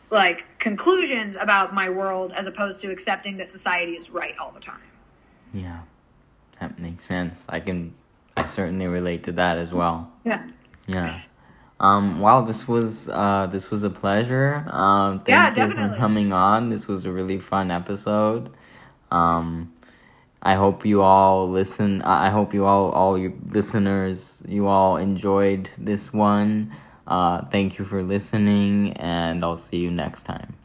like 0.09 0.59
conclusions 0.59 1.35
about 1.35 1.73
my 1.73 1.89
world 1.89 2.33
as 2.33 2.47
opposed 2.47 2.81
to 2.81 2.91
accepting 2.91 3.37
that 3.37 3.47
society 3.47 3.93
is 3.93 4.09
right 4.09 4.37
all 4.37 4.51
the 4.51 4.59
time. 4.59 4.81
Yeah. 5.53 5.81
That 6.59 6.79
makes 6.79 7.05
sense. 7.05 7.43
I 7.47 7.59
can, 7.59 7.93
I 8.35 8.45
certainly 8.45 8.87
relate 8.87 9.23
to 9.23 9.31
that 9.33 9.57
as 9.57 9.71
well. 9.71 10.11
Yeah. 10.25 10.45
Yeah. 10.87 11.19
Um, 11.79 12.19
wow, 12.19 12.41
this 12.41 12.67
was 12.67 13.09
uh, 13.09 13.47
this 13.51 13.71
was 13.71 13.83
a 13.83 13.89
pleasure. 13.89 14.65
Um, 14.69 15.19
thank 15.19 15.29
yeah, 15.29 15.49
you 15.49 15.55
definitely. 15.55 15.89
for 15.89 15.95
coming 15.97 16.33
on. 16.33 16.69
This 16.69 16.87
was 16.87 17.05
a 17.05 17.11
really 17.11 17.39
fun 17.39 17.71
episode. 17.71 18.49
Um, 19.11 19.71
I 20.41 20.55
hope 20.55 20.85
you 20.85 21.01
all 21.01 21.49
listen. 21.49 22.01
I 22.01 22.29
hope 22.29 22.53
you 22.53 22.65
all, 22.65 22.91
all 22.91 23.17
your 23.17 23.33
listeners, 23.47 24.39
you 24.47 24.67
all 24.67 24.97
enjoyed 24.97 25.69
this 25.77 26.13
one. 26.13 26.73
Uh, 27.07 27.43
thank 27.45 27.77
you 27.77 27.85
for 27.85 28.03
listening, 28.03 28.93
and 28.93 29.43
I'll 29.43 29.57
see 29.57 29.77
you 29.77 29.91
next 29.91 30.23
time. 30.23 30.58